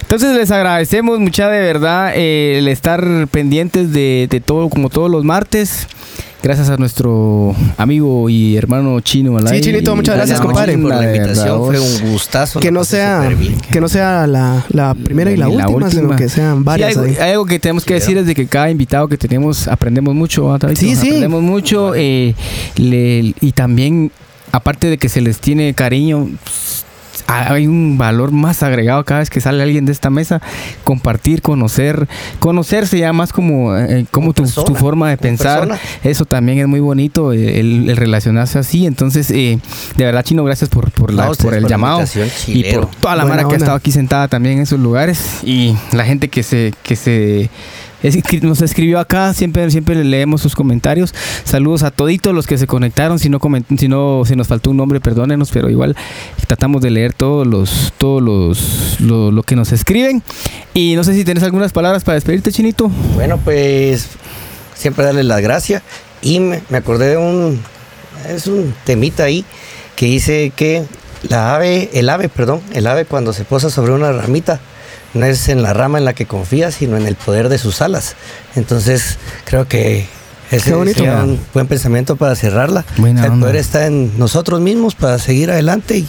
Entonces 0.01 0.35
les 0.37 0.51
agradecemos 0.51 1.19
mucha 1.21 1.49
de 1.49 1.61
verdad 1.61 2.13
eh, 2.15 2.57
el 2.59 2.69
estar 2.69 3.29
pendientes 3.31 3.93
de, 3.93 4.27
de 4.31 4.41
todo, 4.41 4.69
como 4.71 4.88
todos 4.89 5.11
los 5.11 5.25
martes. 5.25 5.87
Gracias 6.41 6.71
a 6.71 6.77
nuestro 6.77 7.53
amigo 7.79 8.31
y 8.31 8.57
hermano 8.57 9.01
Chino 9.01 9.37
Alay. 9.39 9.59
Sí, 9.59 9.65
Chinito, 9.65 9.97
muchas 9.97 10.15
gracias, 10.15 10.41
compadre. 10.41 10.79
por 10.79 10.91
la 10.95 11.05
invitación. 11.17 11.65
Fue 11.67 11.81
un 11.81 12.13
gustazo. 12.13 12.61
que 12.61 12.71
no 12.71 12.85
sea 12.85 13.29
que 13.73 13.81
no 13.81 13.89
sea 13.89 14.25
la, 14.29 14.65
la 14.69 14.95
primera 14.95 15.33
y 15.33 15.37
la, 15.37 15.49
última, 15.49 15.91
sino 15.91 16.15
que 16.15 16.29
sean 16.29 16.63
varias 16.63 16.95
Sí, 16.95 17.01
hay, 17.21 17.33
algo 17.33 17.45
que 17.45 17.59
tenemos 17.59 17.85
que 17.85 17.95
Sí, 17.95 18.01
decir 18.01 18.19
es 18.19 18.27
de 18.27 18.37
que 18.37 18.47
cada 18.47 18.71
invitado 18.71 19.09
que 19.09 19.19
tenemos 19.19 19.67
aprendemos 19.67 20.15
mucho. 20.15 20.57
Sí, 20.77 20.95
sí. 20.95 21.09
Aprendemos 21.09 21.43
mucho 21.43 21.95
eh, 21.97 22.37
le- 22.77 23.35
y 23.41 23.53
también, 23.53 24.13
aparte 24.53 24.87
de 24.89 24.97
que 24.97 25.09
se 25.09 25.21
les 25.21 25.39
tiene 25.41 25.75
cariño, 25.75 26.29
pues, 26.45 26.78
hay 27.29 27.67
un 27.67 27.99
valor 27.99 28.33
más 28.33 28.63
agregado 28.63 29.05
cada 29.05 29.21
vez 29.21 29.29
que 29.29 29.41
sale 29.41 29.63
alguien 29.63 29.85
de 29.85 29.93
esta 29.93 30.09
mesa. 30.09 30.41
Compartir, 30.83 31.43
conocer, 31.43 32.09
conocerse 32.39 32.99
ya 32.99 33.13
más 33.13 33.33
como, 33.33 33.77
eh, 33.77 34.07
como 34.11 34.29
Como 34.29 34.33
tu, 34.33 34.43
persona, 34.45 34.67
tu 34.67 34.75
forma 34.75 35.11
de 35.11 35.17
como 35.17 35.29
pensar. 35.29 35.61
persona. 35.61 35.81
Eso 36.03 36.25
también 36.25 36.59
es 36.59 36.67
muy 36.67 36.81
bonito, 36.81 37.33
eh, 37.33 37.61
el, 37.61 37.91
el 37.91 37.97
relacionarse 37.97 38.59
así. 38.59 38.87
Entonces, 38.87 39.31
eh, 39.31 39.59
de 39.97 40.05
verdad, 40.05 40.23
Chino, 40.25 40.43
gracias 40.45 40.71
por, 40.71 40.91
por, 40.91 41.13
la, 41.13 41.31
por 41.33 41.55
el 41.55 41.63
por 41.63 41.71
llamado 41.71 42.05
y 42.47 42.65
por 42.73 42.87
toda 42.97 43.15
la 43.15 43.25
Buena 43.25 43.37
mara 43.43 43.49
que 43.49 43.55
ha 43.55 43.59
estado 43.59 43.77
aquí 43.77 43.93
sentada 43.93 44.29
también 44.29 44.57
en 44.57 44.63
esos 44.63 44.81
lugares 44.81 45.41
y 45.45 45.77
la 45.93 46.05
gente 46.05 46.29
que 46.29 46.43
se 46.43 46.73
que 46.83 46.97
se 46.97 47.51
nos 48.43 48.63
escribió 48.63 48.99
acá 48.99 49.35
siempre 49.35 49.71
siempre 49.71 49.95
le 49.95 50.05
leemos 50.05 50.41
sus 50.41 50.55
comentarios 50.55 51.15
saludos 51.45 51.83
a 51.83 51.91
toditos 51.91 52.35
los 52.35 52.47
que 52.47 52.59
se 52.59 52.67
conectaron 52.67 53.19
si 53.19 53.29
no 53.29 53.41
si 53.77 53.89
no 53.89 54.23
si 54.25 54.37
nos 54.37 54.47
faltó 54.47 54.71
un 54.71 54.77
nombre 54.77 55.01
perdónenos 55.01 55.51
pero 55.53 55.69
igual 55.69 55.97
tratamos 56.47 56.83
de 56.83 56.91
leer 56.91 57.13
todos 57.13 57.47
los 57.47 57.93
todos 57.99 58.23
los 58.23 59.01
lo, 59.01 59.43
que 59.43 59.57
nos 59.57 59.73
escriben 59.73 60.23
y 60.75 60.95
no 60.97 61.05
sé 61.05 61.15
si 61.15 61.25
tienes 61.25 61.43
algunas 61.43 61.73
palabras 61.73 62.05
para 62.05 62.15
despedirte 62.15 62.53
chinito 62.53 62.89
Bueno, 63.17 63.39
pues 63.39 64.09
siempre 64.79 65.05
darle 65.05 65.25
las 65.25 65.43
gracias. 65.43 65.83
Y 66.23 66.41
me, 66.41 66.63
me 66.71 66.79
acordé 66.79 67.11
de 67.11 67.17
un. 67.17 67.61
Es 68.29 68.47
un 68.47 68.75
temita 68.85 69.25
ahí 69.25 69.45
que 69.97 70.07
dice 70.07 70.53
que 70.55 70.85
la 71.29 71.55
ave, 71.55 71.91
el 71.93 72.09
ave, 72.09 72.29
perdón, 72.29 72.61
el 72.73 72.87
ave 72.87 73.05
cuando 73.05 73.33
se 73.33 73.45
posa 73.45 73.71
sobre 73.71 73.93
una 73.93 74.13
ramita, 74.13 74.61
no 75.15 75.27
es 75.27 75.49
en 75.49 75.63
la 75.63 75.73
rama 75.73 75.99
en 75.99 76.05
la 76.05 76.15
que 76.15 76.27
confía, 76.27 76.71
sino 76.71 76.97
en 76.97 77.07
el 77.07 77.15
poder 77.15 77.49
de 77.49 77.59
sus 77.59 77.83
alas. 77.83 78.17
Entonces, 78.55 79.19
creo 79.45 79.67
que 79.67 80.07
ese 80.51 80.75
bonito. 80.75 80.99
sería 80.99 81.23
un 81.23 81.41
buen 81.53 81.67
pensamiento 81.67 82.17
para 82.17 82.35
cerrarla. 82.35 82.85
Buena 82.97 83.25
el 83.25 83.33
onda. 83.33 83.47
poder 83.47 83.57
está 83.57 83.87
en 83.87 84.19
nosotros 84.19 84.61
mismos 84.61 84.95
para 84.95 85.19
seguir 85.19 85.51
adelante 85.51 85.99
y 85.99 86.09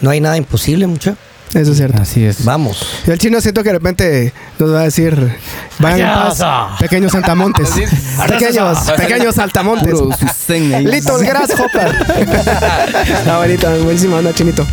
no 0.00 0.10
hay 0.10 0.20
nada 0.20 0.36
imposible, 0.36 0.86
mucho. 0.86 1.16
Eso 1.54 1.70
es 1.70 1.76
cierto. 1.76 2.02
así 2.02 2.24
es 2.24 2.44
Vamos. 2.44 2.84
Y 3.06 3.10
el 3.10 3.18
chino 3.18 3.40
siento 3.40 3.62
que 3.62 3.68
de 3.68 3.74
repente 3.74 4.32
nos 4.58 4.72
va 4.72 4.80
a 4.80 4.84
decir, 4.84 5.36
vayan 5.78 6.08
en 6.08 6.14
paz, 6.14 6.42
pequeños 6.80 7.12
saltamontes. 7.12 7.70
pequeños, 8.28 8.78
pequeños 8.96 9.34
saltamontes. 9.36 10.00
Little 10.48 11.24
Grasshopper. 11.24 11.94
Está 13.18 13.38
bonito, 13.38 13.70
buenísima 13.84 14.16
onda, 14.16 14.34
chinito. 14.34 14.66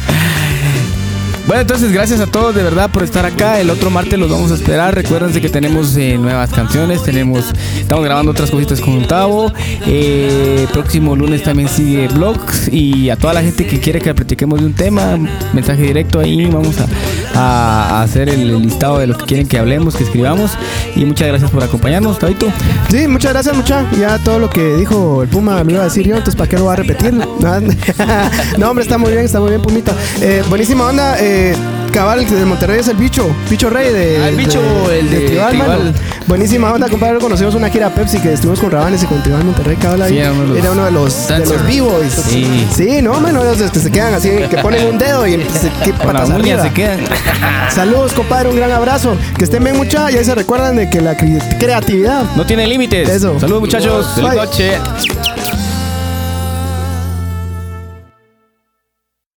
Bueno, 1.51 1.63
entonces 1.63 1.91
gracias 1.91 2.21
a 2.21 2.27
todos 2.27 2.55
de 2.55 2.63
verdad 2.63 2.89
por 2.89 3.03
estar 3.03 3.25
acá. 3.25 3.59
El 3.59 3.69
otro 3.69 3.89
martes 3.89 4.17
los 4.17 4.31
vamos 4.31 4.51
a 4.51 4.55
esperar. 4.55 4.95
Recuérdense 4.95 5.41
que 5.41 5.49
tenemos 5.49 5.97
eh, 5.97 6.17
nuevas 6.17 6.49
canciones, 6.51 7.03
tenemos, 7.03 7.51
estamos 7.77 8.05
grabando 8.05 8.31
otras 8.31 8.49
cositas 8.49 8.79
con 8.79 9.05
Tavo. 9.05 9.51
Eh, 9.85 10.65
próximo 10.71 11.13
lunes 11.13 11.43
también 11.43 11.67
sigue 11.67 12.07
vlogs 12.07 12.69
y 12.71 13.09
a 13.09 13.17
toda 13.17 13.33
la 13.33 13.41
gente 13.41 13.67
que 13.67 13.81
quiere 13.81 13.99
que 13.99 14.13
platiquemos 14.13 14.61
de 14.61 14.65
un 14.65 14.73
tema, 14.73 15.19
mensaje 15.51 15.81
directo 15.81 16.21
ahí. 16.21 16.45
Vamos 16.45 16.77
a, 17.35 18.01
hacer 18.01 18.29
el, 18.29 18.61
listado 18.61 18.99
de 18.99 19.07
lo 19.07 19.17
que 19.17 19.25
quieren 19.25 19.45
que 19.45 19.57
hablemos, 19.57 19.97
que 19.97 20.05
escribamos. 20.05 20.51
Y 20.95 21.03
muchas 21.03 21.27
gracias 21.27 21.51
por 21.51 21.61
acompañarnos, 21.63 22.17
Tabito. 22.17 22.47
Sí, 22.89 23.09
muchas 23.09 23.33
gracias, 23.33 23.57
mucha. 23.57 23.85
Ya 23.99 24.17
todo 24.19 24.39
lo 24.39 24.49
que 24.49 24.77
dijo 24.77 25.23
el 25.23 25.27
Puma 25.27 25.61
lo 25.61 25.69
iba 25.69 25.81
a 25.81 25.85
decir 25.85 26.07
yo, 26.07 26.15
entonces 26.15 26.37
¿para 26.37 26.49
qué 26.49 26.55
lo 26.55 26.63
va 26.67 26.73
a 26.73 26.77
repetir? 26.77 27.13
no, 28.57 28.69
hombre, 28.69 28.83
está 28.83 28.97
muy 28.97 29.11
bien, 29.11 29.25
está 29.25 29.41
muy 29.41 29.49
bien, 29.49 29.61
Pumita. 29.61 29.93
Eh, 30.21 30.43
buenísima 30.47 30.85
onda. 30.85 31.17
Eh, 31.19 31.40
Cabal 31.91 32.25
de 32.25 32.45
Monterrey 32.45 32.79
es 32.79 32.87
el 32.87 32.95
bicho, 32.95 33.29
bicho 33.49 33.69
rey 33.69 33.91
de. 33.91 34.17
Ah, 34.23 34.29
el 34.29 34.35
bicho, 34.37 34.61
el 34.89 35.09
de 35.09 35.19
Tribal, 35.27 35.49
Tribal. 35.49 35.67
mano. 35.67 35.93
Buenísima 36.25 36.71
onda, 36.71 36.87
compadre. 36.87 37.19
Conocimos 37.19 37.53
una 37.53 37.69
gira 37.69 37.89
Pepsi 37.89 38.19
que 38.19 38.31
estuvimos 38.31 38.61
con 38.61 38.71
Rabanes 38.71 39.03
y 39.03 39.07
con 39.07 39.21
Tribal 39.21 39.43
Monterrey, 39.43 39.75
cabal. 39.75 40.01
ahí. 40.03 40.13
Sí, 40.13 40.17
era 40.19 40.31
uno 40.71 40.85
de 40.85 40.91
los 40.91 41.27
de 41.27 41.39
los, 41.39 41.49
los. 41.49 41.65
B-boys. 41.67 42.13
Sí. 42.13 42.65
Sí, 42.73 43.01
no, 43.01 43.19
mano, 43.19 43.43
esos 43.43 43.71
que 43.71 43.79
se 43.79 43.91
quedan 43.91 44.13
así, 44.13 44.29
que 44.49 44.57
ponen 44.59 44.87
un 44.87 44.97
dedo 44.97 45.27
y 45.27 45.33
se, 45.33 45.69
que 45.83 45.91
patas 45.93 46.29
se 46.29 46.71
quedan. 46.71 46.99
Saludos, 47.75 48.13
compadre, 48.13 48.47
un 48.49 48.55
gran 48.55 48.71
abrazo. 48.71 49.17
Que 49.37 49.43
estén 49.43 49.61
bien, 49.61 49.75
mucha. 49.75 50.09
Y 50.11 50.15
ahí 50.15 50.23
se 50.23 50.33
recuerdan 50.33 50.77
de 50.77 50.89
que 50.89 51.01
la 51.01 51.17
cre- 51.17 51.57
creatividad 51.59 52.23
No 52.37 52.45
tiene 52.45 52.67
límites. 52.67 53.09
Eso. 53.09 53.37
Saludos 53.37 53.61
muchachos. 53.61 54.07
Feliz 54.15 54.29
Bye. 54.31 54.37
noche. 54.39 54.71